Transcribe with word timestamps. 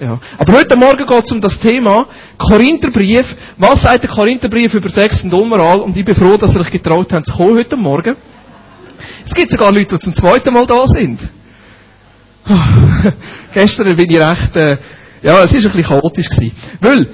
Ja. 0.00 0.18
Aber 0.38 0.52
heute 0.52 0.76
Morgen 0.76 1.04
geht 1.04 1.24
es 1.24 1.32
um 1.32 1.40
das 1.40 1.58
Thema 1.58 2.06
Korintherbrief. 2.38 3.36
Was 3.56 3.82
sagt 3.82 4.04
der 4.04 4.10
Korintherbrief 4.10 4.74
über 4.74 4.88
Sex 4.88 5.24
und 5.24 5.34
Unmoral? 5.34 5.80
Und 5.80 5.96
ich 5.96 6.04
bin 6.04 6.14
froh, 6.14 6.36
dass 6.36 6.54
ihr 6.54 6.60
euch 6.60 6.70
getraut 6.70 7.12
habt 7.12 7.26
zu 7.26 7.32
kommen 7.32 7.56
heute 7.56 7.76
Morgen. 7.76 8.14
Es 9.26 9.34
gibt 9.34 9.50
sogar 9.50 9.72
Leute, 9.72 9.96
die 9.96 10.00
zum 10.00 10.14
zweiten 10.14 10.54
Mal 10.54 10.66
da 10.66 10.86
sind. 10.86 11.28
Gestern 13.52 13.96
bin 13.96 14.08
ich 14.08 14.18
recht, 14.18 14.56
äh, 14.56 14.78
ja, 15.22 15.42
es 15.42 15.52
ist 15.52 15.66
ein 15.66 15.72
bisschen 15.72 15.84
chaotisch 15.84 16.28
gewesen. 16.28 16.52
Weil, 16.80 17.06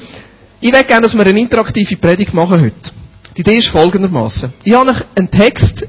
ich 0.61 0.71
möchte 0.71 0.87
gerne, 0.87 1.03
dass 1.03 1.15
wir 1.15 1.25
eine 1.27 1.41
interaktive 1.41 1.97
Predigt 1.97 2.35
machen 2.35 2.61
heute. 2.61 2.91
Die 3.37 3.41
Idee 3.41 3.57
ist 3.57 3.69
folgendermaßen. 3.69 4.53
Ich 4.63 4.75
habe 4.75 4.95
einen 5.17 5.31
Text 5.31 5.87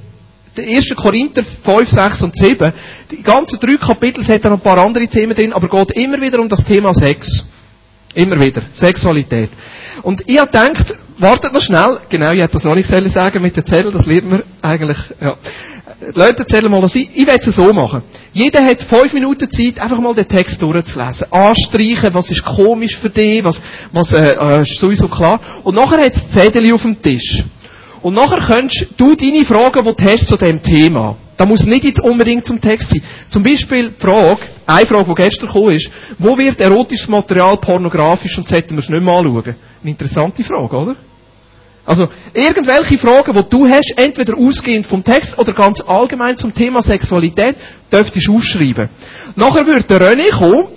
der 0.55 0.65
1. 0.67 0.95
Korinther 0.95 1.43
5, 1.43 1.89
6 1.89 2.23
und 2.23 2.37
7, 2.37 2.73
die 3.11 3.21
ganzen 3.21 3.59
drei 3.59 3.77
Kapitel 3.77 4.23
hat 4.25 4.43
noch 4.43 4.51
ein 4.53 4.59
paar 4.59 4.77
andere 4.77 5.07
Themen 5.07 5.35
drin, 5.35 5.53
aber 5.53 5.67
geht 5.67 5.97
immer 5.97 6.19
wieder 6.19 6.39
um 6.39 6.49
das 6.49 6.63
Thema 6.63 6.93
Sex. 6.93 7.45
Immer 8.13 8.39
wieder. 8.39 8.61
Sexualität. 8.71 9.49
Und 10.01 10.23
ich 10.25 10.39
habe 10.39 10.49
gedacht, 10.49 10.95
wartet 11.17 11.53
noch 11.53 11.61
schnell, 11.61 11.99
genau, 12.09 12.31
ich 12.31 12.41
hätte 12.41 12.53
das 12.53 12.63
noch 12.63 12.75
nicht 12.75 12.87
sagen 12.87 13.41
mit 13.41 13.55
den 13.57 13.65
Zetteln, 13.65 13.93
das 13.93 14.05
lernt 14.05 14.29
man 14.29 14.43
eigentlich, 14.61 14.97
ja. 15.21 15.35
Leute, 16.13 16.39
erzählen 16.39 16.69
mal, 16.69 16.81
was 16.81 16.95
ich, 16.95 17.09
ich 17.13 17.25
werde 17.25 17.47
es 17.47 17.55
so 17.55 17.71
machen. 17.71 18.01
Jeder 18.33 18.63
hat 18.63 18.81
fünf 18.81 19.13
Minuten 19.13 19.49
Zeit, 19.49 19.79
einfach 19.79 19.99
mal 19.99 20.13
den 20.13 20.27
Text 20.27 20.61
durchzulesen. 20.61 21.31
Anstreichen, 21.31 22.13
was 22.13 22.29
ist 22.31 22.43
komisch 22.43 22.97
für 22.97 23.09
dich, 23.09 23.43
was, 23.43 23.61
was, 23.91 24.13
äh, 24.13 24.33
äh 24.33 24.61
ist 24.61 24.77
sowieso 24.77 25.07
klar. 25.07 25.39
Und 25.63 25.75
nachher 25.75 26.03
hat 26.03 26.15
es 26.15 26.31
Zettel 26.31 26.73
auf 26.73 26.81
dem 26.81 27.01
Tisch. 27.01 27.43
Und 28.05 28.13
nachher 28.13 28.37
könntest 28.37 28.89
du 28.97 29.15
deine 29.15 29.43
Fragen, 29.45 29.83
die 29.83 29.95
du 29.95 30.11
hast 30.11 30.27
zu 30.27 30.37
dem 30.37 30.61
Thema, 30.61 31.17
da 31.37 31.43
muss 31.47 31.65
nicht 31.65 31.85
jetzt 31.85 31.99
unbedingt 31.99 32.45
zum 32.45 32.61
Text 32.61 32.91
sein. 32.91 33.01
Zum 33.29 33.41
Beispiel 33.41 33.89
die 33.89 33.99
Frage, 33.99 34.41
eine 34.67 34.85
Frage, 34.85 35.05
die 35.09 35.15
gestern 35.15 35.47
gekommen 35.47 35.71
ist, 35.71 35.89
wo 36.19 36.37
wird 36.37 36.61
erotisches 36.61 37.07
Material 37.07 37.57
pornografisch 37.57 38.37
und 38.37 38.47
sollten 38.47 38.75
wir 38.75 38.81
es 38.81 38.89
nicht 38.89 39.01
mehr 39.01 39.11
anschauen? 39.11 39.55
Eine 39.81 39.89
interessante 39.89 40.43
Frage, 40.43 40.77
oder? 40.77 40.95
Also, 41.83 42.05
irgendwelche 42.31 42.99
Fragen, 42.99 43.33
die 43.33 43.49
du 43.49 43.67
hast, 43.67 43.93
entweder 43.95 44.37
ausgehend 44.37 44.85
vom 44.85 45.03
Text 45.03 45.39
oder 45.39 45.53
ganz 45.53 45.81
allgemein 45.81 46.37
zum 46.37 46.53
Thema 46.53 46.83
Sexualität, 46.83 47.55
dürftest 47.91 48.27
du 48.27 48.35
aufschreiben. 48.35 48.87
Nachher 49.35 49.65
wird 49.65 49.89
der 49.89 50.11
René 50.11 50.29
kommen, 50.29 50.67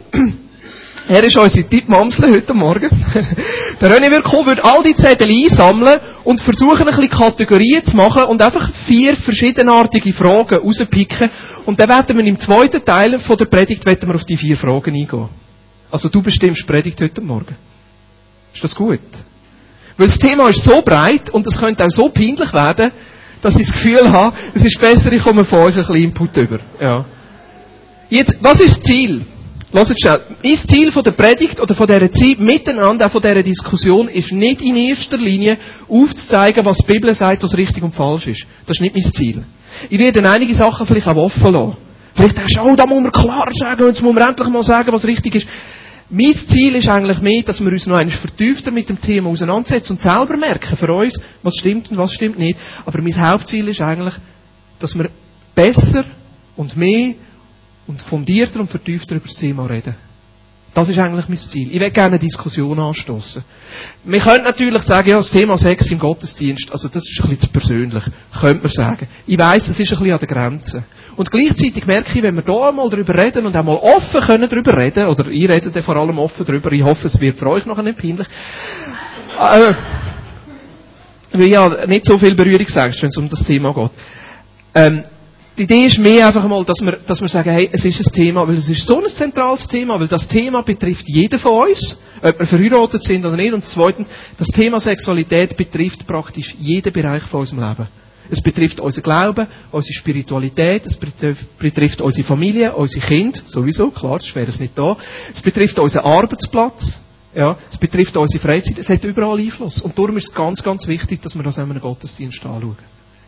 er 1.09 1.25
ist 1.25 1.37
unsere 1.39 1.67
Tippmamsle 1.67 2.31
heute 2.31 2.53
Morgen. 2.53 2.91
Der 3.81 3.91
René 3.91 4.20
kommen, 4.20 4.47
wird 4.47 4.62
all 4.62 4.83
die 4.83 4.95
Zettel 4.95 5.28
einsammeln 5.31 6.00
und 6.25 6.41
versuchen, 6.41 6.81
ein 6.81 6.87
bisschen 6.87 7.09
Kategorien 7.09 7.84
zu 7.84 7.97
machen 7.97 8.25
und 8.25 8.42
einfach 8.42 8.70
vier 8.75 9.17
verschiedenartige 9.17 10.12
Fragen 10.12 10.59
rauspicken. 10.59 11.31
Und 11.65 11.81
dann 11.81 11.89
werden 11.89 12.19
wir 12.19 12.25
im 12.27 12.39
zweiten 12.39 12.84
Teil 12.84 13.19
von 13.19 13.39
der 13.39 13.47
Predigt 13.47 13.87
werden 13.87 14.06
wir 14.06 14.17
auf 14.17 14.25
die 14.25 14.37
vier 14.37 14.56
Fragen 14.56 14.95
eingehen. 14.95 15.28
Also 15.91 16.11
du 16.11 16.20
bestimmst 16.20 16.67
Predigt 16.67 17.00
heute 17.00 17.22
Morgen. 17.22 17.56
Ist 18.53 18.62
das 18.62 18.75
gut? 18.75 19.00
Weil 19.97 20.06
das 20.09 20.19
Thema 20.19 20.48
ist 20.48 20.62
so 20.62 20.83
breit 20.83 21.31
und 21.31 21.47
es 21.47 21.59
könnte 21.59 21.84
auch 21.84 21.91
so 21.91 22.11
peinlich 22.11 22.53
werden, 22.53 22.91
dass 23.41 23.56
ich 23.56 23.67
das 23.67 23.72
Gefühl 23.72 24.12
habe, 24.12 24.37
es 24.55 24.65
ist 24.65 24.78
besser, 24.78 25.11
ich 25.11 25.22
komme 25.22 25.45
von 25.45 25.61
euch 25.61 25.75
ein 25.75 25.81
bisschen 25.81 25.97
Input 25.97 26.37
über. 26.37 26.59
Ja. 26.78 27.05
Jetzt, 28.11 28.37
was 28.41 28.61
ist 28.61 28.77
das 28.77 28.83
Ziel? 28.83 29.25
Lasst 29.72 30.00
schnell. 30.00 30.20
Mein 30.42 30.56
Ziel 30.56 30.91
von 30.92 31.02
der 31.02 31.11
Predigt 31.11 31.61
oder 31.61 31.74
von 31.74 31.86
dieser 31.86 32.11
Zeit 32.11 32.41
miteinander, 32.41 33.06
auch 33.06 33.11
von 33.11 33.20
dieser 33.20 33.42
Diskussion, 33.42 34.08
ist 34.08 34.33
nicht 34.33 34.62
in 34.62 34.77
erster 34.77 35.19
Linie 35.19 35.58
aufzuzeigen, 35.88 36.64
was 36.64 36.78
die 36.78 36.86
Bibel 36.86 37.14
sagt, 37.14 37.42
was 37.42 37.56
richtig 37.56 37.83
und 37.83 37.94
falsch 37.94 38.28
ist. 38.28 38.47
Das 38.66 38.77
ist 38.77 38.80
nicht 38.80 38.94
mein 38.94 39.12
Ziel. 39.12 39.44
Ich 39.91 39.98
werde 39.98 40.28
einige 40.28 40.55
Sachen 40.55 40.86
vielleicht 40.86 41.06
auch 41.06 41.16
offen 41.16 41.52
lassen. 41.52 41.77
Vielleicht 42.14 42.38
denkst 42.38 42.55
du, 42.55 42.62
oh, 42.62 42.75
da 42.75 42.86
muss 42.86 43.02
man 43.02 43.12
klar 43.12 43.48
sagen, 43.52 43.83
und 43.83 43.88
jetzt 43.88 44.02
muss 44.02 44.14
man 44.14 44.28
endlich 44.28 44.48
mal 44.48 44.62
sagen, 44.62 44.91
was 44.92 45.05
richtig 45.05 45.34
ist. 45.34 45.47
Mein 46.10 46.32
Ziel 46.32 46.75
ist 46.75 46.88
eigentlich 46.88 47.20
mehr, 47.20 47.42
dass 47.42 47.60
wir 47.60 47.70
uns 47.70 47.86
noch 47.86 47.97
einmal 47.97 48.16
vertiefter 48.16 48.70
mit 48.70 48.88
dem 48.88 48.98
Thema 48.98 49.28
auseinandersetzen 49.28 49.92
und 49.92 50.00
selber 50.00 50.38
merken 50.38 50.77
für 50.77 50.91
uns, 50.94 51.20
was 51.42 51.55
stimmt 51.56 51.91
und 51.91 51.98
was 51.98 52.14
stimmt 52.14 52.38
nicht. 52.38 52.58
Aber 52.86 53.03
mein 53.03 53.20
Hauptziel 53.20 53.69
ist 53.69 53.82
eigentlich, 53.82 54.14
dass 54.81 54.97
wir 54.97 55.10
besser 55.54 56.04
und 56.56 56.75
mehr 56.78 57.14
und 57.88 58.00
fundierter 58.03 58.60
und 58.60 58.71
vertiefter 58.71 59.16
über 59.16 59.26
das 59.26 59.37
Thema 59.37 59.66
reden. 59.66 59.94
Das 60.75 60.88
ist 60.88 60.99
eigentlich 60.99 61.28
mein 61.28 61.38
Ziel. 61.38 61.69
Ich 61.72 61.81
will 61.81 61.91
gerne 61.91 62.10
eine 62.10 62.19
Diskussion 62.19 62.78
anstoßen. 62.78 63.43
Wir 64.04 64.21
können 64.21 64.44
natürlich 64.44 64.82
sagen, 64.82 65.09
ja, 65.09 65.16
das 65.16 65.31
Thema 65.31 65.56
Sex 65.56 65.91
im 65.91 65.99
Gottesdienst, 65.99 66.71
also 66.71 66.88
das 66.88 67.03
ist 67.09 67.21
ein 67.21 67.31
bisschen 67.31 67.41
zu 67.41 67.49
persönlich, 67.49 68.04
könnte 68.38 68.62
man 68.62 68.71
sagen. 68.71 69.09
Ich 69.26 69.38
weiss, 69.38 69.66
es 69.69 69.81
ist 69.81 69.93
ein 69.93 69.99
bisschen 69.99 70.12
an 70.12 70.19
der 70.21 70.28
Grenze. 70.28 70.84
Und 71.16 71.31
gleichzeitig 71.32 71.84
merke 71.87 72.16
ich, 72.16 72.22
wenn 72.22 72.37
wir 72.37 72.43
da 72.43 72.69
einmal 72.69 72.88
darüber 72.91 73.15
reden 73.15 73.47
und 73.47 73.56
einmal 73.56 73.76
offen 73.76 74.20
können 74.20 74.49
darüber 74.49 74.76
reden, 74.78 75.09
oder 75.09 75.26
ich 75.28 75.49
rede 75.49 75.70
da 75.70 75.82
vor 75.82 75.97
allem 75.97 76.19
offen 76.19 76.47
darüber, 76.47 76.70
ich 76.70 76.84
hoffe, 76.84 77.09
es 77.09 77.20
wird 77.20 77.38
für 77.38 77.49
euch 77.49 77.66
noch 77.66 77.82
nicht 77.82 77.99
peinlich, 77.99 78.28
äh, 79.37 79.75
weil 81.32 81.49
ja 81.49 81.87
nicht 81.87 82.05
so 82.05 82.19
viel 82.19 82.37
Berührungsangst, 82.37 83.03
wenn 83.03 83.09
es 83.09 83.16
um 83.16 83.28
das 83.28 83.43
Thema 83.44 83.75
geht. 83.75 83.91
Ähm, 84.75 85.03
die 85.58 85.64
Idee 85.64 85.86
ist 85.86 85.98
mehr 85.98 86.26
einfach 86.28 86.46
mal, 86.46 86.64
dass 86.64 86.80
wir, 86.80 86.98
dass 87.04 87.20
wir 87.20 87.28
sagen, 87.28 87.50
hey, 87.50 87.69
es 87.72 87.84
ist 87.84 87.98
ein 87.98 88.12
Thema, 88.12 88.46
weil 88.46 88.56
es 88.56 88.69
ist 88.69 88.86
so 88.86 89.02
ein 89.02 89.08
zentrales 89.08 89.66
Thema, 89.66 89.98
weil 89.98 90.06
das 90.06 90.28
Thema 90.28 90.62
betrifft 90.62 91.08
jeden 91.08 91.38
von 91.38 91.69
uns, 91.69 91.98
ob 92.22 92.38
wir 92.38 92.46
verheiratet 92.46 93.02
sind 93.02 93.26
oder 93.26 93.36
nicht. 93.36 93.52
Und 93.52 93.64
zweitens, 93.64 94.08
das 94.38 94.48
Thema 94.48 94.78
Sexualität 94.78 95.56
betrifft 95.56 96.06
praktisch 96.06 96.54
jeden 96.60 96.92
Bereich 96.92 97.24
von 97.24 97.41
unserem 97.41 97.69
Leben. 97.69 97.88
Es 98.30 98.41
betrifft 98.41 98.78
unser 98.78 99.00
Glauben, 99.00 99.46
unsere 99.72 99.94
Spiritualität, 99.94 100.86
es 100.86 100.96
betrifft, 100.96 101.58
betrifft 101.58 102.02
unsere 102.02 102.26
Familie, 102.26 102.75
unsere 102.75 103.04
Kinder, 103.04 103.40
sowieso, 103.46 103.90
klar, 103.90 104.19
das 104.19 104.34
wäre 104.34 104.48
es 104.48 104.60
nicht 104.60 104.78
da. 104.78 104.96
Es 105.32 105.40
betrifft 105.40 105.78
unseren 105.78 106.04
Arbeitsplatz, 106.04 107.00
ja, 107.34 107.56
es 107.70 107.78
betrifft 107.78 108.16
unsere 108.16 108.42
Freizeit, 108.42 108.78
es 108.78 108.88
hat 108.90 109.02
überall 109.02 109.38
Einfluss. 109.38 109.80
Und 109.80 109.98
darum 109.98 110.19
ist 110.19 110.28
es 110.28 110.34
ganz, 110.34 110.62
ganz 110.62 110.86
wichtig, 110.86 111.22
dass 111.22 111.34
wir 111.34 111.42
das 111.42 111.56
in 111.56 111.64
einem 111.64 111.80
Gottesdienst 111.80 112.44
anschauen. 112.44 112.76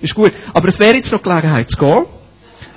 Ist 0.01 0.15
gut. 0.15 0.33
Aber 0.55 0.69
es 0.69 0.79
wäre 0.79 0.97
jetzt 0.97 1.13
noch 1.13 1.23
Gelegenheit 1.23 1.69
zu 1.69 1.79
gehen. 1.79 2.05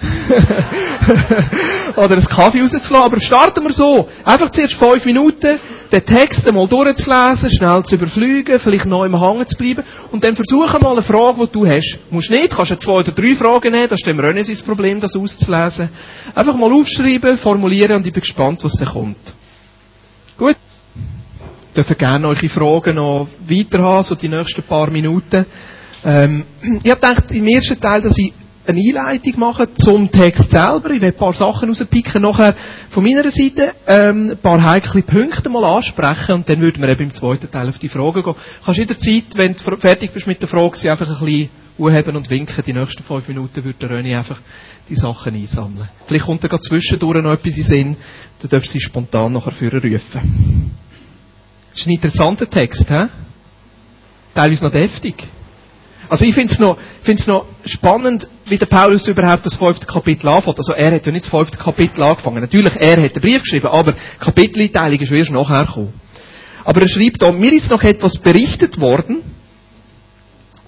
Oder 1.95 2.13
einen 2.15 2.25
Kaffee 2.25 2.61
rauszulassen. 2.61 2.95
Aber 2.95 3.19
starten 3.19 3.63
wir 3.63 3.73
so. 3.73 4.07
Einfach 4.23 4.49
zuerst 4.49 4.75
fünf 4.75 5.05
Minuten, 5.05 5.59
den 5.91 6.05
Text 6.05 6.47
einmal 6.47 6.67
durchzulesen, 6.67 7.51
schnell 7.51 7.83
zu 7.83 7.95
überfliegen, 7.95 8.59
vielleicht 8.59 8.85
noch 8.85 9.03
im 9.03 9.19
Hangen 9.19 9.47
zu 9.47 9.55
bleiben. 9.57 9.83
Und 10.11 10.23
dann 10.23 10.35
versuchen 10.35 10.81
mal 10.81 10.93
eine 10.93 11.01
Frage, 11.03 11.45
die 11.45 11.51
du 11.51 11.67
hast. 11.67 11.97
Musst 12.09 12.31
nicht, 12.31 12.55
kannst 12.55 12.71
du 12.71 12.75
zwei 12.77 12.93
oder 12.93 13.11
drei 13.11 13.35
Fragen 13.35 13.71
nehmen, 13.71 13.89
das 13.89 13.99
ist 13.99 14.07
dem 14.07 14.19
René 14.19 14.43
sein 14.43 14.65
Problem, 14.65 14.99
das 14.99 15.15
auszulesen. 15.15 15.89
Einfach 16.33 16.55
mal 16.55 16.71
aufschreiben, 16.73 17.37
formulieren 17.37 17.97
und 17.97 18.07
ich 18.07 18.13
bin 18.13 18.21
gespannt, 18.21 18.63
was 18.63 18.73
da 18.73 18.85
kommt. 18.85 19.33
Gut? 20.37 20.55
Dürft 21.75 21.97
gerne 21.97 22.27
eure 22.27 22.49
Fragen 22.49 22.95
noch 22.95 23.27
weiter 23.47 23.83
haben, 23.83 24.03
so 24.03 24.15
die 24.15 24.29
nächsten 24.29 24.63
paar 24.63 24.89
Minuten. 24.89 25.45
Ähm, 26.05 26.43
ich 26.83 26.91
habe 26.91 27.01
gedacht, 27.01 27.31
im 27.31 27.47
ersten 27.47 27.79
Teil, 27.79 28.01
dass 28.01 28.17
ich 28.17 28.33
eine 28.65 28.79
Einleitung 28.79 29.39
mache 29.39 29.73
zum 29.75 30.09
Text 30.11 30.51
selber. 30.51 30.91
Ich 30.91 31.01
werde 31.01 31.07
ein 31.07 31.19
paar 31.19 31.33
Sachen 31.33 31.69
rauspicken, 31.69 32.21
nachher 32.21 32.55
von 32.89 33.03
meiner 33.03 33.29
Seite 33.29 33.73
ähm, 33.87 34.31
ein 34.31 34.37
paar 34.37 34.63
heikle 34.63 35.01
Punkte 35.01 35.49
mal 35.49 35.65
ansprechen 35.65 36.35
und 36.35 36.49
dann 36.49 36.61
würden 36.61 36.81
wir 36.81 36.89
eben 36.89 37.03
im 37.03 37.13
zweiten 37.13 37.51
Teil 37.51 37.67
auf 37.69 37.79
die 37.79 37.89
Fragen 37.89 38.23
gehen. 38.23 38.35
Kannst 38.63 38.79
du 38.79 38.97
Zeit, 38.97 39.35
wenn 39.35 39.55
du 39.55 39.77
fertig 39.77 40.11
bist 40.11 40.27
mit 40.27 40.41
der 40.41 40.47
Frage, 40.47 40.77
sie 40.77 40.89
einfach 40.89 41.07
ein 41.07 41.25
bisschen 41.25 41.49
anheben 41.77 42.15
und 42.15 42.29
winken. 42.29 42.63
Die 42.65 42.73
nächsten 42.73 43.03
fünf 43.03 43.27
Minuten 43.27 43.63
würde 43.63 43.79
der 43.79 43.89
René 43.89 44.17
einfach 44.17 44.39
die 44.89 44.95
Sachen 44.95 45.35
einsammeln. 45.35 45.89
Vielleicht 46.07 46.25
kommt 46.25 46.43
da 46.43 46.59
zwischendurch 46.59 47.21
noch 47.23 47.31
etwas 47.31 47.57
in 47.57 47.63
Sinn, 47.63 47.97
dann 48.41 48.49
darfst 48.49 48.69
du 48.69 48.73
sie 48.73 48.81
spontan 48.81 49.33
nachher 49.33 49.51
führen 49.51 49.79
rufen. 49.81 50.71
Das 51.71 51.81
ist 51.81 51.87
ein 51.87 51.93
interessanter 51.93 52.49
Text, 52.49 52.89
hä? 52.89 53.07
Teilweise 54.35 54.63
noch 54.65 54.71
deftig. 54.71 55.27
Also 56.09 56.25
ich 56.25 56.33
finde 56.33 56.53
es 56.53 56.59
noch, 56.59 56.77
noch 57.27 57.45
spannend, 57.65 58.27
wie 58.45 58.57
der 58.57 58.65
Paulus 58.65 59.07
überhaupt 59.07 59.45
das 59.45 59.55
fünfte 59.55 59.85
Kapitel 59.85 60.27
anfängt. 60.27 60.57
Also 60.57 60.73
er 60.73 60.93
hat 60.93 61.05
ja 61.05 61.11
nicht 61.11 61.25
das 61.25 61.31
fünfte 61.31 61.57
Kapitel 61.57 62.03
angefangen. 62.03 62.41
Natürlich, 62.41 62.75
er 62.79 63.01
hat 63.01 63.15
den 63.15 63.21
Brief 63.21 63.41
geschrieben, 63.41 63.67
aber 63.67 63.93
Kapiteleinteilung 64.19 64.99
ist 64.99 65.11
erst 65.11 65.31
nachher 65.31 65.65
gekommen. 65.65 65.93
Aber 66.65 66.81
er 66.81 66.87
schreibt 66.87 67.21
da, 67.21 67.31
mir 67.31 67.53
ist 67.53 67.69
noch 67.69 67.83
etwas 67.83 68.17
berichtet 68.17 68.79
worden, 68.79 69.21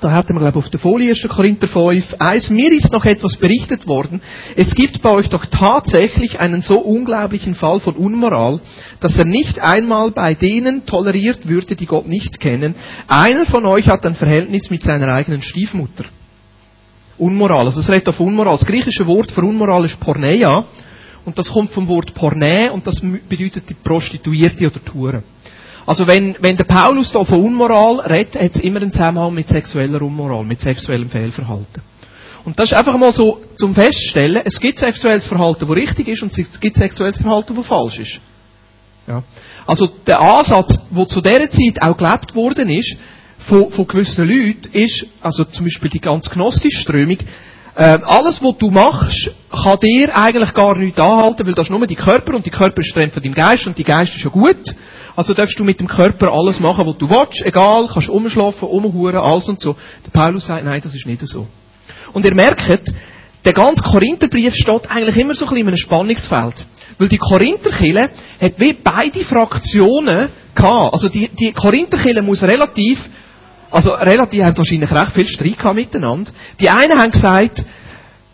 da 0.02 0.12
hatten 0.12 0.34
wir, 0.34 0.42
glaube 0.42 0.60
ich, 0.60 0.66
auf 0.66 0.70
der 0.70 0.80
Folie 0.80 1.12
1. 1.12 1.28
Korinther 1.30 1.68
5, 1.68 2.16
1, 2.20 2.50
mir 2.50 2.72
ist 2.74 2.92
noch 2.92 3.06
etwas 3.06 3.38
berichtet 3.38 3.88
worden. 3.88 4.22
Es 4.56 4.76
gibt 4.76 5.02
bei 5.02 5.10
euch 5.12 5.30
doch 5.30 5.46
tatsächlich 5.46 6.40
einen 6.40 6.62
so 6.62 6.78
unglaublichen 6.80 7.56
Fall 7.56 7.80
von 7.80 7.96
Unmoral, 7.96 8.60
dass 9.00 9.18
er 9.18 9.26
nicht 9.26 9.60
einmal 9.60 10.12
bei 10.12 10.34
denen 10.34 10.86
toleriert 10.86 11.48
würde, 11.48 11.76
die 11.76 11.86
Gott 11.86 12.08
nicht 12.08 12.40
kennen. 12.40 12.76
Einer 13.08 13.46
von 13.46 13.66
euch 13.66 13.88
hat 13.88 14.06
ein 14.06 14.16
Verhältnis 14.16 14.70
mit 14.70 14.84
seiner 14.84 15.08
eigenen 15.08 15.42
Stiefmutter. 15.42 16.06
Unmoral, 17.18 17.66
also 17.66 17.80
es 17.80 17.90
redet 17.90 18.10
auf 18.10 18.20
Unmoral. 18.20 18.58
Das 18.58 18.66
griechische 18.66 19.08
Wort 19.08 19.32
für 19.32 19.42
Unmoral 19.42 19.86
ist 19.86 20.00
Porneia. 20.00 20.66
Und 21.24 21.40
das 21.40 21.52
kommt 21.52 21.72
vom 21.72 21.88
Wort 21.88 22.14
Porne 22.14 22.72
und 22.72 22.86
das 22.86 23.02
bedeutet 23.02 23.68
die 23.68 23.74
Prostituierte 23.74 24.68
oder 24.68 24.84
Touren. 24.86 25.24
Also 25.86 26.08
wenn, 26.08 26.36
wenn 26.40 26.58
der 26.58 26.64
Paulus 26.64 27.12
da 27.12 27.24
von 27.24 27.42
Unmoral 27.42 28.00
redet, 28.00 28.42
hat 28.42 28.56
es 28.56 28.62
immer 28.62 28.82
einen 28.82 28.92
Zusammenhang 28.92 29.34
mit 29.34 29.48
sexueller 29.48 30.02
Unmoral, 30.02 30.44
mit 30.44 30.60
sexuellem 30.60 31.10
Fehlverhalten. 31.10 31.82
Und 32.44 32.60
das 32.60 32.72
ist 32.72 32.78
einfach 32.78 32.98
mal 32.98 33.12
so 33.12 33.42
zum 33.56 33.74
Feststellen, 33.74 34.42
es 34.46 34.60
gibt 34.60 34.78
sexuelles 34.78 35.26
Verhalten, 35.26 35.68
das 35.68 35.70
richtig 35.76 36.08
ist 36.08 36.22
und 36.22 36.38
es 36.38 36.60
gibt 36.60 36.78
sexuelles 36.78 37.18
Verhalten, 37.18 37.56
das 37.56 37.66
falsch 37.66 38.00
ist. 38.00 38.20
Ja. 39.08 39.24
Also 39.66 39.88
der 40.06 40.20
Ansatz, 40.20 40.80
wo 40.92 41.06
zu 41.06 41.22
dieser 41.22 41.50
Zeit 41.50 41.82
auch 41.82 41.98
gelebt 41.98 42.36
worden 42.36 42.70
ist, 42.70 42.98
von, 43.38 43.70
von 43.72 43.88
gewissen 43.88 44.28
Leuten, 44.28 44.70
ist, 44.74 45.06
also 45.22 45.44
zum 45.44 45.66
Beispiel 45.66 45.90
die 45.90 46.00
ganz 46.00 46.30
gnostische 46.30 46.82
Strömung, 46.82 47.18
äh, 47.76 48.00
alles, 48.04 48.42
was 48.42 48.58
du 48.58 48.72
machst, 48.72 49.32
kann 49.52 49.80
dir 49.80 50.18
eigentlich 50.18 50.54
gar 50.54 50.78
nichts 50.78 51.00
anhalten, 51.00 51.46
weil 51.46 51.54
das 51.54 51.68
ist 51.68 51.72
nur 51.72 51.86
dein 51.86 51.96
Körper 51.98 52.36
und 52.36 52.46
die 52.46 52.52
Körper 52.52 52.80
ist 52.80 52.94
von 52.94 53.10
deinem 53.10 53.34
Geist 53.34 53.68
und 53.68 53.78
die 53.78 53.84
Geist 53.84 54.16
ist 54.16 54.24
ja 54.24 54.30
gut. 54.30 54.76
Also 55.16 55.34
darfst 55.34 55.60
du 55.60 55.64
mit 55.64 55.80
dem 55.80 55.88
Körper 55.88 56.32
alles 56.32 56.60
machen, 56.60 56.86
was 56.86 56.98
du 56.98 57.10
willst, 57.10 57.42
egal, 57.42 57.88
kannst 57.92 58.10
umschlafen, 58.10 58.68
umhuren, 58.68 59.18
alles 59.18 59.48
und 59.50 59.62
so. 59.62 59.76
Der 60.06 60.12
Paulus 60.12 60.46
sagt, 60.46 60.64
nein, 60.66 60.82
das 60.82 60.94
ist 60.94 61.06
nicht 61.06 61.26
so. 61.28 61.48
Und 62.14 62.26
ihr 62.26 62.34
merkt, 62.34 62.82
der 63.46 63.54
ganze 63.54 63.84
Korintherbrief 63.84 64.56
steht 64.56 64.90
eigentlich 64.90 65.18
immer 65.18 65.36
so 65.36 65.46
ein 65.46 65.50
bisschen 65.50 65.62
in 65.62 65.68
einem 65.68 65.78
Spannungsfeld. 65.78 66.66
Weil 66.98 67.10
die 67.10 67.18
Korintherkille 67.18 68.10
hat 68.42 68.54
wie 68.58 68.74
beide 68.74 69.20
Fraktionen 69.20 70.30
gehabt. 70.56 70.94
Also 70.94 71.10
die, 71.10 71.28
die 71.28 71.52
Korintherkille 71.52 72.22
muss 72.22 72.42
relativ, 72.44 73.10
also 73.76 73.92
relativ, 73.92 74.42
haben 74.42 74.58
wahrscheinlich 74.58 74.90
recht 74.90 75.12
viel 75.12 75.28
Streit 75.28 75.58
gehabt 75.58 75.76
miteinander. 75.76 76.32
Die 76.62 76.70
einen 76.70 76.98
haben 76.98 77.12
gesagt, 77.12 77.66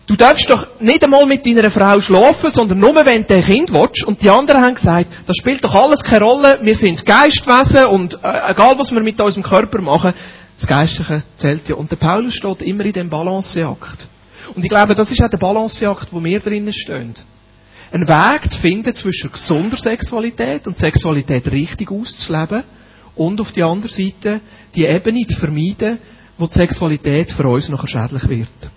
du 0.06 0.16
darfst 0.16 0.48
doch 0.48 0.68
nicht 0.80 1.04
einmal 1.04 1.26
mit 1.26 1.44
deiner 1.44 1.72
Frau 1.72 2.00
schlafen, 2.00 2.52
sondern 2.52 2.78
nur 2.78 2.94
wenn 3.04 3.26
du 3.26 3.34
ein 3.34 3.44
Kind 3.44 3.74
willst. 3.74 4.04
Und 4.04 4.22
die 4.22 4.30
anderen 4.30 4.62
haben 4.62 4.76
gesagt, 4.76 5.08
das 5.26 5.36
spielt 5.38 5.64
doch 5.64 5.74
alles 5.74 6.04
keine 6.04 6.26
Rolle, 6.26 6.60
wir 6.62 6.76
sind 6.76 7.04
Geistwesen 7.08 7.86
und 7.86 8.20
äh, 8.24 8.52
egal 8.52 8.78
was 8.78 8.92
wir 8.92 9.02
mit 9.02 9.20
unserem 9.20 9.42
Körper 9.42 9.82
machen, 9.82 10.14
das 10.60 10.68
Geistliche 10.68 11.24
zählt 11.36 11.68
ja. 11.68 11.76
Und 11.76 11.90
der 11.90 11.96
Paulus 11.96 12.36
steht 12.36 12.62
immer 12.62 12.86
in 12.86 12.94
dem 12.94 13.10
Balanceakt. 13.10 14.06
Und 14.54 14.64
ich 14.64 14.70
glaube, 14.70 14.94
das 14.94 15.10
ist 15.10 15.24
auch 15.24 15.30
der 15.30 15.40
Balanceakt, 15.40 16.14
wo 16.14 16.24
wir 16.24 16.40
drinnen 16.40 16.72
stehen. 16.72 17.16
Einen 17.92 18.08
Weg 18.08 18.52
zu 18.52 18.60
finden 18.60 18.94
zwischen 18.94 19.32
gesunder 19.32 19.78
Sexualität 19.78 20.68
und 20.68 20.78
Sexualität 20.78 21.52
richtig 21.52 21.90
auszuleben 21.90 22.64
und 23.16 23.42
auf 23.42 23.52
die 23.52 23.64
andere 23.64 23.92
Seite 23.92 24.42
die 24.76 24.86
Ebene 24.86 25.26
zu 25.28 25.38
vermeiden, 25.40 26.00
wo 26.38 26.48
die 26.48 26.54
Sexualität 26.54 27.32
für 27.32 27.48
uns 27.48 27.70
nachher 27.70 27.88
schädlich 27.88 28.28
wird. 28.28 28.72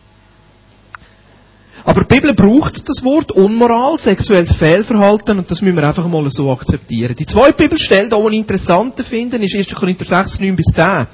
Aber 1.85 2.02
die 2.02 2.14
Bibel 2.14 2.35
braucht 2.35 2.88
das 2.88 3.05
Wort 3.05 3.31
Unmoral, 3.32 3.99
sexuelles 3.99 4.55
Fehlverhalten 4.55 5.38
und 5.38 5.50
das 5.50 5.61
müssen 5.61 5.76
wir 5.76 5.85
einfach 5.85 6.08
mal 6.08 6.29
so 6.31 6.50
akzeptieren. 6.50 7.14
Die 7.14 7.26
zweite 7.26 7.62
Bibelstelle, 7.62 8.08
die 8.08 8.26
ich 8.29 8.38
interessant 8.38 8.99
finde, 9.00 9.37
ist 9.37 9.55
1. 9.55 9.75
Korinther 9.75 10.05
6, 10.06 10.41
9 10.41 10.56
bis 10.56 10.67
10. 10.67 11.06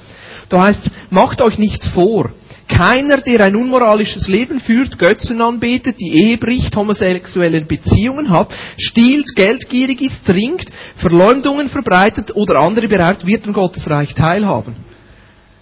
Da 0.47 0.61
heißt 0.61 0.87
es, 0.87 0.91
macht 1.09 1.41
euch 1.41 1.57
nichts 1.57 1.87
vor. 1.87 2.29
Keiner, 2.71 3.17
der 3.17 3.41
ein 3.41 3.55
unmoralisches 3.57 4.29
Leben 4.29 4.61
führt, 4.61 4.97
Götzen 4.97 5.41
anbetet, 5.41 5.99
die 5.99 6.13
Ehe 6.13 6.37
bricht, 6.37 6.73
homosexuelle 6.75 7.61
Beziehungen 7.61 8.29
hat, 8.29 8.53
stiehlt, 8.77 9.35
geldgierig 9.35 10.01
ist, 10.01 10.25
trinkt, 10.25 10.71
Verleumdungen 10.95 11.67
verbreitet 11.67 12.33
oder 12.33 12.59
andere 12.59 12.87
beraubt, 12.87 13.25
wird 13.25 13.45
an 13.45 13.53
Gottes 13.53 13.89
Reich 13.89 14.15
teilhaben. 14.15 14.75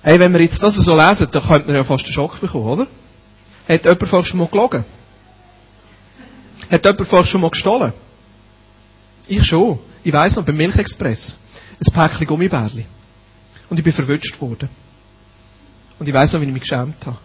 Hey, 0.04 0.20
wenn 0.20 0.32
wir 0.34 0.42
jetzt 0.42 0.62
das 0.62 0.76
so 0.76 0.96
lesen, 0.96 1.28
dann 1.32 1.44
könnte 1.44 1.68
man 1.68 1.78
ja 1.78 1.84
fast 1.84 2.06
einen 2.06 2.14
Schock 2.14 2.40
bekommen, 2.40 2.68
oder? 2.68 2.88
Hat 3.68 3.86
jemand 3.86 4.08
fast 4.08 4.28
schon 4.28 4.40
mal 4.40 4.48
gelogen? 4.48 4.86
Hat 6.70 6.86
jemand 6.86 7.08
fast 7.08 7.28
schon 7.28 7.42
mal 7.42 7.50
gestohlen? 7.50 7.92
Ich 9.28 9.44
schon. 9.44 9.80
Ich 10.04 10.14
weiss 10.14 10.36
noch, 10.36 10.46
beim 10.46 10.58
Milchexpress. 10.58 11.36
Ein 11.80 11.94
Päckchen 11.94 12.28
Gummibärli. 12.28 12.86
Und 13.70 13.78
ich 13.78 13.84
bin 13.84 13.94
verwünscht 13.94 14.40
worden. 14.40 14.70
Und 16.00 16.08
ich 16.08 16.14
weiß 16.14 16.34
noch, 16.34 16.42
wie 16.42 16.46
ich 16.46 16.52
mich 16.52 16.62
geschämt 16.62 17.06
habe. 17.06 17.18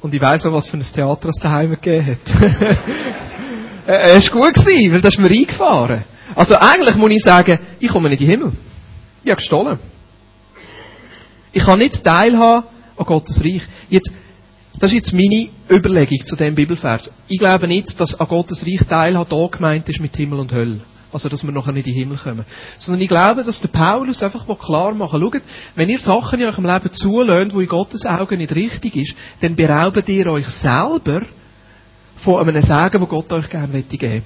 Und 0.00 0.12
ich 0.12 0.20
weiß 0.20 0.46
auch, 0.46 0.52
was 0.52 0.68
für 0.68 0.76
ein 0.76 0.82
Theater 0.82 1.28
es 1.28 1.40
daheim 1.40 1.70
gegeben 1.70 2.06
hat. 2.06 2.78
es 3.86 4.34
war 4.34 4.42
gut, 4.42 4.54
gewesen, 4.54 4.92
weil 4.92 5.00
das 5.00 5.14
ist 5.14 5.20
mir 5.20 5.30
eingefahren. 5.30 6.04
Also 6.34 6.56
eigentlich 6.56 6.96
muss 6.96 7.12
ich 7.12 7.22
sagen, 7.22 7.58
ich 7.78 7.88
komme 7.88 8.10
nicht 8.10 8.20
in 8.20 8.26
den 8.26 8.38
Himmel. 8.38 8.52
Ich 9.22 9.30
habe 9.30 9.36
gestohlen. 9.36 9.78
Ich 11.52 11.64
kann 11.64 11.78
nicht 11.78 12.02
teilhaben 12.04 12.66
an 12.96 13.06
Gottes 13.06 13.42
Reich. 13.42 13.62
Jetzt, 13.88 14.10
das 14.78 14.90
ist 14.90 14.96
jetzt 14.96 15.12
meine 15.12 15.48
Überlegung 15.70 16.24
zu 16.24 16.36
dem 16.36 16.54
Bibelvers. 16.54 17.10
Ich 17.28 17.38
glaube 17.38 17.68
nicht, 17.68 17.98
dass 17.98 18.18
an 18.18 18.26
Gottes 18.26 18.66
Reich 18.66 18.86
teilhaben 18.88 19.30
da 19.30 19.46
gemeint 19.46 19.88
ist 19.88 20.00
mit 20.00 20.16
Himmel 20.16 20.40
und 20.40 20.52
Hölle. 20.52 20.80
Also, 21.14 21.28
dass 21.28 21.44
wir 21.44 21.52
nachher 21.52 21.72
nicht 21.72 21.86
in 21.86 21.92
den 21.94 22.00
Himmel 22.00 22.18
kommen. 22.18 22.44
Sondern 22.76 23.00
ich 23.00 23.08
glaube, 23.08 23.44
dass 23.44 23.60
der 23.60 23.68
Paulus 23.68 24.22
einfach 24.22 24.46
mal 24.48 24.56
klar 24.56 24.92
machen 24.94 25.20
schaut, 25.20 25.42
wenn 25.76 25.88
ihr 25.88 26.00
Sachen 26.00 26.40
in 26.40 26.46
eurem 26.46 26.66
Leben 26.66 26.92
zulöhnt, 26.92 27.54
wo 27.54 27.60
in 27.60 27.68
Gottes 27.68 28.04
Augen 28.04 28.38
nicht 28.38 28.54
richtig 28.54 28.96
ist, 28.96 29.14
dann 29.40 29.54
beraubt 29.54 30.08
ihr 30.08 30.26
euch 30.26 30.48
selber 30.48 31.22
von 32.16 32.40
einem 32.40 32.62
Sagen, 32.62 33.00
wo 33.00 33.06
Gott 33.06 33.32
euch 33.32 33.48
gerne 33.48 33.82
geben 33.82 33.98
möchte. 34.00 34.22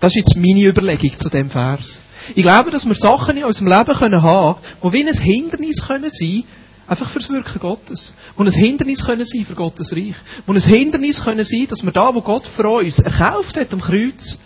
Das 0.00 0.12
ist 0.12 0.16
jetzt 0.16 0.36
meine 0.36 0.64
Überlegung 0.64 1.16
zu 1.16 1.28
dem 1.28 1.48
Vers. 1.48 1.98
Ich 2.34 2.42
glaube, 2.42 2.70
dass 2.70 2.86
wir 2.86 2.94
Sachen 2.94 3.36
in 3.36 3.44
unserem 3.44 3.68
Leben 3.68 3.94
können 3.96 4.22
haben, 4.22 4.60
wo 4.80 4.92
wie 4.92 5.06
ein 5.06 5.14
Hindernis 5.14 5.86
können 5.86 6.10
sein, 6.10 6.44
einfach 6.86 7.08
fürs 7.08 7.30
Wirken 7.30 7.60
Gottes. 7.60 8.12
Wo 8.36 8.42
ein 8.42 8.50
Hindernis 8.50 9.04
können 9.04 9.24
sein 9.24 9.44
für 9.44 9.54
Gottes 9.54 9.92
Reich. 9.92 10.14
Wo 10.46 10.52
ein 10.52 10.60
Hindernis 10.60 11.22
können 11.22 11.44
sein, 11.44 11.66
dass 11.68 11.84
wir 11.84 11.92
da, 11.92 12.14
wo 12.14 12.20
Gott 12.20 12.46
für 12.46 12.68
uns 12.68 12.98
erkauft 12.98 13.56
hat 13.56 13.72
am 13.72 13.80
Kreuz, 13.80 14.38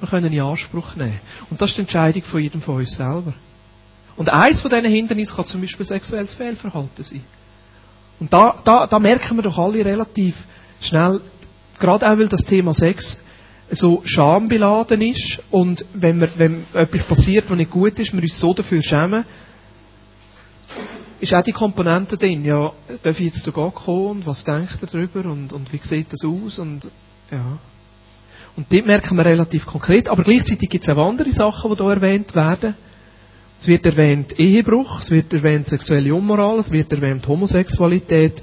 wir 0.00 0.08
können 0.08 0.32
in 0.32 0.40
Anspruch 0.40 0.96
nehmen. 0.96 1.20
Und 1.50 1.60
das 1.60 1.70
ist 1.70 1.76
die 1.76 1.82
Entscheidung 1.82 2.22
von 2.22 2.42
jedem 2.42 2.62
von 2.62 2.76
uns 2.76 2.96
selber. 2.96 3.34
Und 4.16 4.28
eins 4.28 4.60
von 4.60 4.70
diesen 4.70 4.86
Hindernissen 4.90 5.36
kann 5.36 5.46
zum 5.46 5.60
Beispiel 5.60 5.86
sexuelles 5.86 6.34
Fehlverhalten 6.34 7.04
sein. 7.04 7.22
Und 8.18 8.32
da, 8.32 8.54
da, 8.64 8.86
da 8.86 8.98
merken 8.98 9.36
wir 9.36 9.42
doch 9.42 9.58
alle 9.58 9.84
relativ 9.84 10.36
schnell, 10.80 11.20
gerade 11.78 12.06
auch 12.06 12.18
weil 12.18 12.28
das 12.28 12.44
Thema 12.44 12.74
Sex 12.74 13.18
so 13.70 14.02
schambeladen 14.04 15.00
ist 15.00 15.40
und 15.50 15.84
wenn, 15.94 16.20
wir, 16.20 16.28
wenn 16.36 16.64
etwas 16.74 17.04
passiert, 17.04 17.48
was 17.48 17.56
nicht 17.56 17.70
gut 17.70 17.98
ist, 17.98 18.12
wir 18.12 18.22
uns 18.22 18.38
so 18.38 18.52
dafür 18.52 18.82
schämen, 18.82 19.24
ist 21.20 21.34
auch 21.34 21.42
die 21.42 21.52
Komponente 21.52 22.16
drin, 22.16 22.44
ja, 22.44 22.72
darf 23.02 23.20
ich 23.20 23.26
jetzt 23.26 23.44
zu 23.44 23.52
Gott 23.52 23.74
kommen 23.74 24.10
und 24.10 24.26
was 24.26 24.44
denkt 24.44 24.78
er 24.80 24.88
darüber 24.88 25.30
und, 25.30 25.52
und 25.52 25.72
wie 25.72 25.80
sieht 25.82 26.12
das 26.12 26.24
aus 26.24 26.58
und 26.58 26.90
ja. 27.30 27.58
Und 28.60 28.70
dort 28.70 28.84
merken 28.84 29.16
wir 29.16 29.24
relativ 29.24 29.64
konkret. 29.64 30.10
Aber 30.10 30.22
gleichzeitig 30.22 30.68
gibt 30.68 30.84
es 30.86 30.94
auch 30.94 31.08
andere 31.08 31.30
Sachen, 31.32 31.70
die 31.70 31.82
hier 31.82 31.92
erwähnt 31.92 32.34
werden. 32.34 32.74
Es 33.58 33.66
wird 33.66 33.86
erwähnt 33.86 34.38
Ehebruch, 34.38 35.00
es 35.00 35.10
wird 35.10 35.32
erwähnt 35.32 35.66
sexuelle 35.66 36.14
Unmoral, 36.14 36.58
es 36.58 36.70
wird 36.70 36.92
erwähnt 36.92 37.26
Homosexualität, 37.26 38.42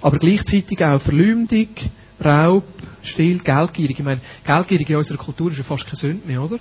aber 0.00 0.16
gleichzeitig 0.16 0.82
auch 0.82 0.98
Verleumdung, 1.02 1.68
Raub, 2.24 2.64
Stil, 3.02 3.40
Geldgierig. 3.40 3.98
Ich 3.98 4.04
meine, 4.04 4.22
Geldgierig 4.42 4.88
in 4.88 4.96
unserer 4.96 5.18
Kultur 5.18 5.50
ist 5.50 5.58
ja 5.58 5.64
fast 5.64 5.84
keine 5.84 5.96
Sünde 5.96 6.26
mehr, 6.26 6.42
oder? 6.42 6.58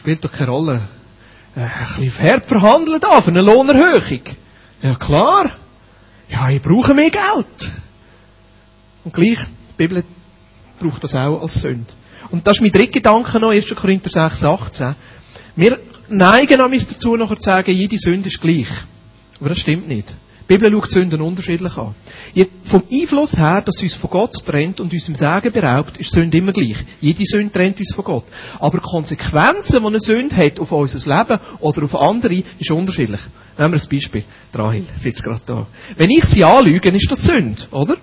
Spielt 0.00 0.24
doch 0.24 0.32
keine 0.32 0.50
Rolle. 0.50 0.88
Äh, 1.54 1.60
ein 1.60 1.70
bisschen 1.78 2.10
fair 2.10 2.40
verhandeln 2.40 3.00
da 3.00 3.22
für 3.22 3.30
eine 3.30 3.42
Lohnerhöhung. 3.42 4.22
Ja 4.82 4.96
klar. 4.96 5.52
Ja, 6.28 6.50
ich 6.50 6.60
brauche 6.60 6.92
mehr 6.92 7.10
Geld. 7.10 7.72
Und 9.04 9.14
gleich, 9.14 9.38
die 9.38 9.76
Bibel 9.76 10.02
braucht 10.78 11.04
das 11.04 11.14
auch 11.14 11.42
als 11.42 11.54
Sünde. 11.60 11.92
Und 12.30 12.46
das 12.46 12.56
ist 12.56 12.62
mein 12.62 12.72
dritter 12.72 12.92
Gedanke 12.92 13.40
noch, 13.40 13.50
1. 13.50 13.74
Korinther 13.74 14.10
6, 14.10 14.44
18. 14.44 14.94
Wir 15.56 15.78
neigen 16.08 16.60
an 16.60 16.72
dazu, 16.72 17.16
nachher 17.16 17.36
zu 17.36 17.42
sagen, 17.42 17.74
jede 17.74 17.98
Sünde 17.98 18.28
ist 18.28 18.40
gleich. 18.40 18.68
Aber 19.40 19.50
das 19.50 19.58
stimmt 19.58 19.88
nicht. 19.88 20.08
Die 20.48 20.54
Bibel 20.54 20.72
schaut 20.72 20.90
Sünden 20.90 21.20
unterschiedlich 21.20 21.76
an. 21.76 21.94
Vom 22.64 22.82
Einfluss 22.90 23.36
her, 23.36 23.60
dass 23.60 23.82
uns 23.82 23.94
von 23.96 24.08
Gott 24.08 24.32
trennt 24.46 24.80
und 24.80 24.90
uns 24.90 25.06
im 25.06 25.14
Sagen 25.14 25.52
beraubt, 25.52 25.98
ist 25.98 26.10
Sünde 26.10 26.38
immer 26.38 26.52
gleich. 26.52 26.78
Jede 27.02 27.22
Sünde 27.26 27.52
trennt 27.52 27.78
uns 27.78 27.92
von 27.94 28.04
Gott. 28.04 28.24
Aber 28.58 28.78
die 28.78 28.84
Konsequenzen, 28.84 29.80
die 29.80 29.86
eine 29.86 29.98
Sünde 29.98 30.36
hat 30.36 30.58
auf 30.58 30.72
unser 30.72 31.18
Leben 31.18 31.38
oder 31.60 31.82
auf 31.82 31.94
andere, 31.94 32.42
ist 32.58 32.70
unterschiedlich. 32.70 33.20
Nehmen 33.58 33.74
wir 33.74 33.80
ein 33.80 33.88
Beispiel. 33.90 34.24
Rahel 34.54 34.84
sitzt 34.96 35.22
gerade 35.22 35.40
da. 35.44 35.66
Wenn 35.96 36.10
ich 36.10 36.24
sie 36.24 36.44
anlüge, 36.44 36.88
ist 36.88 37.10
das 37.10 37.24
Sünde, 37.24 37.62
oder? 37.70 37.96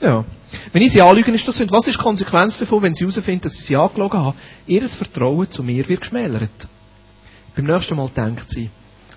Ja. 0.00 0.24
Wenn 0.72 0.82
ich 0.82 0.92
sie 0.92 1.00
anlüge, 1.00 1.32
ist 1.32 1.46
das 1.46 1.56
Sünde. 1.56 1.72
Was 1.72 1.86
ist 1.86 1.98
die 1.98 2.02
Konsequenz 2.02 2.58
davon, 2.58 2.82
wenn 2.82 2.94
sie 2.94 3.04
herausfinden, 3.04 3.42
dass 3.42 3.54
sie 3.54 3.64
sie 3.64 3.76
angelogen 3.76 4.20
haben? 4.20 4.36
Ihr 4.66 4.88
Vertrauen 4.88 5.48
zu 5.50 5.62
mir 5.62 5.88
wird 5.88 6.00
geschmälert. 6.00 6.68
Beim 7.54 7.66
nächsten 7.66 7.96
Mal 7.96 8.10
denkt 8.14 8.48
sie, 8.48 8.70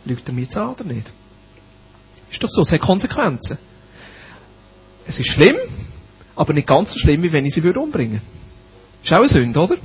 lügt 0.06 0.28
er 0.28 0.34
mir 0.34 0.42
jetzt 0.42 0.58
an 0.58 0.70
oder 0.70 0.84
nicht? 0.84 1.12
Ist 2.32 2.44
doch 2.44 2.50
so, 2.50 2.62
es 2.62 2.72
hat 2.72 2.82
Konsequenzen. 2.82 3.58
Es 5.08 5.20
ist 5.20 5.30
schlimm, 5.30 5.58
aber 6.36 6.54
nicht 6.54 6.68
ganz 6.68 6.92
so 6.92 7.00
schlimm, 7.00 7.24
wie 7.24 7.32
wenn 7.32 7.46
ich 7.46 7.54
sie 7.54 7.64
würde 7.64 7.80
umbringen 7.80 8.22
würde. 8.22 8.26
Ist 9.04 9.14
auch 9.14 9.18
eine 9.18 9.30
Sünde, 9.30 9.60
oder? 9.60 9.76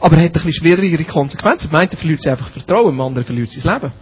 Aber 0.00 0.16
er 0.16 0.24
hat 0.24 0.30
ein 0.30 0.32
bisschen 0.32 0.52
schwierigere 0.52 1.04
Konsequenzen. 1.04 1.70
Meint, 1.72 1.92
er 1.92 1.98
verliert 1.98 2.20
sie 2.20 2.30
einfach 2.30 2.50
Vertrauen, 2.50 2.90
im 2.90 3.00
anderen 3.00 3.24
verliert 3.24 3.50
sie 3.50 3.60
das 3.60 3.74
Leben. 3.74 3.92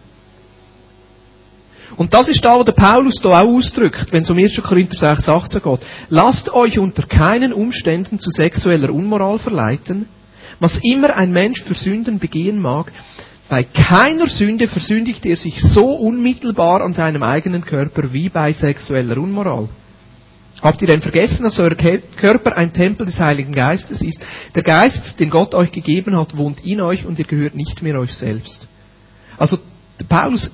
Und 1.97 2.15
das 2.15 2.29
ist 2.29 2.45
da, 2.45 2.59
wo 2.59 2.63
der 2.63 2.73
Paulus 2.73 3.17
da 3.17 3.41
auch 3.41 3.49
ausdrückt, 3.49 4.13
wenn 4.13 4.23
es 4.23 4.31
um 4.31 4.39
1. 4.39 4.63
Korinther 4.63 4.97
6, 4.97 5.29
18 5.29 5.63
geht. 5.63 5.81
Lasst 6.09 6.53
euch 6.53 6.79
unter 6.79 7.03
keinen 7.07 7.53
Umständen 7.53 8.19
zu 8.19 8.31
sexueller 8.31 8.93
Unmoral 8.93 9.39
verleiten, 9.39 10.07
was 10.61 10.79
immer 10.83 11.17
ein 11.17 11.33
Mensch 11.33 11.63
für 11.63 11.75
Sünden 11.75 12.19
begehen 12.19 12.61
mag. 12.61 12.93
Bei 13.49 13.65
keiner 13.65 14.29
Sünde 14.29 14.69
versündigt 14.69 15.27
er 15.27 15.37
sich 15.37 15.61
so 15.61 15.93
unmittelbar 15.93 16.81
an 16.81 16.95
seinem 16.95 17.23
eigenen 17.23 17.65
Körper 17.65 18.13
wie 18.13 18.31
bei 18.31 18.53
sexueller 18.53 19.19
Unmoral. 19.19 19.69
Habt 20.63 20.81
ihr 20.81 20.87
denn 20.87 21.03
vergessen, 21.03 21.43
dass 21.43 21.59
euer 21.59 21.75
Körper 21.75 22.57
ein 22.57 22.73
Tempel 22.73 23.05
des 23.05 23.19
Heiligen 23.19 23.53
Geistes 23.53 24.01
ist? 24.01 24.21
Der 24.55 24.63
Geist, 24.63 25.19
den 25.19 25.29
Gott 25.29 25.55
euch 25.55 25.73
gegeben 25.73 26.17
hat, 26.17 26.39
wohnt 26.39 26.65
in 26.65 26.81
euch 26.81 27.05
und 27.05 27.19
ihr 27.19 27.25
gehört 27.25 27.57
nicht 27.57 27.83
mehr 27.83 27.99
euch 27.99 28.15
selbst. 28.15 28.69
Also, 29.37 29.59
der 29.99 30.05
Paulus 30.05 30.53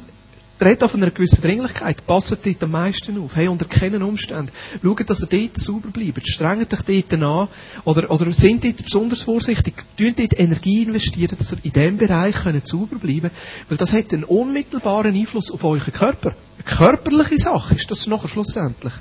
redet 0.61 0.83
auf 0.83 0.95
einer 0.95 1.11
gewissen 1.11 1.43
Dringlichkeit. 1.43 2.07
Passt 2.07 2.31
dort 2.31 2.63
am 2.63 2.71
meisten 2.71 3.23
auf. 3.23 3.37
Hey, 3.37 3.49
unter 3.49 3.67
keinen 3.67 4.03
Umständen. 4.03 4.51
Schaut, 4.83 5.09
dass 5.09 5.21
ihr 5.23 5.27
dort 5.27 5.59
sauber 5.59 5.89
bleibt. 5.91 6.27
Strengt 6.29 6.73
euch 6.73 6.83
dort 6.83 7.23
an. 7.23 7.49
Oder, 7.85 8.11
oder 8.11 8.31
sind 8.33 8.65
dort 8.65 8.83
besonders 8.83 9.23
vorsichtig. 9.23 9.75
Tun 9.97 10.15
dort 10.17 10.39
Energie 10.39 10.83
investieren, 10.83 11.37
dass 11.39 11.53
ihr 11.53 11.59
in 11.63 11.73
diesem 11.73 11.97
Bereich 11.97 12.35
könnt 12.35 12.67
sauber 12.67 12.97
bleiben 12.97 13.31
Weil 13.69 13.79
das 13.79 13.93
hat 13.93 14.13
einen 14.13 14.25
unmittelbaren 14.25 15.15
Einfluss 15.15 15.51
auf 15.51 15.65
euren 15.65 15.93
Körper. 15.93 16.35
Eine 16.57 16.77
körperliche 16.77 17.39
Sache 17.39 17.75
ist 17.75 17.91
das 17.91 18.07
nachher 18.07 18.29
schlussendlich. 18.29 18.95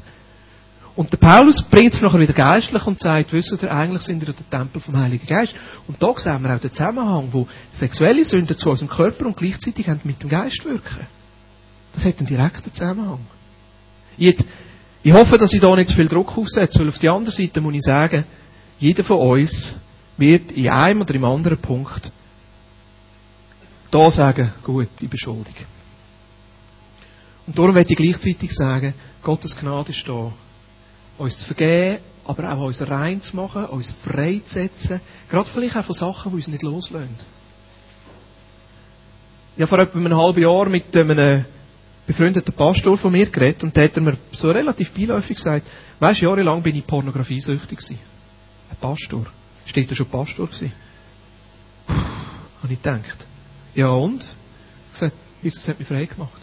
Und 0.96 1.14
der 1.14 1.18
Paulus 1.18 1.62
bringt 1.62 1.94
es 1.94 2.02
nachher 2.02 2.20
wieder 2.20 2.34
geistlich 2.34 2.88
und 2.88 3.00
sagt, 3.00 3.32
wisst 3.32 3.62
ihr, 3.62 3.72
eigentlich 3.72 4.02
sind 4.02 4.26
wir 4.26 4.34
der 4.34 4.50
Tempel 4.50 4.82
vom 4.82 4.98
Heiligen 4.98 5.28
Geist. 5.28 5.56
Und 5.88 6.02
da 6.02 6.12
sehen 6.16 6.42
wir 6.42 6.56
auch 6.56 6.60
den 6.60 6.72
Zusammenhang, 6.72 7.30
wo 7.32 7.48
sexuelle 7.72 8.26
Sünden 8.26 8.58
zu 8.58 8.72
unserem 8.72 8.90
Körper 8.90 9.28
und 9.28 9.38
gleichzeitig 9.38 9.86
mit 10.04 10.24
dem 10.24 10.30
Geist 10.30 10.66
wirken. 10.66 11.06
Das 11.98 12.06
hat 12.06 12.20
einen 12.20 12.28
direkten 12.28 12.72
Zusammenhang. 12.72 13.26
Jetzt, 14.18 14.46
ich 15.02 15.12
hoffe, 15.12 15.40
dass 15.40 15.52
ich 15.52 15.60
da 15.60 15.76
nicht 15.76 15.90
zu 15.90 15.96
viel 15.96 16.08
Druck 16.08 16.38
aufsetze, 16.38 16.78
weil 16.78 16.90
auf 16.90 17.00
der 17.00 17.12
anderen 17.12 17.36
Seite 17.36 17.60
muss 17.60 17.74
ich 17.74 17.82
sagen, 17.82 18.24
jeder 18.78 19.04
von 19.04 19.18
uns 19.18 19.74
wird 20.16 20.52
in 20.52 20.70
einem 20.70 21.02
oder 21.02 21.16
im 21.16 21.24
anderen 21.24 21.58
Punkt 21.58 22.12
da 23.90 24.12
sagen, 24.12 24.54
gut, 24.64 24.90
ich 25.02 25.10
bin 25.10 25.18
schuldig. 25.18 25.56
Und 27.48 27.58
darum 27.58 27.74
möchte 27.74 27.94
ich 27.94 27.98
gleichzeitig 27.98 28.54
sagen, 28.54 28.94
Gottes 29.24 29.58
Gnade 29.58 29.90
ist 29.90 30.08
da 30.08 30.32
uns 31.18 31.40
zu 31.40 31.46
vergeben, 31.46 31.98
aber 32.26 32.54
auch 32.54 32.68
uns 32.68 32.88
rein 32.88 33.22
zu 33.22 33.36
machen, 33.38 33.66
uns 33.66 33.92
freizusetzen. 33.92 35.02
Gerade 35.30 35.50
vielleicht 35.50 35.78
auch 35.78 35.86
von 35.86 35.96
Sachen, 35.96 36.30
die 36.30 36.36
uns 36.36 36.48
nicht 36.48 36.62
loslösen. 36.62 37.16
Ich 39.56 39.62
habe 39.64 39.70
vor 39.70 39.80
etwa 39.80 39.98
einem 39.98 40.16
halben 40.16 40.44
Jahr 40.44 40.70
mit 40.70 40.96
einem 40.96 41.46
befreundeten 42.08 42.54
Pastor 42.54 42.98
von 42.98 43.12
mir 43.12 43.28
geredet 43.28 43.64
und 43.64 43.76
der 43.76 43.84
hat 43.84 43.98
mir 43.98 44.18
so 44.32 44.50
relativ 44.50 44.92
beiläufig 44.92 45.36
gesagt, 45.36 45.68
weisst, 46.00 46.22
jahrelang 46.22 46.64
bin 46.64 46.76
ich 46.76 46.88
pornografiesüchtig 46.88 47.78
gewesen. 47.78 48.00
Ein 48.72 48.78
Pastor. 48.78 49.26
Steht 49.66 49.92
da 49.92 49.96
schon 49.96 50.08
Pastor 50.08 50.48
gewesen? 50.48 50.72
Puh, 51.86 51.94
habe 52.64 52.74
ich 52.74 52.82
gedacht. 52.82 53.28
Ja 53.76 53.90
und? 53.90 54.26
Gesagt, 54.92 55.14
Jesus 55.44 55.68
hat 55.68 55.78
mich 55.78 55.88
frei 55.88 56.06
gemacht. 56.06 56.42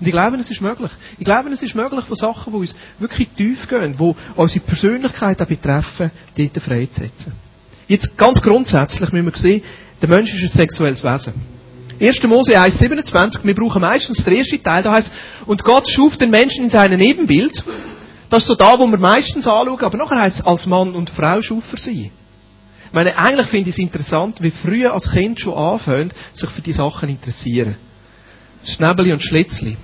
Und 0.00 0.06
ich 0.06 0.12
glaube, 0.12 0.36
es 0.38 0.50
ist 0.50 0.60
möglich. 0.60 0.90
Ich 1.18 1.24
glaube, 1.24 1.50
es 1.50 1.62
ist 1.62 1.76
möglich, 1.76 2.04
von 2.06 2.16
Sachen, 2.16 2.52
die 2.52 2.58
uns 2.58 2.74
wirklich 2.98 3.28
tief 3.36 3.68
gehen, 3.68 3.96
die 3.96 4.14
unsere 4.34 4.64
Persönlichkeit 4.64 5.40
auch 5.40 5.46
betreffen, 5.46 6.10
dort 6.36 6.58
freizusetzen. 6.58 7.32
Jetzt 7.86 8.16
ganz 8.16 8.40
grundsätzlich 8.40 9.12
müssen 9.12 9.26
wir 9.26 9.36
sehen, 9.36 9.62
der 10.00 10.08
Mensch 10.08 10.34
ist 10.34 10.42
ein 10.42 10.48
sexuelles 10.48 11.04
Wesen. 11.04 11.34
1. 12.02 12.20
Mose 12.24 12.58
1,27, 12.58 13.44
wir 13.44 13.54
brauchen 13.54 13.80
meistens 13.80 14.24
den 14.24 14.36
ersten 14.36 14.60
Teil, 14.60 14.82
da 14.82 14.92
heißt, 14.92 15.12
und 15.46 15.62
Gott 15.62 15.88
schuf 15.88 16.16
den 16.16 16.30
Menschen 16.30 16.64
in 16.64 16.70
seinem 16.70 17.00
Ebenbild. 17.00 17.62
Das 18.28 18.42
ist 18.42 18.48
so 18.48 18.56
da, 18.56 18.76
wo 18.76 18.88
wir 18.88 18.98
meistens 18.98 19.46
anschauen, 19.46 19.78
aber 19.80 19.98
nachher 19.98 20.20
heißt 20.20 20.40
es, 20.40 20.46
als 20.46 20.66
Mann 20.66 20.94
und 20.94 21.10
Frau 21.10 21.40
schuf 21.40 21.62
er 21.70 21.78
sie. 21.78 22.10
Ich 22.86 22.92
meine, 22.92 23.16
eigentlich 23.16 23.46
finde 23.46 23.70
ich 23.70 23.76
es 23.76 23.78
interessant, 23.78 24.42
wie 24.42 24.50
früh 24.50 24.84
als 24.84 25.12
Kind 25.12 25.38
schon 25.38 25.54
anfängt, 25.54 26.12
sich 26.32 26.50
für 26.50 26.60
die 26.60 26.72
Sachen 26.72 27.08
interessieren. 27.08 27.76
Schnäbeli 28.64 29.12
und 29.12 29.22
Schlitzli. 29.22 29.76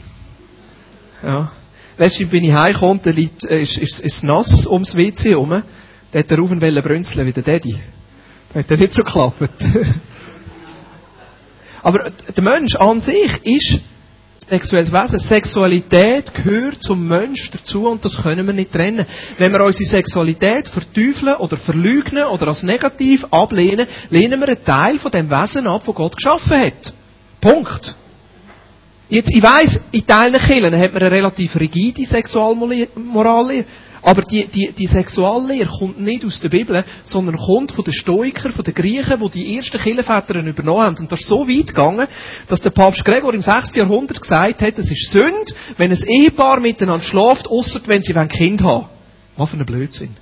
Ja. 1.23 1.53
Letztens 1.99 2.31
bin 2.31 2.43
ich 2.43 2.53
heimgekommen, 2.53 3.01
da 3.01 3.11
liegt, 3.11 3.45
äh, 3.45 3.63
ist, 3.63 3.79
ist, 3.79 4.01
ist 4.01 4.25
nass 4.25 4.67
ums 4.67 4.97
WC 4.97 5.31
herum. 5.31 5.63
Da 6.11 6.19
hat 6.19 6.31
er 6.31 6.39
rauf 6.39 6.51
und 6.51 6.59
brünzeln 6.59 7.27
wie 7.27 7.33
der 7.33 7.45
Daddy. 7.45 7.79
Da 8.53 8.59
hat 8.59 8.71
er 8.71 8.77
nicht 8.77 8.95
so 8.95 9.05
geklappt. 9.05 9.37
Aber 11.83 12.11
der 12.11 12.45
Mensch 12.45 12.75
an 12.77 13.01
sich 13.01 13.45
ist 13.45 13.81
sexuelles 14.49 14.93
Wesen. 14.93 15.19
Sexualität 15.19 16.33
gehört 16.35 16.83
zum 16.83 17.07
Mensch 17.07 17.51
dazu 17.51 17.89
und 17.89 18.05
das 18.05 18.23
können 18.23 18.47
wir 18.47 18.55
nicht 18.55 18.73
trennen. 18.73 19.07
Wenn 19.37 19.53
wir 19.53 19.63
unsere 19.63 19.89
Sexualität 19.89 20.69
verteufeln 20.69 21.37
oder 21.37 21.57
verlügnen 21.57 22.25
oder 22.25 22.49
als 22.49 22.63
negativ 22.63 23.27
ablehnen, 23.31 23.87
lehnen 24.11 24.41
wir 24.41 24.49
einen 24.49 24.65
Teil 24.65 24.99
von 24.99 25.11
dem 25.11 25.31
Wesen 25.31 25.67
ab, 25.67 25.83
wo 25.85 25.93
Gott 25.93 26.17
geschaffen 26.17 26.61
hat. 26.61 26.93
Punkt. 27.41 27.95
Jetzt, 29.11 29.31
ich 29.35 29.43
weiss, 29.43 29.81
in 29.91 30.07
Teilen 30.07 30.39
Kirchen 30.39 30.79
hat 30.79 30.93
man 30.93 31.03
eine 31.03 31.11
relativ 31.11 31.59
rigide 31.59 32.05
Sexualmoral. 32.05 33.65
Aber 34.09 34.23
die, 34.23 34.47
die, 34.47 34.73
die 34.73 34.87
Sexuallehre 34.87 35.69
kommt 35.69 36.01
nicht 36.01 36.25
aus 36.25 36.41
der 36.41 36.49
Bibel, 36.49 36.83
sondern 37.05 37.37
kommt 37.37 37.73
von 37.73 37.85
den 37.85 37.93
Stoikern, 37.93 38.53
von 38.53 38.65
den 38.65 38.73
Griechen, 38.73 39.21
die 39.21 39.29
die 39.29 39.57
ersten 39.57 39.77
Kirchenväter 39.77 40.37
übernommen 40.37 40.81
haben. 40.81 40.97
Und 40.97 41.13
das 41.13 41.21
ist 41.21 41.29
so 41.29 41.47
weit 41.47 41.67
gegangen, 41.67 42.09
dass 42.47 42.63
der 42.63 42.71
Papst 42.71 43.05
Gregor 43.05 43.35
im 43.35 43.43
6. 43.43 43.77
Jahrhundert 43.77 44.19
gesagt 44.19 44.63
hat, 44.63 44.79
es 44.79 44.91
ist 44.91 45.11
Sünde, 45.11 45.53
wenn 45.77 45.93
ein 45.93 46.03
Ehepaar 46.07 46.59
miteinander 46.59 47.05
schläft, 47.05 47.49
außer 47.49 47.83
wenn 47.85 48.01
sie 48.01 48.15
ein 48.15 48.29
Kind 48.29 48.65
haben. 48.65 48.87
Was 49.37 49.51
für 49.51 49.59
ein 49.59 49.67
Blödsinn. 49.67 50.17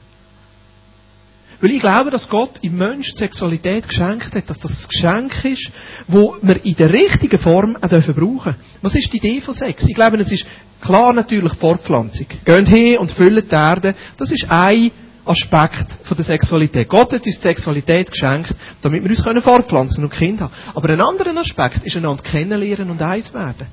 Weil 1.61 1.71
ich 1.71 1.81
glaube, 1.81 2.11
dass 2.11 2.29
Gott 2.29 2.59
im 2.63 2.77
Menschen 2.77 3.17
Sexualität 3.17 3.89
geschenkt 3.89 4.35
hat, 4.35 4.49
dass 4.51 4.59
das 4.59 4.85
ein 4.85 4.89
Geschenk 4.89 5.45
ist, 5.45 5.71
wo 6.07 6.37
wir 6.43 6.65
in 6.65 6.77
der 6.77 6.93
richtigen 6.93 7.39
Form 7.39 7.77
auch 7.77 7.89
brauchen 7.89 8.15
dürfen. 8.15 8.57
Was 8.83 8.95
ist 8.95 9.13
die 9.13 9.17
Idee 9.19 9.41
von 9.41 9.55
Sex? 9.55 9.87
Ich 9.89 9.95
glaube, 9.95 10.19
es 10.19 10.33
ist 10.33 10.47
klar 10.81 11.13
natürlich 11.13 11.53
Fortpflanzung. 11.55 12.27
Geht 12.45 12.69
hin 12.69 12.99
und 12.99 13.11
füllen 13.11 13.43
die 13.49 13.55
Erde. 13.55 13.95
Das 14.17 14.31
ist 14.31 14.47
ein 14.51 14.91
Aspekt 15.25 15.99
von 16.05 16.17
der 16.17 16.25
Sexualität. 16.25 16.89
Gott 16.89 17.13
hat 17.13 17.27
uns 17.27 17.41
die 17.41 17.43
Sexualität 17.49 18.11
geschenkt, 18.11 18.55
damit 18.83 19.03
wir 19.03 19.11
uns 19.11 19.45
fortpflanzen 19.45 20.05
und 20.05 20.11
Kinder 20.11 20.45
haben. 20.45 20.53
Aber 20.75 20.91
ein 20.91 21.01
anderer 21.01 21.37
Aspekt 21.39 21.85
ist 21.85 21.97
einander 21.97 22.23
kennenlernen 22.23 22.91
und 22.91 23.03
eins 23.03 23.33
werden. 23.35 23.67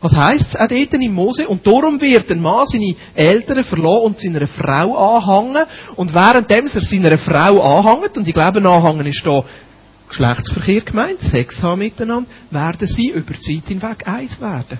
Was 0.00 0.14
heisst 0.16 0.50
es 0.50 0.56
auch 0.56 0.68
dort 0.68 0.94
in 0.94 1.12
Mose? 1.12 1.48
Und 1.48 1.66
darum 1.66 2.00
wird 2.00 2.30
ein 2.30 2.40
Mann 2.40 2.66
seine 2.66 2.94
Eltern 3.14 3.64
verlassen 3.64 4.04
und 4.04 4.18
seiner 4.18 4.46
Frau 4.46 5.16
anhängen. 5.16 5.64
Und 5.96 6.14
währenddem 6.14 6.66
er 6.66 6.80
seiner 6.80 7.18
Frau 7.18 7.60
anhängt, 7.60 8.16
und 8.16 8.28
ich 8.28 8.34
glaube, 8.34 8.60
anhängen 8.64 9.06
ist 9.06 9.26
da 9.26 9.42
Geschlechtsverkehr 10.08 10.80
gemeint, 10.82 11.20
Sex 11.20 11.62
haben 11.62 11.80
miteinander, 11.80 12.30
werden 12.50 12.86
sie 12.86 13.08
über 13.08 13.34
die 13.34 13.60
Zeit 13.60 13.68
hinweg 13.68 14.06
eins 14.06 14.40
werden. 14.40 14.78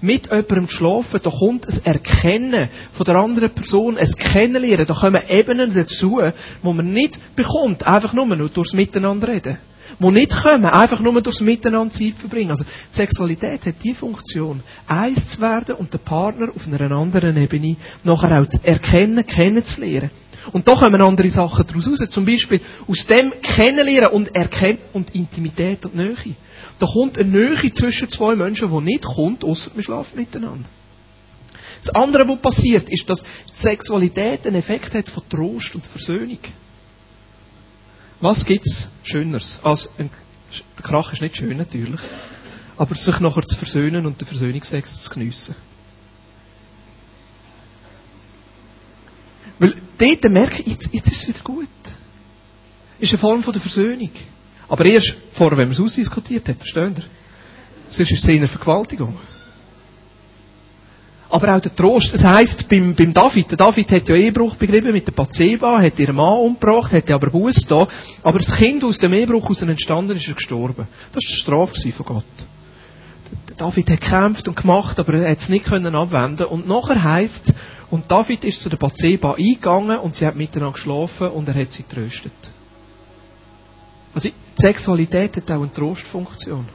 Mit 0.00 0.26
jemandem 0.26 0.68
schlafen, 0.68 1.20
da 1.22 1.30
kommt 1.30 1.66
ein 1.68 1.84
Erkennen 1.84 2.68
von 2.92 3.04
der 3.04 3.16
anderen 3.16 3.52
Person, 3.52 3.98
ein 3.98 4.10
Kennenlernen, 4.12 4.86
da 4.86 4.94
kommen 4.94 5.22
Ebenen 5.28 5.74
dazu, 5.74 6.20
wo 6.62 6.72
man 6.72 6.90
nicht 6.90 7.18
bekommt, 7.34 7.86
einfach 7.86 8.12
nur, 8.12 8.26
nur 8.26 8.48
durchs 8.48 8.72
Miteinander 8.72 9.28
reden 9.28 9.58
die 9.98 10.10
nicht 10.10 10.30
kommen, 10.30 10.66
einfach 10.66 11.00
nur 11.00 11.20
durchs 11.22 11.40
Miteinander 11.40 11.92
Zeit 11.92 12.14
verbringen. 12.18 12.50
Also, 12.50 12.64
Sexualität 12.90 13.64
hat 13.66 13.82
die 13.82 13.94
Funktion, 13.94 14.62
eins 14.86 15.28
zu 15.28 15.40
werden 15.40 15.76
und 15.76 15.92
den 15.92 16.00
Partner 16.00 16.48
auf 16.54 16.66
einer 16.66 16.90
anderen 16.90 17.36
Ebene 17.36 17.76
nachher 18.04 18.40
auch 18.40 18.46
zu 18.46 18.58
erkennen, 18.62 19.26
kennenzulernen. 19.26 20.10
Und 20.52 20.68
da 20.68 20.74
kommen 20.74 21.00
andere 21.00 21.28
Sachen 21.28 21.66
daraus 21.66 21.88
raus. 21.88 21.98
Zum 22.10 22.24
Beispiel 22.24 22.60
aus 22.86 23.06
dem 23.06 23.32
Kennenlernen 23.42 24.12
und 24.12 24.34
Erkennen 24.34 24.78
und 24.92 25.14
Intimität 25.14 25.84
und 25.84 25.96
Nähe. 25.96 26.36
Da 26.78 26.86
kommt 26.86 27.18
eine 27.18 27.28
Nähe 27.28 27.72
zwischen 27.72 28.08
zwei 28.08 28.36
Menschen, 28.36 28.70
die 28.70 28.84
nicht 28.84 29.04
kommt, 29.04 29.44
außer 29.44 29.70
wir 29.74 29.82
schlafen 29.82 30.16
miteinander. 30.16 30.68
Das 31.78 31.94
andere, 31.94 32.28
was 32.28 32.38
passiert, 32.38 32.88
ist, 32.88 33.08
dass 33.08 33.24
Sexualität 33.52 34.46
einen 34.46 34.56
Effekt 34.56 34.94
hat 34.94 35.08
von 35.08 35.22
Trost 35.28 35.74
und 35.74 35.86
Versöhnung. 35.86 36.38
Was 38.20 38.44
gibt's 38.44 38.88
Schöneres 39.02 39.60
als 39.62 39.90
ein, 39.98 40.10
der 40.78 40.84
Krach 40.84 41.12
ist 41.12 41.22
nicht 41.22 41.36
schön 41.36 41.56
natürlich, 41.56 42.00
aber 42.76 42.94
sich 42.94 43.20
nachher 43.20 43.42
zu 43.42 43.56
versöhnen 43.56 44.06
und 44.06 44.20
den 44.20 44.26
Versöhnungsex 44.26 45.02
zu 45.02 45.10
geniessen. 45.10 45.54
Weil 49.58 49.74
dort 49.98 50.24
merke 50.30 50.62
ich, 50.62 50.68
jetzt, 50.68 50.88
jetzt 50.92 51.10
ist 51.10 51.22
es 51.22 51.28
wieder 51.28 51.42
gut. 51.42 51.68
Ist 52.98 53.12
eine 53.12 53.18
Form 53.18 53.42
von 53.42 53.52
der 53.52 53.62
Versöhnung. 53.62 54.10
Aber 54.68 54.84
erst 54.84 55.16
vor, 55.32 55.50
wenn 55.52 55.68
man 55.68 55.72
es 55.72 55.80
ausdiskutiert 55.80 56.48
hat, 56.48 56.56
versteht 56.56 56.98
ihr? 56.98 57.04
Sonst 57.88 58.10
ist 58.10 58.24
es 58.24 58.28
eine 58.28 58.48
Vergewaltigung. 58.48 59.16
Aber 61.28 61.56
auch 61.56 61.60
der 61.60 61.74
Trost, 61.74 62.14
das 62.14 62.22
heisst, 62.22 62.68
beim, 62.68 62.94
beim 62.94 63.12
David, 63.12 63.50
der 63.50 63.56
David 63.56 63.90
hat 63.90 64.08
ja 64.08 64.14
Ehebruch 64.14 64.54
begriffen 64.54 64.92
mit 64.92 65.08
der 65.08 65.12
Bathseba, 65.12 65.80
hat 65.80 65.98
ihren 65.98 66.14
Mann 66.14 66.38
umgebracht, 66.38 66.92
hat 66.92 67.10
aber 67.10 67.30
Buß 67.30 67.66
da, 67.68 67.88
aber 68.22 68.38
das 68.38 68.54
Kind 68.54 68.84
aus 68.84 68.98
dem 68.98 69.12
Ehebruch 69.12 69.42
heraus 69.42 69.62
entstanden 69.62 70.16
ist 70.16 70.28
er 70.28 70.34
gestorben. 70.34 70.86
Das 71.12 71.24
war 71.24 71.66
die 71.68 71.72
Strafe 71.72 71.92
von 71.92 72.06
Gott. 72.06 72.24
Der 73.48 73.56
David 73.56 73.90
hat 73.90 74.00
gekämpft 74.00 74.46
und 74.46 74.56
gemacht, 74.56 75.00
aber 75.00 75.14
er 75.14 75.30
hat 75.30 75.38
es 75.38 75.48
nicht 75.48 75.64
können 75.64 75.96
abwenden 75.96 76.46
und 76.46 76.68
nachher 76.68 77.02
heisst 77.02 77.48
es, 77.48 77.54
und 77.90 78.10
David 78.10 78.44
ist 78.44 78.60
zu 78.60 78.68
der 78.68 78.76
Bathseba 78.76 79.34
eingegangen 79.34 79.98
und 79.98 80.16
sie 80.16 80.26
hat 80.26 80.34
miteinander 80.36 80.72
geschlafen 80.72 81.28
und 81.28 81.48
er 81.48 81.54
hat 81.54 81.70
sie 81.70 81.84
tröstet. 81.84 82.32
Also, 84.14 84.28
die 84.28 84.62
Sexualität 84.62 85.36
hat 85.36 85.50
auch 85.50 85.62
eine 85.62 85.72
Trostfunktion. 85.72 86.66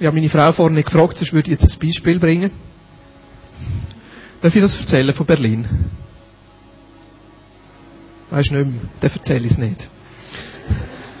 Ich 0.00 0.06
habe 0.06 0.16
meine 0.16 0.30
Frau 0.30 0.50
vorhin 0.50 0.82
gefragt, 0.82 1.18
sonst 1.18 1.34
würde 1.34 1.52
ich 1.52 1.60
jetzt 1.60 1.74
ein 1.74 1.78
Beispiel 1.78 2.18
bringen. 2.18 2.50
Darf 4.40 4.56
ich 4.56 4.62
das 4.62 4.80
erzählen 4.80 5.12
von 5.12 5.26
Berlin? 5.26 5.68
Weißt 8.30 8.50
du 8.50 8.54
nicht 8.54 8.72
mehr? 8.72 8.80
Dann 9.02 9.10
erzähle 9.12 9.44
ich 9.44 9.52
es 9.52 9.58
nicht. 9.58 9.88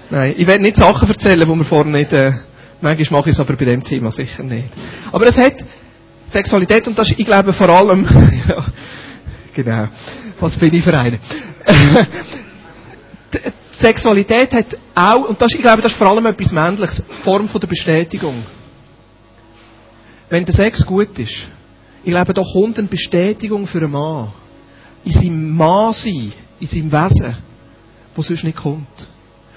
Nein, 0.08 0.34
ich 0.34 0.46
werde 0.46 0.62
nicht 0.62 0.78
Sachen 0.78 1.06
erzählen, 1.10 1.46
die 1.46 1.54
wir 1.54 1.64
vorher 1.64 1.92
nicht, 1.92 2.10
äh, 2.14 2.32
manchmal 2.80 3.20
mache 3.20 3.28
ich 3.28 3.36
es 3.36 3.40
aber 3.40 3.54
bei 3.54 3.66
dem 3.66 3.84
Thema 3.84 4.10
sicher 4.10 4.44
nicht. 4.44 4.70
Aber 5.12 5.26
es 5.26 5.36
hat 5.36 5.62
Sexualität 6.30 6.88
und 6.88 6.98
das 6.98 7.10
ist, 7.10 7.18
ich 7.18 7.26
glaube, 7.26 7.52
vor 7.52 7.68
allem, 7.68 8.04
ja, 8.48 8.64
genau, 9.54 9.88
was 10.40 10.56
bin 10.56 10.72
ich 10.72 10.82
für 10.82 10.98
eine? 10.98 11.18
Sexualität 13.72 14.52
hat 14.54 14.78
auch, 14.94 15.28
und 15.28 15.40
das, 15.42 15.52
ich 15.52 15.60
glaube, 15.60 15.82
das 15.82 15.92
ist 15.92 15.98
vor 15.98 16.08
allem 16.08 16.24
etwas 16.24 16.50
Männliches, 16.50 17.02
Form 17.22 17.46
von 17.46 17.60
der 17.60 17.68
Bestätigung. 17.68 18.42
Wenn 20.30 20.44
der 20.44 20.54
Sex 20.54 20.86
gut 20.86 21.18
ist, 21.18 21.48
ich 22.04 22.10
glaube, 22.10 22.32
da 22.32 22.42
kommt 22.42 22.78
eine 22.78 22.88
Bestätigung 22.88 23.66
für 23.66 23.78
einen 23.78 23.90
Mann. 23.90 24.32
In 25.04 25.12
seinem 25.12 25.56
Mann-Sein, 25.56 26.32
in 26.60 26.66
seinem 26.66 26.92
Wesen, 26.92 27.36
wo 28.14 28.22
sonst 28.22 28.44
nicht 28.44 28.56
kommt. 28.56 28.86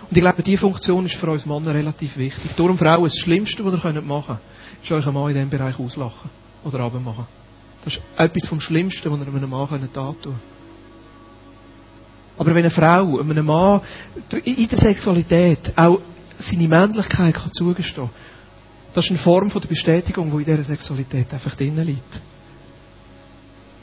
Und 0.10 0.18
ich 0.18 0.22
glaube, 0.22 0.42
diese 0.42 0.58
Funktion 0.58 1.06
ist 1.06 1.16
für 1.16 1.30
uns 1.30 1.46
Männer 1.46 1.74
relativ 1.74 2.18
wichtig. 2.18 2.52
Darum 2.58 2.78
Frauen, 2.78 3.04
das 3.04 3.18
Schlimmste, 3.18 3.64
was 3.64 3.74
ihr 3.74 4.02
machen 4.02 4.26
könnt, 4.28 4.40
ist 4.84 4.92
euch 4.92 5.06
einen 5.06 5.14
Mann 5.14 5.30
in 5.30 5.36
diesem 5.36 5.50
Bereich 5.50 5.80
auslachen. 5.80 6.30
Oder 6.64 6.80
abmachen. 6.80 7.26
Das 7.86 7.94
ist 7.94 8.02
etwas 8.18 8.50
vom 8.50 8.60
Schlimmsten, 8.60 9.12
was 9.12 9.20
ihr 9.20 9.28
einem 9.28 9.50
Mann 9.50 9.70
antun 9.70 9.90
könnt. 9.94 10.28
Aber 12.38 12.50
wenn 12.50 12.58
eine 12.58 12.70
Frau 12.72 13.20
einem 13.20 13.46
Mann 13.46 13.82
in 14.44 14.68
der 14.68 14.78
Sexualität 14.80 15.72
auch 15.76 16.00
seine 16.40 16.68
Männlichkeit 16.68 17.36
kann 17.36 17.52
zugestehen 17.52 18.10
das 18.94 19.06
ist 19.06 19.12
eine 19.12 19.20
Form 19.20 19.50
von 19.50 19.62
der 19.62 19.70
Bestätigung, 19.70 20.30
die 20.32 20.44
in 20.44 20.46
dieser 20.46 20.64
Sexualität 20.64 21.34
einfach 21.34 21.56
drinnen 21.56 21.86
liegt. 21.86 22.22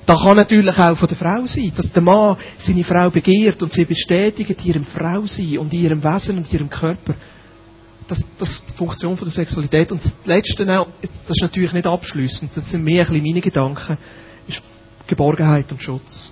Das 0.07 0.23
kann 0.23 0.37
natürlich 0.37 0.77
auch 0.77 0.97
von 0.97 1.09
der 1.09 1.17
Frau 1.17 1.47
sein, 1.47 1.73
dass 1.77 1.93
der 1.93 2.03
Mann 2.03 2.37
seine 2.59 2.83
Frau 2.85 3.11
begehrt 3.11 3.63
und 3.63 3.73
sie 3.73 3.85
bestätigt 3.85 4.65
ihrem 4.65 4.85
Frausein 4.85 5.59
und 5.59 5.73
in 5.73 5.81
ihrem 5.85 6.03
Wesen 6.03 6.39
und 6.39 6.53
ihrem 6.53 6.69
Körper. 6.69 7.15
Das, 8.09 8.25
das 8.39 8.51
ist 8.51 8.65
die 8.69 8.75
Funktion 8.75 9.17
von 9.17 9.29
der 9.29 9.33
Sexualität. 9.33 9.93
Und 9.93 10.05
das 10.05 10.17
Letzte, 10.25 10.65
das 10.67 10.87
ist 11.29 11.43
natürlich 11.43 11.73
nicht 11.73 11.87
abschließend, 11.87 12.57
das 12.57 12.69
sind 12.69 12.83
mehr 12.83 13.05
ein 13.05 13.13
bisschen 13.13 13.23
meine 13.23 13.41
Gedanken, 13.41 13.99
ist 14.49 14.63
Geborgenheit 15.07 15.71
und 15.71 15.81
Schutz. 15.81 16.31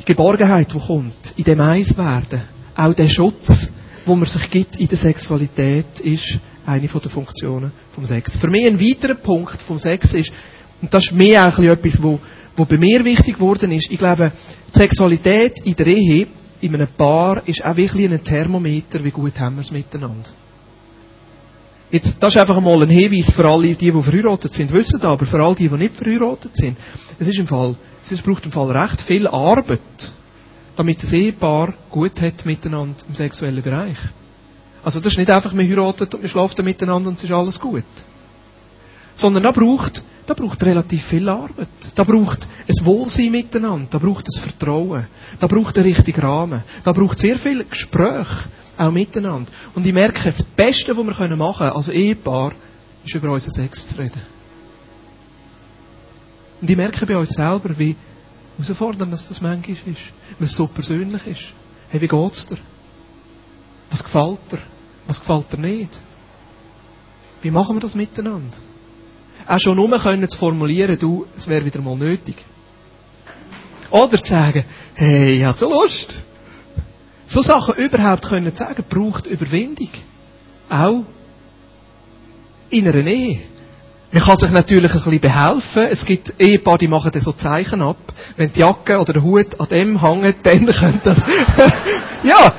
Die 0.00 0.04
Geborgenheit, 0.04 0.72
die 0.72 0.80
kommt, 0.80 1.32
in 1.36 1.44
dem 1.44 1.60
Eiswerden, 1.60 2.42
auch 2.74 2.92
der 2.92 3.08
Schutz, 3.08 3.68
wo 4.04 4.16
man 4.16 4.28
sich 4.28 4.50
gibt 4.50 4.76
in 4.76 4.88
der 4.88 4.98
Sexualität, 4.98 6.00
ist 6.00 6.40
eine 6.66 6.88
der 6.88 7.10
Funktionen 7.10 7.72
vom 7.92 8.04
Sex. 8.04 8.36
Für 8.36 8.50
mich 8.50 8.66
ein 8.66 8.80
weiterer 8.80 9.14
Punkt 9.14 9.62
vom 9.62 9.78
Sex 9.78 10.12
ist, 10.12 10.32
und 10.82 10.92
das 10.92 11.04
ist 11.04 11.12
mehr 11.12 11.46
auch 11.46 11.58
etwas, 11.58 12.02
wo, 12.02 12.18
wo 12.56 12.64
bei 12.64 12.76
mir 12.76 13.04
wichtig 13.04 13.34
geworden 13.34 13.72
ist. 13.72 13.90
Ich 13.90 13.98
glaube, 13.98 14.32
die 14.74 14.78
Sexualität 14.78 15.60
in 15.60 15.74
der 15.74 15.86
Ehe, 15.86 16.26
in 16.60 16.74
einem 16.74 16.88
Paar, 16.88 17.46
ist 17.46 17.64
auch 17.64 17.76
wirklich 17.76 18.10
ein 18.10 18.22
Thermometer, 18.22 19.02
wie 19.02 19.10
gut 19.10 19.38
haben 19.38 19.56
wir 19.56 19.62
es 19.62 19.70
miteinander. 19.70 20.30
Jetzt, 21.90 22.16
das 22.20 22.34
ist 22.34 22.40
einfach 22.40 22.56
einmal 22.56 22.82
ein 22.82 22.88
Hinweis 22.88 23.30
für 23.30 23.48
alle, 23.48 23.74
die, 23.74 23.92
die 23.92 24.02
verheiratet 24.02 24.52
sind, 24.52 24.72
wissen 24.72 25.00
aber 25.02 25.24
für 25.24 25.42
alle 25.42 25.54
die, 25.54 25.68
die 25.68 25.76
nicht 25.76 25.96
verheiratet 25.96 26.56
sind. 26.56 26.76
Es 27.18 27.28
ist 27.28 27.38
im 27.38 27.46
Fall, 27.46 27.76
es 28.02 28.22
braucht 28.22 28.44
im 28.44 28.50
Fall 28.50 28.76
recht 28.76 29.00
viel 29.00 29.28
Arbeit, 29.28 29.80
damit 30.74 31.02
das 31.02 31.12
Ehepaar 31.12 31.74
gut 31.90 32.20
hat 32.20 32.44
miteinander 32.44 32.96
im 33.08 33.14
sexuellen 33.14 33.62
Bereich. 33.62 33.98
Also 34.86 35.00
das 35.00 35.14
ist 35.14 35.18
nicht 35.18 35.30
einfach, 35.30 35.52
wir 35.52 35.64
heiraten 35.64 36.04
und 36.04 36.22
wir 36.22 36.28
schlafen 36.28 36.64
miteinander 36.64 37.08
und 37.08 37.16
es 37.16 37.24
ist 37.24 37.32
alles 37.32 37.58
gut. 37.58 37.82
Sondern 39.16 39.42
da 39.42 39.50
braucht 39.50 40.00
da 40.26 40.34
braucht 40.34 40.62
relativ 40.64 41.04
viel 41.06 41.28
Arbeit. 41.28 41.66
Da 41.96 42.04
braucht 42.04 42.46
es 42.68 42.84
Wohlsein 42.84 43.32
miteinander. 43.32 43.88
Da 43.90 43.98
braucht 43.98 44.28
es 44.28 44.38
Vertrauen. 44.38 45.08
Da 45.40 45.48
braucht 45.48 45.76
einen 45.76 45.88
richtigen 45.88 46.20
Rahmen. 46.20 46.62
Da 46.84 46.92
braucht 46.92 47.18
sehr 47.18 47.36
viel 47.36 47.64
Gespräch 47.64 48.28
auch 48.76 48.92
miteinander. 48.92 49.50
Und 49.74 49.84
ich 49.84 49.92
merke, 49.92 50.22
das 50.22 50.44
Beste, 50.44 50.96
was 50.96 50.98
wir 50.98 51.04
machen 51.04 51.30
können, 51.30 51.42
als 51.42 51.88
Ehepaar, 51.88 52.52
ist 53.04 53.14
über 53.16 53.32
unseren 53.32 53.54
Sex 53.54 53.88
zu 53.88 53.98
reden. 53.98 54.22
Und 56.60 56.70
ich 56.70 56.76
merke 56.76 57.06
bei 57.06 57.16
uns 57.16 57.30
selber, 57.30 57.76
wie 57.76 57.96
herausfordernd 58.56 59.12
das 59.12 59.40
manchmal 59.40 59.76
ist. 59.76 60.12
Weil 60.38 60.46
es 60.46 60.54
so 60.54 60.68
persönlich 60.68 61.26
ist. 61.26 61.44
Hey, 61.88 62.00
wie 62.00 62.08
geht's 62.08 62.46
dir? 62.46 62.58
Was 63.90 64.04
gefällt 64.04 64.38
dir? 64.52 64.75
Was 65.06 65.20
gefällt 65.20 65.52
dir 65.52 65.58
nicht? 65.58 65.98
Wie 67.42 67.50
machen 67.50 67.76
wir 67.76 67.80
das 67.80 67.94
miteinander? 67.94 68.56
auch 69.46 69.60
schon 69.60 69.76
nur 69.76 69.98
können 69.98 70.28
zu 70.28 70.38
formulieren, 70.38 70.98
du, 70.98 71.26
es 71.36 71.46
wäre 71.46 71.64
wieder 71.64 71.80
mal 71.80 71.96
nötig. 71.96 72.36
Oder 73.90 74.20
zu 74.22 74.30
sagen, 74.30 74.64
hey, 74.94 75.48
ich 75.48 75.56
so 75.56 75.70
Lust. 75.70 76.16
So 77.26 77.42
Sachen 77.42 77.74
überhaupt 77.76 78.24
können 78.24 78.54
zu 78.54 78.64
sagen, 78.64 78.84
braucht 78.88 79.26
Überwindung. 79.26 79.90
Auch 80.68 81.04
in 82.70 82.88
einer 82.88 83.06
Ehe. 83.06 83.40
Man 84.12 84.22
kann 84.22 84.36
sich 84.36 84.50
natürlich 84.50 84.92
ein 84.92 85.02
bisschen 85.02 85.20
behelfen. 85.20 85.82
Es 85.90 86.04
gibt 86.04 86.34
Ehepaare, 86.40 86.78
die 86.78 86.88
machen 86.88 87.12
so 87.20 87.32
Zeichen 87.32 87.82
ab. 87.82 87.96
Wenn 88.36 88.52
die 88.52 88.60
Jacke 88.60 88.98
oder 88.98 89.12
der 89.12 89.22
Hut 89.22 89.60
an 89.60 89.68
dem 89.68 90.00
hängt, 90.00 90.44
dann 90.44 90.66
könnte 90.72 91.00
das... 91.04 91.24
ja, 92.24 92.54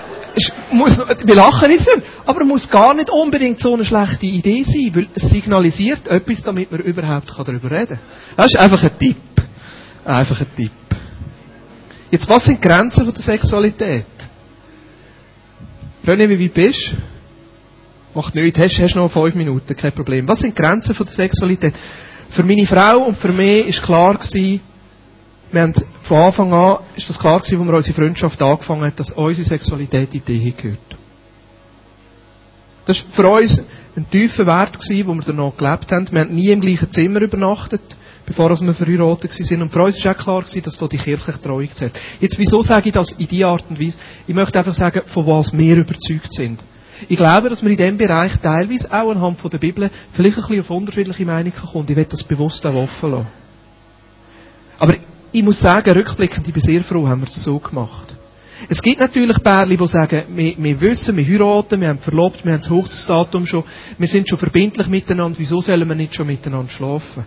muss, 0.72 0.98
wir 0.98 1.36
lachen 1.36 1.70
nicht, 1.70 1.88
aber 2.26 2.42
es 2.42 2.48
muss 2.48 2.70
gar 2.70 2.94
nicht 2.94 3.10
unbedingt 3.10 3.60
so 3.60 3.74
eine 3.74 3.86
schlechte 3.86 4.26
Idee 4.26 4.64
sein, 4.64 4.92
weil 4.94 5.08
es 5.14 5.30
signalisiert 5.30 6.08
etwas, 6.08 6.44
damit 6.44 6.72
man 6.72 6.82
überhaupt 6.82 7.30
darüber 7.38 7.72
reden 7.72 7.98
kann. 7.98 8.00
Das 8.36 8.48
ist 8.48 8.60
einfach 8.60 8.84
ein 8.84 9.00
Tipp. 9.00 9.18
Einfach 10.06 10.40
ein 10.40 10.48
Tipp. 10.56 10.72
Jetzt, 12.12 12.30
was 12.30 12.46
sind 12.46 12.64
die 12.64 12.68
Grenzen 12.68 13.06
von 13.06 13.14
der 13.14 13.24
Sexualität? 13.24 14.06
René, 16.06 16.30
wie 16.30 16.46
weit 16.46 16.54
bist 16.54 16.92
du? 16.92 16.96
Macht 18.14 18.34
nichts, 18.34 18.60
hast, 18.60 18.80
hast 18.80 18.96
noch 18.96 19.12
fünf 19.12 19.36
Minuten, 19.36 19.76
kein 19.76 19.92
Problem. 19.92 20.28
Was 20.28 20.40
sind 20.40 20.58
die 20.58 20.62
Grenzen 20.62 20.96
von 20.96 21.06
der 21.06 21.14
Sexualität? 21.14 21.74
Für 22.30 22.44
meine 22.44 22.66
Frau 22.66 23.06
und 23.06 23.18
für 23.18 23.32
mich 23.32 23.68
ist 23.68 23.84
klar 23.84 24.16
gewesen, 24.18 24.62
wir 25.52 25.62
haben 25.62 25.74
von 26.02 26.18
Anfang 26.18 26.54
an 26.54 26.78
ist 26.96 27.10
das 27.10 27.20
klar 27.20 27.40
gewesen, 27.40 27.60
als 27.60 27.68
wir 27.68 27.74
unsere 27.74 27.96
Freundschaft 27.96 28.42
angefangen 28.42 28.82
haben, 28.84 28.96
dass 28.96 29.12
unsere 29.12 29.48
Sexualität 29.48 30.14
in 30.14 30.22
die 30.26 30.34
Ehe 30.34 30.52
gehört. 30.52 30.80
Das 32.86 33.04
war 33.04 33.12
für 33.12 33.30
uns 33.30 33.62
ein 33.96 34.10
tiefer 34.10 34.46
Wert 34.46 34.80
gewesen, 34.80 35.08
wo 35.08 35.14
wir 35.14 35.24
danach 35.24 35.58
gelebt 35.58 35.92
haben. 35.92 36.08
Wir 36.12 36.22
haben 36.22 36.36
nie 36.36 36.50
im 36.50 36.62
gleichen 36.62 36.92
Zimmer 36.92 37.22
übernachtet, 37.22 37.82
bevor 38.26 38.50
wir 38.50 38.74
verheiratet 38.74 39.32
waren. 39.32 39.62
Und 39.64 39.72
für 39.72 39.84
uns 39.84 40.06
war 40.06 40.14
auch 40.14 40.18
klar 40.18 40.42
gewesen, 40.42 40.64
dass 40.64 40.78
da 40.78 40.88
die 40.88 40.98
kirchliche 40.98 41.42
Treuung 41.42 41.72
zählt. 41.74 42.00
Jetzt, 42.22 42.38
wieso 42.38 42.62
sage 42.62 42.88
ich 42.88 42.94
das 42.94 43.12
in 43.12 43.28
dieser 43.28 43.48
Art 43.48 43.66
und 43.70 43.80
Weise? 43.80 43.98
Ich 44.26 44.36
möchte 44.36 44.60
einfach 44.60 44.74
sagen, 44.74 45.02
von 45.06 45.28
was 45.28 45.52
wir 45.52 45.78
überzeugt 45.78 46.32
sind. 46.32 46.62
Ich 47.10 47.18
glaube, 47.18 47.50
dass 47.50 47.62
wir 47.62 47.70
in 47.70 47.78
diesem 47.78 47.98
Bereich 47.98 48.38
teilweise 48.38 48.92
auch 48.92 49.12
anhand 49.12 49.38
der 49.52 49.58
Bibel 49.58 49.90
vielleicht 50.12 50.38
ein 50.38 50.42
bisschen 50.42 50.62
auf 50.62 50.70
unterschiedliche 50.70 51.26
Meinungen 51.26 51.54
kommen. 51.56 51.86
Ich 51.90 51.96
werde 51.96 52.10
das 52.12 52.24
bewusst 52.24 52.66
auch 52.66 52.74
offen 52.74 53.12
lassen. 53.12 53.28
Aber 54.80 54.96
ich 55.38 55.44
muss 55.44 55.60
sagen, 55.60 55.92
rückblickend, 55.92 56.48
ich 56.48 56.54
bin 56.54 56.64
sehr 56.64 56.84
froh, 56.84 57.08
haben 57.08 57.22
wir 57.22 57.28
es 57.28 57.44
so 57.44 57.60
gemacht. 57.60 58.16
Es 58.70 58.82
gibt 58.82 59.00
natürlich 59.00 59.42
Pärchen, 59.44 59.78
die 59.78 59.88
sagen, 59.88 60.24
wir, 60.30 60.56
wir, 60.58 60.82
wissen, 60.82 61.16
wir 61.16 61.26
heiraten, 61.26 61.80
wir 61.80 61.90
haben 61.90 62.00
verlobt, 62.00 62.44
wir 62.44 62.54
haben 62.54 62.62
das 62.62 62.70
Hochzeitsdatum 62.72 63.46
schon, 63.46 63.64
wir 64.00 64.08
sind 64.08 64.28
schon 64.28 64.40
verbindlich 64.40 64.88
miteinander, 64.88 65.38
wieso 65.38 65.62
sollen 65.62 65.88
wir 65.88 65.96
nicht 65.96 66.16
schon 66.16 66.26
miteinander 66.26 66.72
schlafen? 66.72 67.24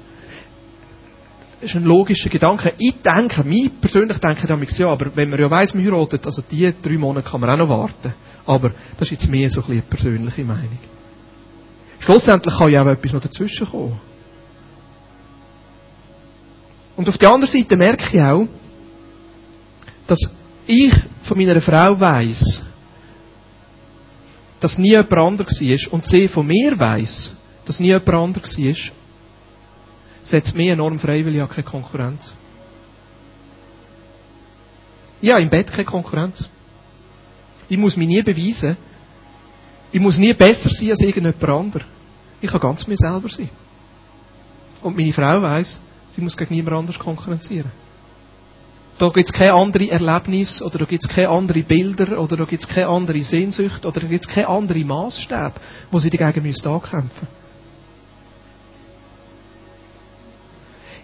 Das 1.61 1.71
ist 1.71 1.77
ein 1.77 1.85
logischer 1.85 2.31
Gedanke. 2.31 2.73
Ich 2.79 2.95
denke, 3.01 3.45
mich 3.45 3.71
persönlich 3.81 4.19
denke 4.19 4.47
damals 4.49 4.77
ja, 4.77 4.89
aber 4.89 5.15
wenn 5.15 5.31
man 5.31 5.39
ja 5.39 5.49
weiss, 5.49 5.73
wir 5.77 5.93
heiraten, 5.93 6.19
also 6.25 6.43
die 6.51 6.73
drei 6.83 6.99
Monate 6.99 7.29
kann 7.31 7.41
man 7.41 7.51
auch 7.51 7.59
noch 7.59 7.69
warten. 7.69 8.15
Aber 8.47 8.73
das 8.99 9.07
ist 9.07 9.11
jetzt 9.13 9.31
mehr 9.31 9.49
so 9.51 9.61
ein 9.61 9.67
bisschen 9.67 9.73
eine 9.75 9.83
persönliche 9.83 10.43
Meinung. 10.45 10.79
Schlussendlich 12.01 12.57
kann 12.57 12.73
ja 12.73 12.83
auch 12.83 12.89
etwas 12.89 13.13
noch 13.13 13.21
dazwischen 13.21 13.69
kommen. 13.69 14.10
Und 17.01 17.09
auf 17.09 17.17
der 17.17 17.31
anderen 17.31 17.51
Seite 17.51 17.79
merke 17.79 18.15
ich 18.15 18.21
auch, 18.21 18.47
dass 20.07 20.19
ich 20.67 20.93
von 21.23 21.39
meiner 21.39 21.59
Frau 21.63 21.99
weiss, 21.99 22.63
dass 24.61 24.77
nie 24.77 24.91
jemand 24.91 25.15
anderes 25.15 25.63
war 25.63 25.95
und 25.95 26.05
sie 26.05 26.29
von 26.29 26.47
mir 26.47 26.79
weiss, 26.79 27.33
dass 27.65 27.81
nie 27.81 27.87
jemand 27.87 28.11
anderes 28.11 28.59
war, 28.59 28.93
setzt 30.25 30.55
mir 30.55 30.75
enorm 30.75 30.99
freiwillig 30.99 31.41
an 31.41 31.49
keine 31.49 31.63
Konkurrenz. 31.63 32.35
Ja, 35.23 35.39
im 35.39 35.49
Bett 35.49 35.73
keine 35.73 35.87
Konkurrenz. 35.87 36.51
Ich 37.71 37.79
muss 37.79 37.97
mich 37.97 38.09
nie 38.09 38.21
beweisen. 38.21 38.77
Ich 39.91 40.01
muss 40.03 40.19
nie 40.19 40.35
besser 40.35 40.69
sein 40.69 40.91
als 40.91 41.01
irgendjemand 41.01 41.43
anderer. 41.43 41.85
Ich 42.43 42.51
kann 42.51 42.61
ganz 42.61 42.87
mir 42.87 42.99
selber 42.99 43.31
sein. 43.31 43.49
Und 44.83 44.99
meine 44.99 45.15
Frau 45.15 45.41
weiss, 45.41 45.81
Sie 46.11 46.21
muss 46.21 46.37
gegen 46.37 46.55
niemand 46.55 46.77
anders 46.77 46.99
konkurrenzieren. 46.99 47.71
Da 48.99 49.09
gibt 49.09 49.29
es 49.29 49.33
keine 49.33 49.55
andere 49.55 49.91
Erlebnis 49.91 50.61
oder 50.61 50.81
da 50.81 50.85
gibt 50.85 51.05
es 51.05 51.09
keine 51.09 51.31
andere 51.31 51.63
Bilder 51.63 52.19
oder 52.21 52.37
da 52.37 52.45
gibt 52.45 52.63
es 52.65 52.69
keine 52.69 52.89
andere 52.89 53.23
Sehnsucht 53.23 53.87
oder 53.87 54.01
da 54.01 54.07
gibt 54.07 54.27
es 54.27 54.29
keine 54.29 54.49
andere 54.49 54.85
Maßstab, 54.85 55.59
wo 55.91 55.99
sie 55.99 56.11
dagegen 56.11 56.47
müssen 56.47 56.69
ankämpfen 56.69 57.27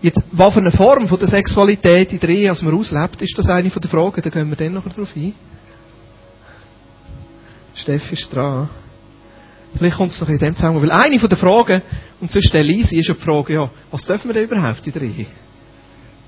Jetzt, 0.03 0.23
was 0.31 0.53
für 0.53 0.61
eine 0.61 0.71
Form 0.71 1.09
von 1.09 1.19
der 1.19 1.29
Sexualität 1.29 2.13
in 2.13 2.21
der 2.21 2.29
Ehe, 2.29 2.51
als 2.51 2.61
man 2.61 2.75
auslebt, 2.75 3.23
ist 3.23 3.37
das 3.39 3.49
eine 3.49 3.71
von 3.71 3.81
den 3.81 3.91
Fragen, 3.91 4.21
da 4.23 4.29
gehen 4.29 4.49
wir 4.49 4.57
dann 4.57 4.75
noch 4.75 4.85
drauf 4.87 5.13
ein. 5.17 5.33
Steffi 7.75 8.15
ist 8.15 8.35
dran. 8.35 8.69
Vielleicht 9.77 9.97
kommt 9.97 10.13
es 10.13 10.21
noch 10.21 10.29
in 10.29 10.39
dem 10.39 10.55
Zusammenhang. 10.55 10.83
Weil 10.89 10.93
eine 10.93 11.19
von 11.19 11.29
den 11.29 11.39
Fragen, 11.39 11.83
und 12.21 12.31
sonst 12.31 12.51
sie, 12.51 12.81
ist 12.99 13.09
ja 13.09 13.15
die 13.15 13.21
Frage, 13.21 13.55
ja, 13.55 13.71
was 13.91 14.07
dürfen 14.07 14.29
wir 14.29 14.35
denn 14.35 14.45
überhaupt 14.45 14.87
in 14.87 14.93
der 14.93 15.03
Ehe? 15.03 15.27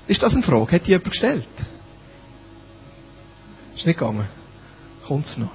Ist 0.07 0.21
das 0.21 0.33
eine 0.33 0.43
Frage? 0.43 0.75
Hat 0.75 0.87
die 0.87 0.91
jemand 0.91 1.09
gestellt? 1.09 1.47
Ist 3.75 3.85
nicht 3.85 3.97
gegangen. 3.97 4.27
Kommt 5.07 5.25
es 5.25 5.37
noch. 5.37 5.51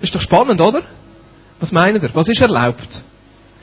Ist 0.00 0.14
doch 0.14 0.20
spannend, 0.20 0.60
oder? 0.60 0.82
Was 1.58 1.72
meint 1.72 2.02
ihr? 2.02 2.14
Was 2.14 2.28
ist 2.28 2.40
erlaubt? 2.40 3.02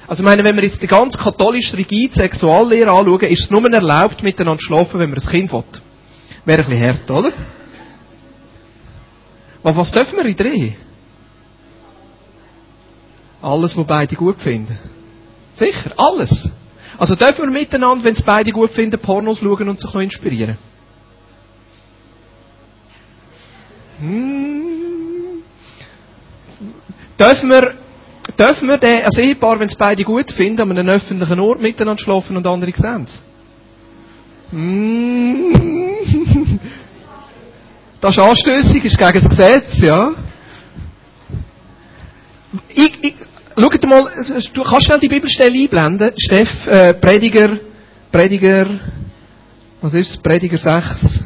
Also 0.08 0.24
ich 0.24 0.26
meine, 0.26 0.44
wenn 0.44 0.56
wir 0.56 0.64
jetzt 0.64 0.82
die 0.82 0.88
ganz 0.88 1.18
katholisch 1.18 1.74
rigide 1.74 2.14
Sexuallehre 2.14 2.92
anschauen, 2.92 3.22
ist 3.22 3.44
es 3.46 3.50
nur 3.50 3.70
erlaubt, 3.72 4.24
miteinander 4.24 4.60
zu 4.60 4.66
schlafen, 4.66 5.00
wenn 5.00 5.10
man 5.10 5.20
ein 5.20 5.30
Kind 5.30 5.52
will. 5.52 5.64
Wäre 6.46 6.62
ein 6.62 6.70
bisschen 6.70 6.88
hart, 6.88 7.12
oder? 7.12 7.34
Aber 9.64 9.78
was 9.78 9.92
dürfen 9.92 10.18
wir 10.18 10.26
in 10.26 10.36
der 10.36 10.46
Ehe? 10.46 10.76
Alles, 13.42 13.76
was 13.76 13.86
beide 13.86 14.16
gut 14.16 14.42
finden. 14.42 14.78
Sicher, 15.58 15.92
alles. 15.98 16.52
Also 17.00 17.16
dürfen 17.16 17.46
wir 17.46 17.52
miteinander, 17.52 18.04
wenn 18.04 18.14
es 18.14 18.22
beide 18.22 18.52
gut 18.52 18.70
finden, 18.70 19.00
Pornos 19.00 19.40
schauen 19.40 19.70
und 19.70 19.80
sich 19.80 19.94
inspirieren. 19.96 20.56
Hm. 24.00 25.42
Dürfen 27.20 27.50
wir, 27.50 27.74
dürfen 28.38 28.68
wir 28.68 28.78
den, 28.78 29.04
als 29.04 29.18
Ehepaar, 29.18 29.60
wenn 29.60 29.68
es 29.68 29.76
beide 29.76 30.04
gut 30.04 30.30
finden, 30.30 30.62
an 30.62 30.78
einem 30.78 30.90
öffentlichen 30.90 31.40
Ort 31.40 31.60
miteinander 31.60 32.04
schlafen 32.04 32.38
und 32.38 32.46
andere 32.46 32.72
sehen? 32.76 33.08
Hm. 34.52 36.60
Das 38.00 38.16
ist 38.16 38.20
anstößig, 38.20 38.86
ist 38.86 39.00
gegen 39.00 39.14
das 39.14 39.28
Gesetz, 39.28 39.80
ja. 39.80 40.12
Ich, 42.70 43.04
ich, 43.04 43.16
schaut 43.58 43.88
mal, 43.88 44.12
du 44.54 44.64
kannst 44.64 44.86
schnell 44.86 45.00
die 45.00 45.08
Bibelstelle 45.08 45.58
einblenden. 45.58 46.12
Steff, 46.18 46.68
äh, 46.68 46.94
Prediger, 46.94 47.60
Prediger, 48.12 48.68
was 49.82 49.94
ist 49.94 50.12
es? 50.12 50.18
Prediger 50.18 50.58
6. 50.58 51.24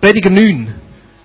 Prediger 0.00 0.30
9. 0.30 0.74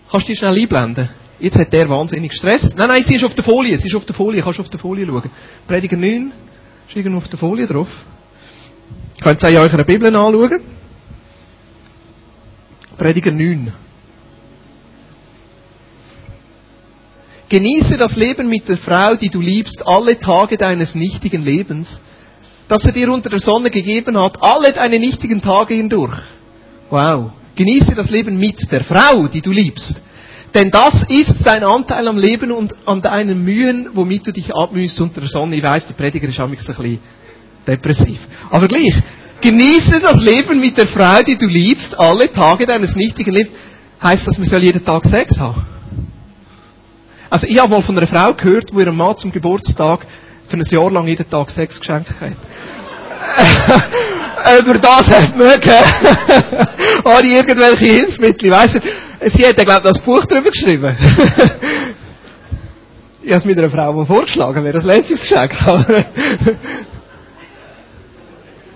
Kannst 0.09 0.27
du 0.27 0.31
die 0.31 0.37
schnell 0.37 0.59
einblenden? 0.59 1.09
Jetzt 1.39 1.59
hat 1.59 1.73
der 1.73 1.89
wahnsinnig 1.89 2.33
Stress. 2.33 2.75
Nein, 2.75 2.87
nein, 2.87 3.03
sie 3.03 3.15
ist 3.15 3.23
auf 3.23 3.33
der 3.33 3.43
Folie, 3.43 3.77
sie 3.77 3.87
ist 3.87 3.95
auf 3.95 4.05
der 4.05 4.15
Folie, 4.15 4.41
kannst 4.41 4.59
du 4.59 4.63
auf 4.63 4.69
der 4.69 4.79
Folie 4.79 5.05
schauen. 5.05 5.29
Prediger 5.67 5.97
9, 5.97 6.31
ist 6.87 6.95
irgendwo 6.95 7.17
auf 7.17 7.27
der 7.27 7.39
Folie 7.39 7.67
drauf. 7.67 7.89
Könnt 9.21 9.43
ihr 9.43 9.49
in 9.49 9.57
eurer 9.57 9.83
Bibel 9.83 10.15
anschauen. 10.15 10.61
Prediger 12.97 13.31
9. 13.31 13.73
Genieße 17.53 17.97
das 17.97 18.15
Leben 18.15 18.49
mit 18.49 18.67
der 18.67 18.79
Frau, 18.79 19.13
die 19.13 19.29
du 19.29 19.39
liebst, 19.39 19.85
alle 19.85 20.17
Tage 20.17 20.57
deines 20.57 20.95
nichtigen 20.95 21.43
Lebens, 21.45 22.01
das 22.67 22.83
er 22.83 22.91
dir 22.91 23.13
unter 23.13 23.29
der 23.29 23.37
Sonne 23.37 23.69
gegeben 23.69 24.19
hat, 24.19 24.41
alle 24.41 24.73
deine 24.73 24.97
nichtigen 24.97 25.39
Tage 25.39 25.75
hindurch. 25.75 26.17
Wow. 26.89 27.29
Genieße 27.55 27.93
das 27.93 28.09
Leben 28.09 28.39
mit 28.39 28.71
der 28.71 28.83
Frau, 28.83 29.27
die 29.27 29.41
du 29.41 29.51
liebst. 29.51 30.01
Denn 30.55 30.71
das 30.71 31.03
ist 31.03 31.45
dein 31.45 31.63
Anteil 31.63 32.07
am 32.07 32.17
Leben 32.17 32.51
und 32.51 32.73
an 32.87 33.03
deinen 33.03 33.43
Mühen, 33.45 33.87
womit 33.93 34.25
du 34.25 34.31
dich 34.31 34.51
abmühst 34.51 34.99
unter 34.99 35.21
der 35.21 35.29
Sonne. 35.29 35.55
Ich 35.55 35.63
weiß, 35.63 35.85
der 35.85 35.93
Prediger 35.93 36.27
ist 36.27 36.39
ein 36.39 36.49
bisschen 36.49 36.97
depressiv. 37.67 38.17
Aber 38.49 38.65
gleich, 38.65 38.95
genieße 39.41 39.99
das 39.99 40.19
Leben 40.23 40.59
mit 40.59 40.75
der 40.75 40.87
Frau, 40.87 41.21
die 41.21 41.37
du 41.37 41.45
liebst, 41.45 41.99
alle 41.99 42.31
Tage 42.31 42.65
deines 42.65 42.95
nichtigen 42.95 43.31
Lebens. 43.35 43.53
Heißt 44.01 44.25
das, 44.25 44.39
man 44.39 44.47
soll 44.47 44.63
jeden 44.63 44.83
Tag 44.83 45.05
Sex 45.05 45.39
haben? 45.39 45.72
Also 47.33 47.47
ich 47.47 47.57
habe 47.57 47.71
mal 47.71 47.81
von 47.81 47.97
einer 47.97 48.05
Frau 48.05 48.35
gehört, 48.35 48.75
wo 48.75 48.79
ihrem 48.79 48.95
Mann 48.95 49.17
zum 49.17 49.31
Geburtstag 49.31 50.05
für 50.47 50.55
ein 50.55 50.61
Jahr 50.61 50.91
lang 50.91 51.07
jeden 51.07 51.27
Tag 51.27 51.49
Sex 51.49 51.79
geschenkt 51.79 52.13
hat. 52.21 52.29
Über 54.59 54.77
das 54.77 55.09
hat 55.09 55.33
Habe 57.03 57.23
ich 57.25 57.33
irgendwelche 57.33 57.85
Hilfsmittel? 57.85 58.51
Weiss 58.51 58.75
nicht. 58.75 58.85
Sie 59.25 59.47
hat, 59.47 59.55
glaube 59.55 59.71
ich, 59.77 59.79
das 59.79 59.99
Buch 60.01 60.23
darüber 60.25 60.51
geschrieben. 60.51 60.95
ich 63.23 63.29
habe 63.29 63.39
es 63.39 63.45
mit 63.45 63.57
einer 63.57 63.71
Frau 63.71 64.05
vorgeschlagen, 64.05 64.63
wäre 64.63 64.73
das 64.73 64.83
lässiges 64.83 65.21
Geschenk. 65.21 65.53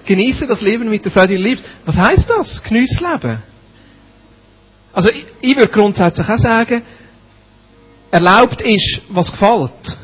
Genieße 0.08 0.48
das 0.48 0.62
Leben 0.62 0.90
mit 0.90 1.06
der 1.06 1.12
Frau, 1.12 1.28
die 1.28 1.38
du 1.38 1.44
liebst. 1.44 1.64
Was 1.86 1.96
heißt 1.96 2.28
das? 2.28 2.64
Genieß 2.64 3.02
Leben. 3.02 3.38
Also 4.94 5.10
ich, 5.10 5.28
ich 5.42 5.56
würde 5.56 5.72
grundsätzlich 5.72 6.28
auch 6.28 6.40
sagen, 6.40 6.82
erlaubt 8.12 8.62
ist, 8.62 9.02
was 9.10 9.32
gefällt. 9.32 9.98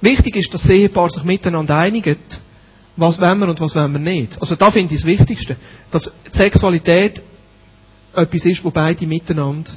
Wichtig 0.00 0.36
ist, 0.36 0.52
dass 0.52 0.62
das 0.62 0.70
Ehepaar 0.70 1.10
sich 1.10 1.24
miteinander 1.24 1.76
einigt, 1.76 2.40
was 2.96 3.20
wollen 3.20 3.40
wir 3.40 3.48
und 3.48 3.60
was 3.60 3.74
wollen 3.74 3.92
wir 3.92 3.98
nicht. 3.98 4.40
Also 4.40 4.56
da 4.56 4.70
finde 4.70 4.94
ich 4.94 5.00
das 5.00 5.06
Wichtigste, 5.06 5.56
dass 5.90 6.12
die 6.26 6.36
Sexualität 6.36 7.22
etwas 8.14 8.44
ist, 8.46 8.64
wo 8.64 8.70
beide 8.70 9.06
miteinander 9.06 9.70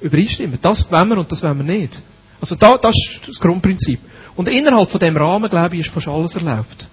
übereinstimmen. 0.00 0.58
Das 0.62 0.90
wollen 0.90 1.08
wir 1.08 1.18
und 1.18 1.30
das 1.30 1.42
wollen 1.42 1.58
wir 1.58 1.78
nicht. 1.78 2.00
Also 2.40 2.54
da, 2.54 2.78
das 2.78 2.94
ist 2.94 3.28
das 3.28 3.40
Grundprinzip. 3.40 4.00
Und 4.36 4.48
innerhalb 4.48 4.90
von 4.90 5.00
dem 5.00 5.16
Rahmen, 5.16 5.50
glaube 5.50 5.74
ich, 5.74 5.86
ist 5.86 5.92
fast 5.92 6.08
alles 6.08 6.34
erlaubt. 6.36 6.86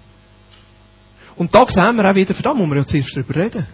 Und 1.36 1.54
da 1.54 1.64
sehen 1.68 1.96
wir 1.96 2.10
auch 2.10 2.14
wieder, 2.14 2.34
da 2.34 2.52
muss 2.52 2.68
man 2.68 2.78
ja 2.78 2.86
zuerst 2.86 3.16
darüber 3.16 3.36
reden. 3.36 3.66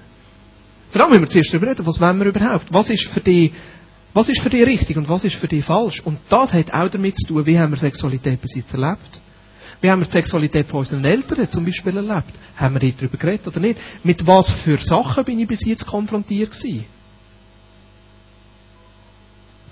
Da 0.92 1.08
müssen 1.08 1.22
wir 1.22 1.28
zuerst 1.28 1.52
darüber 1.52 1.70
reden, 1.70 1.86
was 1.86 2.00
wollen 2.00 2.18
wir 2.18 2.26
überhaupt? 2.26 2.72
Was 2.72 2.90
ist 2.90 3.08
für 3.08 3.20
die 3.20 3.52
was 4.14 4.28
ist 4.28 4.40
für 4.40 4.48
dich 4.48 4.64
richtig 4.64 4.96
und 4.96 5.08
was 5.08 5.24
ist 5.24 5.34
für 5.34 5.48
dich 5.48 5.64
falsch? 5.64 6.00
Und 6.00 6.18
das 6.28 6.52
hat 6.52 6.72
auch 6.72 6.88
damit 6.88 7.16
zu 7.16 7.26
tun, 7.26 7.46
wie 7.46 7.58
haben 7.58 7.72
wir 7.72 7.76
Sexualität 7.76 8.40
bis 8.40 8.54
jetzt 8.54 8.72
erlebt? 8.72 9.20
Wie 9.80 9.90
haben 9.90 10.00
wir 10.00 10.06
die 10.06 10.12
Sexualität 10.12 10.66
von 10.66 10.80
unseren 10.80 11.04
Eltern 11.04 11.50
zum 11.50 11.64
Beispiel 11.64 11.96
erlebt? 11.96 12.32
Haben 12.56 12.80
wir 12.80 12.92
darüber 12.92 13.18
geredet 13.18 13.48
oder 13.48 13.60
nicht? 13.60 13.78
Mit 14.04 14.24
was 14.26 14.50
für 14.50 14.76
Sachen 14.76 15.24
bin 15.24 15.40
ich 15.40 15.48
bis 15.48 15.66
jetzt 15.66 15.84
konfrontiert 15.86 16.52
gewesen? 16.52 16.84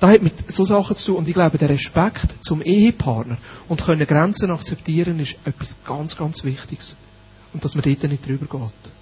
Das 0.00 0.10
hat 0.10 0.22
mit 0.22 0.52
so 0.52 0.64
Sachen 0.64 0.96
zu 0.96 1.06
tun. 1.06 1.16
Und 1.18 1.28
ich 1.28 1.34
glaube, 1.34 1.56
der 1.56 1.68
Respekt 1.68 2.34
zum 2.40 2.60
Ehepartner 2.62 3.38
und 3.68 3.80
können 3.80 4.04
Grenzen 4.04 4.50
akzeptieren 4.50 5.20
ist 5.20 5.36
etwas 5.44 5.78
ganz, 5.86 6.16
ganz 6.16 6.42
Wichtiges. 6.42 6.96
Und 7.52 7.64
dass 7.64 7.76
man 7.76 7.84
dort 7.84 8.02
nicht 8.02 8.26
drüber 8.26 8.46
geht. 8.46 8.92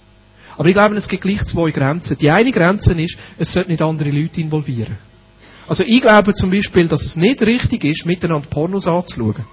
Aber 0.55 0.69
ich 0.69 0.75
glaube, 0.75 0.95
es 0.95 1.07
gibt 1.07 1.23
gleich 1.23 1.43
zwei 1.45 1.71
Grenzen. 1.71 2.17
Die 2.19 2.29
eine 2.29 2.51
Grenze 2.51 2.93
ist, 2.93 3.17
es 3.39 3.51
sollte 3.51 3.71
nicht 3.71 3.81
andere 3.81 4.11
Leute 4.11 4.39
involvieren. 4.39 4.95
Also 5.67 5.83
ich 5.85 6.01
glaube 6.01 6.33
zum 6.33 6.49
Beispiel, 6.49 6.87
dass 6.87 7.05
es 7.05 7.15
nicht 7.15 7.41
richtig 7.41 7.83
ist, 7.85 8.05
miteinander 8.05 8.47
Pornos 8.47 8.87
anzuschauen. 8.87 9.45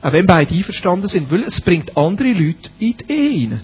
Auch 0.00 0.12
wenn 0.12 0.26
beide 0.26 0.54
einverstanden 0.54 1.08
sind, 1.08 1.30
weil 1.30 1.42
es 1.42 1.60
bringt 1.60 1.96
andere 1.96 2.32
Leute 2.32 2.70
in 2.78 2.96
die 2.96 3.12
Ehe 3.12 3.50
rein. 3.50 3.60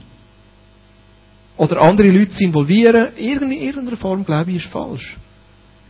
Oder 1.56 1.80
andere 1.82 2.10
Leute 2.10 2.30
zu 2.30 2.44
involvieren, 2.44 3.14
in 3.16 3.52
irgendeiner 3.52 3.96
Form, 3.96 4.24
glaube 4.24 4.50
ich, 4.50 4.56
ist 4.56 4.66
falsch. 4.66 5.16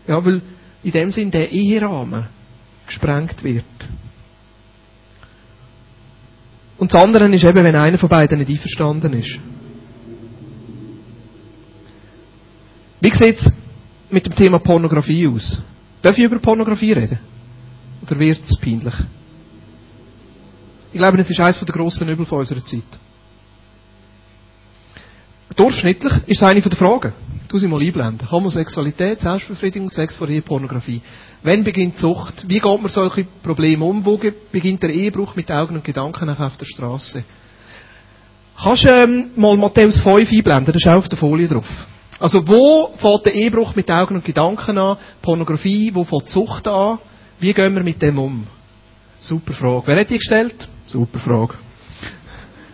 Ja, 0.06 0.22
weil 0.24 0.42
in 0.82 0.92
dem 0.92 1.10
Sinn 1.10 1.30
der 1.30 1.50
Eherahmen 1.50 2.26
gesprengt 2.86 3.42
wird. 3.42 3.64
Und 6.76 6.92
das 6.92 7.02
andere 7.02 7.34
ist 7.34 7.44
eben, 7.44 7.64
wenn 7.64 7.76
einer 7.76 7.96
von 7.96 8.08
beiden 8.10 8.38
nicht 8.38 8.50
einverstanden 8.50 9.14
ist. 9.14 9.38
Wie 13.00 13.14
sieht 13.14 13.38
mit 14.14 14.26
dem 14.26 14.34
Thema 14.34 14.58
Pornografie 14.58 15.28
aus? 15.28 15.58
Darf 16.00 16.16
ich 16.16 16.24
über 16.24 16.38
Pornografie 16.38 16.92
reden? 16.92 17.18
Oder 18.02 18.18
wird 18.18 18.42
es 18.42 18.56
peinlich? 18.56 18.94
Ich 20.92 20.98
glaube, 20.98 21.18
es 21.20 21.28
ist 21.28 21.40
eines 21.40 21.58
der 21.58 21.74
grossen 21.74 22.08
Übel 22.08 22.24
von 22.24 22.38
unserer 22.38 22.64
Zeit. 22.64 22.82
Durchschnittlich 25.56 26.12
ist 26.26 26.38
es 26.38 26.42
eine 26.42 26.60
der 26.60 26.76
Fragen. 26.76 27.12
Tu 27.48 27.58
sie 27.58 27.68
mal 27.68 27.80
einblenden. 27.80 28.30
Homosexualität, 28.30 29.20
Selbstbefriedigung, 29.20 29.90
Sex 29.90 30.14
vor 30.14 30.28
Ehe, 30.28 30.42
Pornografie. 30.42 31.00
Wann 31.42 31.62
beginnt 31.62 31.98
Sucht? 31.98 32.48
Wie 32.48 32.58
geht 32.58 32.82
man 32.82 32.88
solche 32.88 33.24
Probleme 33.42 33.84
um? 33.84 34.04
Wo 34.04 34.18
beginnt 34.50 34.82
der 34.82 34.90
Ehebruch 34.90 35.36
mit 35.36 35.50
Augen 35.50 35.76
und 35.76 35.84
Gedanken 35.84 36.28
auf 36.30 36.56
der 36.56 36.66
Straße? 36.66 37.24
Kannst 38.56 38.84
du 38.84 38.88
ähm, 38.88 39.30
mal 39.36 39.56
Matthäus 39.56 39.98
5 39.98 40.30
einblenden? 40.32 40.72
Das 40.72 40.82
ist 40.82 40.88
auch 40.88 40.98
auf 40.98 41.08
der 41.08 41.18
Folie 41.18 41.48
drauf. 41.48 41.86
Also 42.18 42.46
wo 42.46 42.90
fängt 42.96 43.26
der 43.26 43.34
Ehebruch 43.34 43.74
mit 43.74 43.90
Augen 43.90 44.16
und 44.16 44.24
Gedanken 44.24 44.78
an? 44.78 44.96
Pornografie, 45.20 45.94
wo 45.94 46.04
fängt 46.04 46.24
die 46.24 46.28
Zucht 46.28 46.68
an? 46.68 46.98
Wie 47.40 47.52
gehen 47.52 47.74
wir 47.74 47.82
mit 47.82 48.00
dem 48.00 48.18
um? 48.18 48.46
Super 49.20 49.52
Frage. 49.52 49.86
Wer 49.86 50.00
hat 50.00 50.10
die 50.10 50.18
gestellt? 50.18 50.68
Super 50.86 51.18
Frage. 51.18 51.54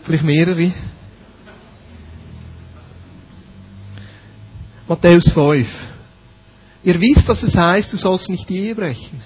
Vielleicht 0.02 0.24
mehrere. 0.24 0.72
Matthäus 4.88 5.30
5. 5.30 5.68
Ihr 6.82 7.00
wisst, 7.00 7.28
dass 7.28 7.42
es 7.42 7.56
heißt, 7.56 7.92
du 7.92 7.96
sollst 7.96 8.28
nicht 8.28 8.48
die 8.48 8.58
Ehe 8.58 8.74
brechen. 8.74 9.22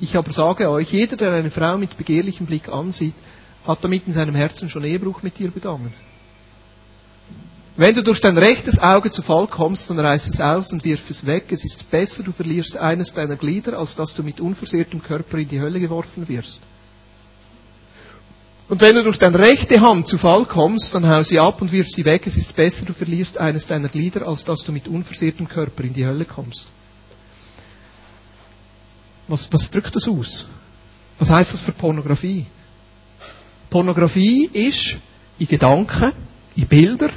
Ich 0.00 0.16
aber 0.16 0.32
sage 0.32 0.70
euch, 0.70 0.92
jeder, 0.92 1.16
der 1.16 1.32
eine 1.32 1.50
Frau 1.50 1.76
mit 1.76 1.96
begehrlichem 1.96 2.46
Blick 2.46 2.68
ansieht, 2.68 3.14
hat 3.66 3.82
damit 3.82 4.06
in 4.06 4.12
seinem 4.12 4.34
Herzen 4.34 4.68
schon 4.68 4.84
Ehebruch 4.84 5.22
mit 5.22 5.38
dir 5.38 5.50
begangen. 5.50 5.92
Wenn 7.78 7.94
du 7.94 8.02
durch 8.02 8.20
dein 8.20 8.36
rechtes 8.36 8.80
Auge 8.80 9.08
zu 9.08 9.22
Fall 9.22 9.46
kommst, 9.46 9.88
dann 9.88 10.00
reiß 10.00 10.28
es 10.30 10.40
aus 10.40 10.72
und 10.72 10.82
wirf 10.82 11.08
es 11.10 11.24
weg. 11.24 11.44
Es 11.52 11.64
ist 11.64 11.88
besser, 11.88 12.24
du 12.24 12.32
verlierst 12.32 12.76
eines 12.76 13.14
deiner 13.14 13.36
Glieder, 13.36 13.78
als 13.78 13.94
dass 13.94 14.14
du 14.14 14.24
mit 14.24 14.40
unversehrtem 14.40 15.00
Körper 15.00 15.38
in 15.38 15.48
die 15.48 15.60
Hölle 15.60 15.78
geworfen 15.78 16.28
wirst. 16.28 16.60
Und 18.68 18.80
wenn 18.80 18.96
du 18.96 19.04
durch 19.04 19.20
deine 19.20 19.38
rechte 19.38 19.80
Hand 19.80 20.08
zu 20.08 20.18
Fall 20.18 20.44
kommst, 20.44 20.92
dann 20.92 21.08
hau 21.08 21.22
sie 21.22 21.38
ab 21.38 21.62
und 21.62 21.70
wirf 21.70 21.86
sie 21.88 22.04
weg. 22.04 22.26
Es 22.26 22.36
ist 22.36 22.56
besser, 22.56 22.84
du 22.84 22.94
verlierst 22.94 23.38
eines 23.38 23.68
deiner 23.68 23.88
Glieder, 23.88 24.26
als 24.26 24.44
dass 24.44 24.64
du 24.64 24.72
mit 24.72 24.88
unversehrtem 24.88 25.48
Körper 25.48 25.84
in 25.84 25.94
die 25.94 26.04
Hölle 26.04 26.24
kommst. 26.24 26.66
Was, 29.28 29.46
was 29.52 29.70
drückt 29.70 29.94
das 29.94 30.08
aus? 30.08 30.46
Was 31.20 31.30
heißt 31.30 31.52
das 31.54 31.60
für 31.60 31.70
Pornografie? 31.72 32.44
Pornografie 33.70 34.50
ist 34.52 34.96
in 35.38 35.46
Gedanken, 35.46 36.10
in 36.56 36.66
Bilder, 36.66 37.10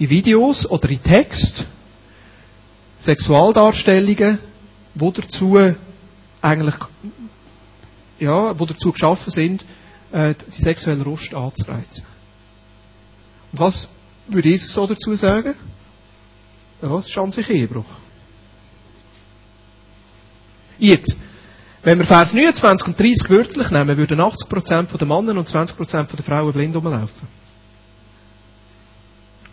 in 0.00 0.10
Videos 0.10 0.68
oder 0.68 0.90
in 0.90 1.02
Text 1.02 1.64
Sexualdarstellungen, 2.98 4.38
wo 4.94 5.10
dazu 5.10 5.58
eigentlich 6.42 6.74
ja, 8.18 8.58
wo 8.58 8.66
dazu 8.66 8.92
geschaffen 8.92 9.30
sind, 9.30 9.64
äh, 10.12 10.34
die 10.34 10.60
sexuelle 10.60 11.02
Lust 11.02 11.34
anzureizen. 11.34 12.04
Und 13.52 13.60
was 13.60 13.88
würde 14.26 14.50
Jesus 14.50 14.72
so 14.72 14.86
dazu 14.86 15.14
sagen? 15.14 15.54
Ja, 16.82 16.88
das 16.88 17.06
ist 17.06 17.18
an 17.18 17.32
sich 17.32 17.48
Ehebruch. 17.48 17.86
Jetzt, 20.78 21.16
wenn 21.82 21.98
wir 21.98 22.06
Vers 22.06 22.32
29 22.32 22.86
und 22.88 22.98
30 22.98 23.30
wörtlich 23.30 23.70
nehmen, 23.70 23.96
würden 23.96 24.20
80% 24.20 24.96
der 24.96 25.06
Männer 25.06 25.38
und 25.38 25.48
20% 25.48 26.16
der 26.16 26.24
Frauen 26.24 26.52
blind 26.52 26.76
rumlaufen. 26.76 27.39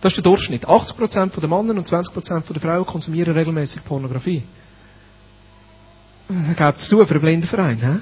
Das 0.01 0.11
ist 0.13 0.17
der 0.17 0.23
Durchschnitt. 0.23 0.65
80% 0.67 1.39
der 1.39 1.49
Männer 1.49 1.71
und 1.71 1.87
20% 1.87 2.53
der 2.53 2.61
Frauen 2.61 2.85
konsumieren 2.85 3.35
regelmäßig 3.35 3.83
Pornografie. 3.83 4.43
Da 6.27 6.67
gibt 6.67 6.79
es 6.79 6.87
zu 6.87 7.03
für 7.05 7.11
einen 7.11 7.21
Blindenverein. 7.21 7.77
He? 7.79 7.99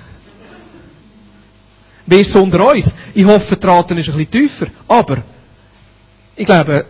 Wer 2.08 2.20
ist 2.20 2.36
unter 2.36 2.72
uns? 2.72 2.96
Ich 3.14 3.26
hoffe, 3.26 3.56
die 3.56 3.68
Rate 3.68 3.94
ist 3.96 4.10
ein 4.10 4.18
bisschen 4.18 4.32
tiefer. 4.32 4.68
Aber, 4.88 5.24
ich 6.36 6.46
glaube, 6.46 6.86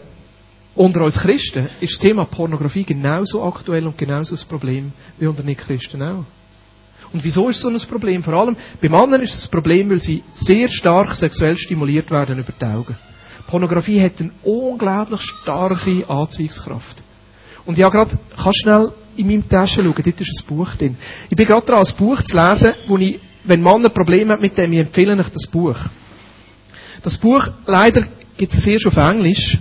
unter 0.76 1.02
uns 1.04 1.20
Christen 1.20 1.70
ist 1.80 1.94
das 1.94 2.00
Thema 2.00 2.26
Pornografie 2.26 2.84
genauso 2.84 3.44
aktuell 3.44 3.86
und 3.86 3.98
genauso 3.98 4.36
ein 4.36 4.48
Problem 4.48 4.92
wie 5.18 5.28
unter 5.28 5.44
Nicht-Christen 5.44 6.02
auch. 6.02 6.26
Und 7.14 7.24
wieso 7.24 7.48
ist 7.48 7.62
so 7.62 7.70
ein 7.70 7.80
Problem? 7.80 8.24
Vor 8.24 8.34
allem 8.34 8.58
bei 8.82 8.90
Männern 8.90 9.22
ist 9.22 9.36
es 9.36 9.46
ein 9.46 9.52
Problem, 9.52 9.90
weil 9.90 10.02
sie 10.02 10.24
sehr 10.34 10.68
stark 10.68 11.16
sexuell 11.16 11.58
stimuliert 11.58 12.12
werden 12.12 12.40
über 12.40 12.52
die 12.52 12.66
Augen. 12.66 12.98
Pornografie 13.48 14.02
hat 14.02 14.20
eine 14.20 14.32
unglaublich 14.44 15.22
starke 15.22 16.04
Anziehungskraft. 16.08 16.98
Und 17.66 17.78
ja, 17.78 17.90
gerade, 17.90 18.18
kannst 18.42 18.62
schnell 18.62 18.92
in 19.16 19.28
meinem 19.28 19.48
Tasche 19.48 19.82
schauen, 19.84 19.94
dort 19.96 20.22
ist 20.22 20.44
ein 20.44 20.48
Buch 20.48 20.76
drin. 20.76 20.98
Ich 21.30 21.36
bin 21.36 21.46
gerade 21.46 21.66
dran, 21.66 21.84
ein 21.86 21.96
Buch 21.98 22.22
zu 22.22 22.36
lesen, 22.36 22.74
wo 22.88 22.98
ich, 22.98 23.20
wenn 23.44 23.62
Mann 23.62 23.86
ein 23.86 23.94
Problem 23.94 24.30
hat 24.30 24.42
mit 24.42 24.58
dem, 24.58 24.74
ich 24.74 24.80
empfehle 24.80 25.18
euch 25.18 25.30
das 25.30 25.48
Buch. 25.48 25.78
Das 27.02 27.18
Buch, 27.18 27.48
leider 27.66 28.04
gibt 28.38 28.54
es 28.54 28.66
erst 28.66 28.88
auf 28.88 28.98
Englisch. 28.98 29.58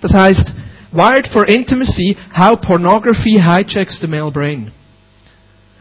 Das 0.00 0.14
heißt, 0.14 0.54
Wired 0.92 1.28
for 1.28 1.48
Intimacy, 1.48 2.16
How 2.36 2.60
Pornography 2.60 3.40
Hijacks 3.40 4.00
the 4.00 4.06
Male 4.06 4.30
Brain. 4.30 4.70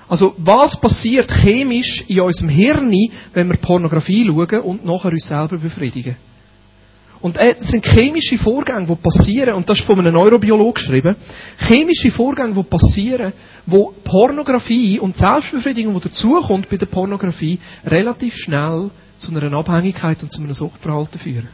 Also, 0.08 0.34
was 0.38 0.80
passiert 0.80 1.30
chemisch 1.32 2.04
in 2.08 2.22
unserem 2.22 2.50
Hirn, 2.50 2.94
wenn 3.34 3.50
wir 3.50 3.58
Pornografie 3.58 4.26
schauen 4.26 4.62
und 4.62 4.86
nachher 4.86 5.12
uns 5.12 5.28
selber 5.28 5.58
befriedigen? 5.58 6.16
Und 7.22 7.38
es 7.38 7.58
äh, 7.58 7.64
sind 7.64 7.86
chemische 7.86 8.38
Vorgänge, 8.38 8.88
die 8.88 8.96
passieren, 8.96 9.54
und 9.54 9.70
das 9.70 9.80
ist 9.80 9.86
von 9.86 10.00
einem 10.00 10.14
Neurobiologen 10.14 10.74
geschrieben, 10.74 11.16
chemische 11.60 12.10
Vorgänge, 12.10 12.54
die 12.56 12.64
passieren, 12.64 13.34
wo 13.66 13.94
Pornografie 14.04 15.00
und 15.00 15.18
Selbstbefriedigung, 15.18 15.94
die 15.94 16.10
dazukommt 16.10 16.68
bei 16.70 16.78
der 16.78 16.88
Pornografie, 16.88 17.60
relativ 17.86 18.36
schnell 18.36 18.90
zu 19.20 19.36
einer 19.36 19.56
Abhängigkeit 19.56 20.22
und 20.24 20.32
zu 20.32 20.42
einem 20.42 20.54
Suchtverhalten 20.54 21.20
führen. 21.20 21.50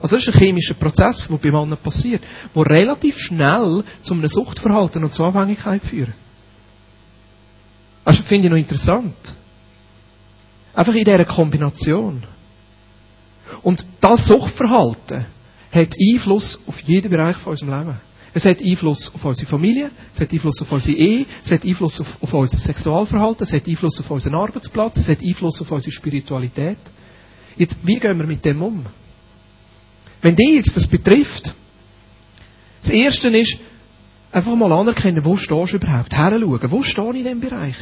Also 0.00 0.16
das 0.16 0.26
ist 0.26 0.34
ein 0.34 0.40
chemischer 0.40 0.74
Prozess, 0.74 1.28
der 1.28 1.36
bei 1.36 1.50
Männern 1.50 1.76
passiert, 1.76 2.22
der 2.54 2.66
relativ 2.66 3.18
schnell 3.18 3.84
zu 4.00 4.14
einem 4.14 4.26
Suchtverhalten 4.26 5.04
und 5.04 5.12
zur 5.12 5.26
Abhängigkeit 5.26 5.82
führt. 5.82 6.10
Das 8.04 8.18
finde 8.20 8.46
ich 8.46 8.50
noch 8.50 8.58
interessant. 8.58 9.14
Einfach 10.74 10.94
in 10.94 11.04
dieser 11.04 11.24
Kombination. 11.26 12.22
Und 13.62 13.84
das 14.00 14.26
Suchtverhalten 14.26 15.24
hat 15.72 15.94
Einfluss 16.12 16.58
auf 16.66 16.80
jeden 16.80 17.10
Bereich 17.10 17.36
von 17.36 17.52
unserem 17.52 17.78
Leben. 17.78 18.00
Es 18.34 18.44
hat 18.46 18.62
Einfluss 18.62 19.10
auf 19.14 19.24
unsere 19.24 19.46
Familie, 19.46 19.90
es 20.12 20.20
hat 20.20 20.32
Einfluss 20.32 20.60
auf 20.62 20.72
unsere 20.72 20.96
Ehe, 20.96 21.26
es 21.44 21.50
hat 21.50 21.64
Einfluss 21.64 22.00
auf, 22.00 22.22
auf 22.22 22.32
unser 22.32 22.58
Sexualverhalten, 22.58 23.44
es 23.44 23.52
hat 23.52 23.68
Einfluss 23.68 24.00
auf 24.00 24.10
unseren 24.10 24.34
Arbeitsplatz, 24.34 24.96
es 24.96 25.08
hat 25.08 25.22
Einfluss 25.22 25.60
auf 25.60 25.70
unsere 25.70 25.92
Spiritualität. 25.92 26.78
Jetzt, 27.56 27.78
wie 27.86 27.98
gehen 27.98 28.18
wir 28.18 28.26
mit 28.26 28.44
dem 28.44 28.62
um? 28.62 28.86
Wenn 30.22 30.34
die 30.34 30.54
jetzt 30.54 30.74
das 30.76 30.86
betrifft, 30.86 31.52
das 32.80 32.90
Erste 32.90 33.28
ist, 33.28 33.58
einfach 34.30 34.54
mal 34.56 34.72
anerkennen, 34.72 35.24
wo 35.24 35.36
stehst 35.36 35.72
du 35.72 35.76
überhaupt? 35.76 36.12
Heranschauen, 36.12 36.70
wo 36.70 36.82
stehe 36.82 37.10
ich 37.10 37.16
in 37.16 37.24
diesem 37.24 37.40
Bereich? 37.40 37.76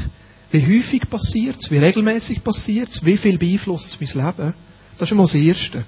Wie 0.51 0.79
häufig 0.79 1.09
passiert 1.09 1.59
es? 1.61 1.71
Wie 1.71 1.79
regelmäßig 1.79 2.43
passiert 2.43 2.89
es? 2.89 3.05
Wie 3.05 3.17
viel 3.17 3.39
beeinflusst 3.39 3.87
es 3.87 4.15
mein 4.15 4.27
Leben? 4.27 4.55
Das 4.99 5.09
ist 5.09 5.13
einmal 5.13 5.27
das 5.27 5.35
Erste. 5.35 5.85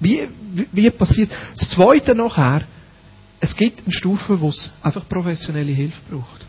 Wie, 0.00 0.28
wie, 0.52 0.68
wie 0.72 0.90
passiert? 0.90 1.30
Das 1.56 1.70
Zweite 1.70 2.14
nachher, 2.14 2.62
es 3.40 3.56
gibt 3.56 3.82
eine 3.84 3.92
Stufe, 3.92 4.40
wo 4.40 4.48
es 4.48 4.70
einfach 4.82 5.08
professionelle 5.08 5.72
Hilfe 5.72 6.00
braucht. 6.10 6.46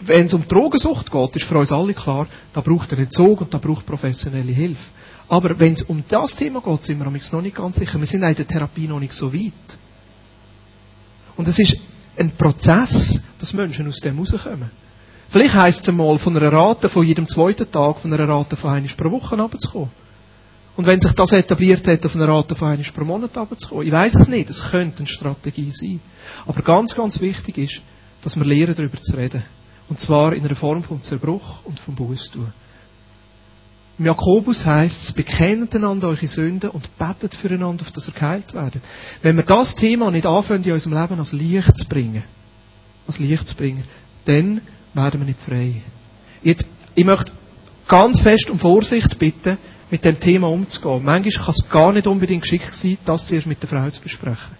Wenn 0.00 0.26
es 0.26 0.34
um 0.34 0.46
Drogensucht 0.46 1.10
geht, 1.10 1.36
ist 1.36 1.46
für 1.46 1.58
uns 1.58 1.72
alle 1.72 1.94
klar, 1.94 2.26
da 2.52 2.60
braucht 2.60 2.92
er 2.92 2.98
Entzug 2.98 3.42
und 3.42 3.52
da 3.52 3.58
braucht 3.58 3.86
professionelle 3.86 4.52
Hilfe. 4.52 4.82
Aber 5.28 5.58
wenn 5.58 5.72
es 5.72 5.82
um 5.82 6.02
das 6.08 6.36
Thema 6.36 6.60
geht, 6.60 6.82
sind 6.82 6.98
wir 6.98 7.04
noch 7.04 7.42
nicht 7.42 7.56
ganz 7.56 7.76
sicher. 7.76 7.98
Wir 7.98 8.06
sind 8.06 8.22
in 8.22 8.34
der 8.34 8.46
Therapie 8.46 8.86
noch 8.86 9.00
nicht 9.00 9.14
so 9.14 9.32
weit. 9.32 9.52
Und 11.36 11.48
es 11.48 11.58
ist 11.58 11.76
ein 12.16 12.30
Prozess, 12.32 13.20
dass 13.38 13.52
Menschen 13.52 13.88
aus 13.88 14.00
dem 14.00 14.18
rauskommen. 14.18 14.70
Vielleicht 15.30 15.54
heisst 15.54 15.82
es 15.82 15.88
einmal, 15.88 16.18
von 16.18 16.36
einer 16.36 16.52
Rate 16.52 16.88
von 16.88 17.04
jedem 17.04 17.26
zweiten 17.26 17.70
Tag, 17.70 17.98
von 17.98 18.12
einer 18.12 18.28
Rate 18.28 18.56
von 18.56 18.70
einmal 18.70 18.92
pro 18.96 19.10
Woche 19.10 19.36
runterzukommen. 19.36 19.90
Und 20.76 20.86
wenn 20.86 21.00
sich 21.00 21.12
das 21.12 21.32
etabliert 21.32 21.86
hat, 21.86 22.04
auf 22.04 22.14
eine 22.16 22.26
Rate 22.26 22.56
von 22.56 22.68
einmal 22.68 22.86
pro 22.92 23.04
Monat 23.04 23.36
runterzukommen, 23.36 23.86
ich 23.86 23.92
weiß 23.92 24.14
es 24.16 24.28
nicht, 24.28 24.50
es 24.50 24.70
könnte 24.70 24.98
eine 24.98 25.06
Strategie 25.06 25.70
sein. 25.70 26.00
Aber 26.46 26.62
ganz, 26.62 26.94
ganz 26.94 27.20
wichtig 27.20 27.58
ist, 27.58 27.80
dass 28.22 28.36
wir 28.36 28.44
lernen, 28.44 28.74
darüber 28.74 29.00
zu 29.00 29.16
reden. 29.16 29.44
Und 29.88 30.00
zwar 30.00 30.34
in 30.34 30.44
einer 30.44 30.56
Form 30.56 30.82
von 30.82 31.00
Zerbruch 31.02 31.64
und 31.64 31.78
vom 31.78 31.94
Bußtun. 31.94 32.52
Im 33.98 34.06
Jakobus 34.06 34.66
heißt 34.66 35.04
es, 35.04 35.12
bekennt 35.12 35.74
einander 35.76 36.08
eure 36.08 36.26
Sünden 36.26 36.70
und 36.70 36.98
betet 36.98 37.34
füreinander, 37.34 37.82
auf 37.82 37.92
dass 37.92 38.08
ihr 38.08 38.14
geheilt 38.14 38.52
werdet. 38.52 38.82
Wenn 39.22 39.36
wir 39.36 39.44
das 39.44 39.76
Thema 39.76 40.10
nicht 40.10 40.26
anfangen, 40.26 40.64
in 40.64 40.72
unserem 40.72 40.94
Leben 40.94 41.18
als 41.18 41.32
Licht 41.32 41.76
zu 41.76 41.86
bringen, 41.86 42.24
als 43.06 43.20
Licht 43.20 43.46
zu 43.46 43.54
bringen, 43.54 43.84
dann 44.24 44.60
werden 44.94 45.20
wir 45.20 45.26
nicht 45.26 45.38
frei. 45.38 45.82
Jetzt, 46.42 46.66
ich 46.96 47.04
möchte 47.04 47.30
ganz 47.86 48.18
fest 48.18 48.50
um 48.50 48.58
Vorsicht 48.58 49.16
bitten, 49.18 49.58
mit 49.90 50.04
dem 50.04 50.18
Thema 50.18 50.48
umzugehen. 50.48 51.04
Manchmal 51.04 51.44
kann 51.44 51.54
es 51.56 51.68
gar 51.68 51.92
nicht 51.92 52.06
unbedingt 52.06 52.42
geschickt 52.42 52.74
sein, 52.74 52.98
das 53.04 53.26
zuerst 53.26 53.46
mit 53.46 53.62
der 53.62 53.68
Frau 53.68 53.88
zu 53.90 54.00
besprechen. 54.00 54.56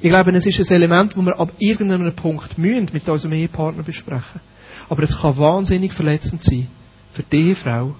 Ich 0.00 0.10
glaube, 0.10 0.32
es 0.32 0.46
ist 0.46 0.70
ein 0.70 0.76
Element, 0.76 1.16
das 1.16 1.24
wir 1.24 1.38
ab 1.38 1.52
irgendeinem 1.58 2.14
Punkt 2.14 2.58
müssen 2.58 2.90
mit 2.92 3.08
unserem 3.08 3.32
Ehepartner 3.32 3.82
besprechen. 3.82 4.40
Aber 4.88 5.02
es 5.02 5.16
kann 5.16 5.38
wahnsinnig 5.38 5.92
verletzend 5.92 6.42
sein 6.42 6.68
für 7.12 7.22
die 7.22 7.54
Frau, 7.54 7.94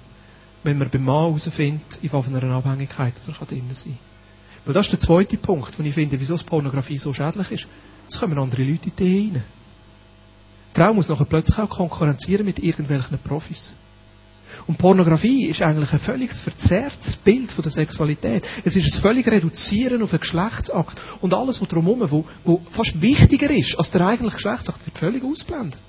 wenn 0.63 0.77
man 0.77 0.89
beim 0.89 1.03
Mann 1.03 1.25
herausfindet, 1.27 1.99
in 2.01 2.11
einer 2.11 2.55
Abhängigkeit 2.55 3.13
er 3.15 3.45
drin 3.45 3.63
sein 3.73 3.83
kann. 3.83 3.97
Weil 4.65 4.73
das 4.73 4.87
ist 4.87 4.91
der 4.93 4.99
zweite 4.99 5.37
Punkt, 5.37 5.77
wo 5.77 5.83
ich 5.83 5.93
finde, 5.93 6.19
wieso 6.19 6.35
Pornografie 6.37 6.97
so 6.97 7.13
schädlich 7.13 7.51
ist. 7.51 7.67
Es 8.09 8.19
kommen 8.19 8.37
andere 8.37 8.63
Leute 8.63 8.89
in 8.89 8.95
die 8.95 9.17
rein. 9.17 9.43
Die 10.75 10.79
Frau 10.79 10.93
muss 10.93 11.09
nachher 11.09 11.25
plötzlich 11.25 11.57
auch 11.57 11.69
konkurrenzieren 11.69 12.45
mit 12.45 12.59
irgendwelchen 12.59 13.17
Profis. 13.19 13.73
Und 14.67 14.77
Pornografie 14.77 15.45
ist 15.45 15.61
eigentlich 15.61 15.91
ein 15.91 15.99
völlig 15.99 16.33
verzerrtes 16.33 17.15
Bild 17.17 17.51
von 17.51 17.63
der 17.63 17.71
Sexualität. 17.71 18.43
Es 18.63 18.75
ist 18.75 18.95
ein 18.95 19.01
völlig 19.01 19.27
Reduzieren 19.27 20.01
auf 20.01 20.11
einen 20.11 20.21
Geschlechtsakt. 20.21 20.99
Und 21.21 21.33
alles, 21.33 21.61
was 21.61 21.67
drumherum, 21.67 22.09
wo, 22.09 22.25
wo 22.43 22.61
fast 22.71 22.99
wichtiger 23.01 23.49
ist 23.49 23.77
als 23.77 23.91
der 23.91 24.01
eigentliche 24.01 24.35
Geschlechtsakt, 24.35 24.85
wird 24.85 24.97
völlig 24.97 25.23
ausblendet. 25.23 25.79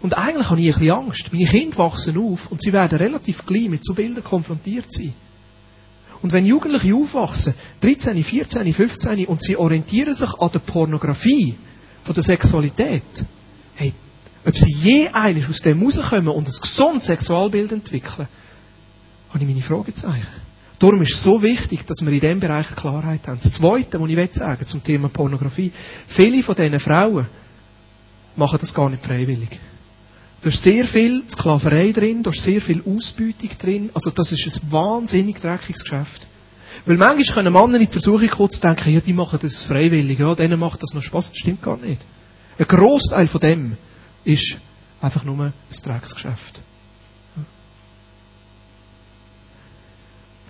Und 0.00 0.16
eigentlich 0.16 0.48
habe 0.48 0.60
ich 0.60 0.74
ein 0.74 0.78
bisschen 0.78 0.96
Angst. 0.96 1.32
Meine 1.32 1.46
Kinder 1.46 1.78
wachsen 1.78 2.16
auf 2.16 2.50
und 2.50 2.62
sie 2.62 2.72
werden 2.72 2.98
relativ 2.98 3.44
gleich 3.44 3.68
mit 3.68 3.84
so 3.84 3.94
Bildern 3.94 4.24
konfrontiert 4.24 4.90
sein. 4.90 5.12
Und 6.22 6.32
wenn 6.32 6.44
Jugendliche 6.44 6.94
aufwachsen, 6.94 7.54
13, 7.80 8.22
14, 8.22 8.72
15, 8.72 9.26
und 9.26 9.42
sie 9.42 9.56
orientieren 9.56 10.14
sich 10.14 10.30
an 10.38 10.50
der 10.52 10.58
Pornografie 10.60 11.54
von 12.04 12.14
der 12.14 12.24
Sexualität, 12.24 13.02
hey, 13.74 13.92
ob 14.44 14.56
sie 14.56 14.72
je 14.72 15.08
eines 15.08 15.48
aus 15.48 15.60
dem 15.60 15.82
rauskommen 15.82 16.28
und 16.28 16.48
ein 16.48 16.60
gesundes 16.60 17.06
Sexualbild 17.06 17.72
entwickeln, 17.72 18.28
habe 19.28 19.38
ich 19.38 19.46
meine 19.48 19.62
Fragezeichen. 19.62 20.26
Darum 20.78 21.02
ist 21.02 21.14
es 21.14 21.22
so 21.22 21.42
wichtig, 21.42 21.86
dass 21.86 22.00
wir 22.00 22.10
in 22.10 22.20
diesem 22.20 22.40
Bereich 22.40 22.74
Klarheit 22.74 23.28
haben. 23.28 23.38
Das 23.42 23.52
Zweite, 23.52 24.00
was 24.00 24.08
ich 24.08 24.34
sagen 24.34 24.66
zum 24.66 24.82
Thema 24.82 25.10
Pornografie. 25.10 25.70
Viele 26.08 26.42
von 26.42 26.54
diesen 26.54 26.80
Frauen 26.80 27.26
machen 28.34 28.58
das 28.58 28.72
gar 28.72 28.88
nicht 28.88 29.02
freiwillig. 29.02 29.50
Da 30.40 30.48
ist 30.48 30.62
sehr 30.62 30.86
viel 30.86 31.22
Sklaverei 31.28 31.92
drin, 31.92 32.22
da 32.22 32.30
ist 32.30 32.40
sehr 32.42 32.62
viel 32.62 32.82
Ausbeutung 32.82 33.50
drin. 33.58 33.90
Also 33.92 34.10
das 34.10 34.32
ist 34.32 34.62
ein 34.62 34.72
wahnsinnig 34.72 35.38
dreckiges 35.38 35.82
Geschäft. 35.82 36.26
Weil 36.86 36.96
manchmal 36.96 37.34
können 37.34 37.52
Männer 37.52 37.74
in 37.78 37.86
die 37.86 37.92
Versuchung 37.92 38.28
kurz 38.28 38.58
denken, 38.58 38.94
ja, 38.94 39.00
die 39.00 39.12
machen 39.12 39.38
das 39.42 39.64
freiwillig, 39.64 40.18
ja, 40.18 40.34
denen 40.34 40.58
macht 40.58 40.82
das 40.82 40.94
noch 40.94 41.02
Spaß. 41.02 41.28
Das 41.28 41.36
stimmt 41.36 41.62
gar 41.62 41.76
nicht. 41.76 42.00
Ein 42.58 42.66
Großteil 42.66 43.28
von 43.28 43.40
dem 43.40 43.76
ist 44.24 44.58
einfach 45.00 45.24
nur 45.24 45.46
ein 45.46 45.52
Drecksgeschäft. 45.82 46.60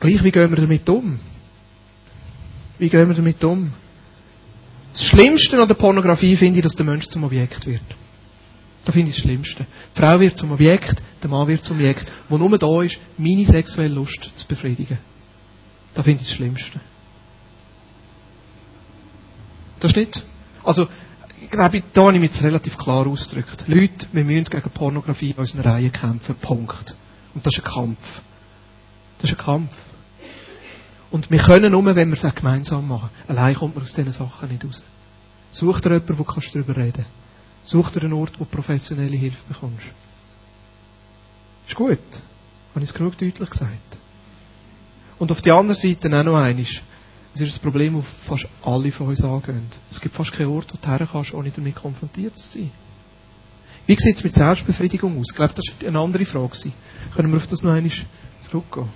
Gleich, 0.01 0.25
wie 0.25 0.31
gehen 0.31 0.51
wir 0.51 0.57
damit 0.57 0.89
um? 0.89 1.21
Wie 2.79 2.89
gehen 2.89 3.09
wir 3.09 3.15
damit 3.15 3.45
um? 3.45 3.73
Das 4.93 5.05
Schlimmste 5.05 5.61
an 5.61 5.69
der 5.69 5.75
Pornografie 5.75 6.37
finde 6.37 6.59
ich, 6.59 6.63
dass 6.65 6.75
der 6.75 6.87
Mensch 6.87 7.07
zum 7.07 7.25
Objekt 7.25 7.67
wird. 7.67 7.83
Das 8.85 8.95
finde 8.95 9.11
ich 9.11 9.17
das 9.17 9.25
Schlimmste. 9.25 9.67
Die 9.95 10.01
Frau 10.01 10.19
wird 10.19 10.39
zum 10.39 10.53
Objekt, 10.53 11.03
der 11.23 11.31
Mann 11.31 11.47
wird 11.47 11.63
zum 11.63 11.77
Objekt, 11.77 12.11
wo 12.29 12.39
nur 12.39 12.59
da 12.59 12.83
ist, 12.83 12.99
meine 13.19 13.45
sexuelle 13.45 13.95
Lust 13.95 14.33
zu 14.35 14.47
befriedigen. 14.47 14.99
Das 15.95 16.05
finde 16.05 16.23
ich 16.23 16.29
das 16.29 16.37
Schlimmste. 16.37 16.81
Das 19.81 19.91
ist 19.91 19.97
nicht. 19.97 20.23
Also, 20.65 20.89
ich 21.41 21.51
glaube, 21.51 21.83
da 21.93 22.03
habe 22.03 22.15
ich 22.15 22.21
mich 22.21 22.31
jetzt 22.33 22.43
relativ 22.43 22.77
klar 22.77 23.07
ausgedrückt. 23.07 23.65
Leute, 23.67 24.07
wir 24.13 24.25
müssen 24.25 24.45
gegen 24.45 24.71
Pornografie 24.71 25.31
in 25.31 25.39
unseren 25.39 25.63
Reihen 25.63 25.93
kämpfen. 25.93 26.35
Punkt. 26.37 26.95
Und 27.35 27.47
das 27.47 27.55
ist 27.55 27.65
ein 27.65 27.73
Kampf. 27.73 28.21
Das 29.21 29.31
ist 29.31 29.39
ein 29.39 29.45
Kampf. 29.45 29.75
Und 31.11 31.31
wir 31.31 31.41
können 31.41 31.73
nur, 31.73 31.85
wenn 31.95 32.09
wir 32.09 32.17
es 32.17 32.25
auch 32.25 32.35
gemeinsam 32.35 32.87
machen. 32.87 33.11
Allein 33.27 33.55
kommt 33.55 33.75
man 33.75 33.85
aus 33.85 33.93
diesen 33.93 34.13
Sachen 34.13 34.49
nicht 34.49 34.65
raus. 34.65 34.83
Such 35.51 35.81
dir 35.81 35.93
jemanden, 35.93 36.19
wo 36.19 36.23
du 36.23 36.41
darüber 36.53 36.77
reden 36.77 36.93
kannst. 37.05 37.11
Such 37.65 37.91
dir 37.91 38.03
einen 38.03 38.13
Ort, 38.13 38.39
wo 38.39 38.45
du 38.45 38.51
professionelle 38.51 39.17
Hilfe 39.17 39.43
bekommst. 39.49 39.87
Ist 41.67 41.75
gut. 41.75 41.99
Habe 42.75 42.85
ich 42.85 42.91
es 42.91 42.95
genug 42.95 43.19
deutlich 43.19 43.51
gesagt. 43.51 43.97
Und 45.19 45.33
auf 45.33 45.43
der 45.43 45.55
anderen 45.55 45.77
Seite 45.77 46.09
auch 46.19 46.25
noch 46.25 46.37
eines. 46.37 46.81
Es 47.43 47.49
ist 47.49 47.57
ein 47.57 47.63
Problem, 47.63 47.97
das 47.97 48.05
fast 48.27 48.47
alle 48.63 48.93
von 48.93 49.09
uns 49.09 49.23
angehen. 49.23 49.65
Es 49.91 50.01
gibt 50.01 50.15
fast 50.15 50.33
keinen 50.33 50.49
Ort, 50.49 50.73
wo 50.73 50.79
du 50.81 50.89
her 50.89 51.09
kannst, 51.11 51.33
ohne 51.33 51.51
damit 51.51 51.75
konfrontiert 51.75 52.37
zu 52.37 52.59
sein. 52.59 52.71
Wie 53.87 53.97
sieht 53.99 54.17
es 54.17 54.25
mit 54.25 54.35
Selbstbefriedigung 54.35 55.19
aus? 55.19 55.29
Ich 55.31 55.37
glaube, 55.37 55.55
das 55.55 55.65
war 55.81 55.89
eine 55.89 55.99
andere 55.99 56.25
Frage. 56.27 56.73
Können 57.15 57.31
wir 57.33 57.39
auf 57.39 57.47
das 57.47 57.63
noch 57.63 57.73
einmal 57.73 57.93
zurückgehen? 58.41 58.89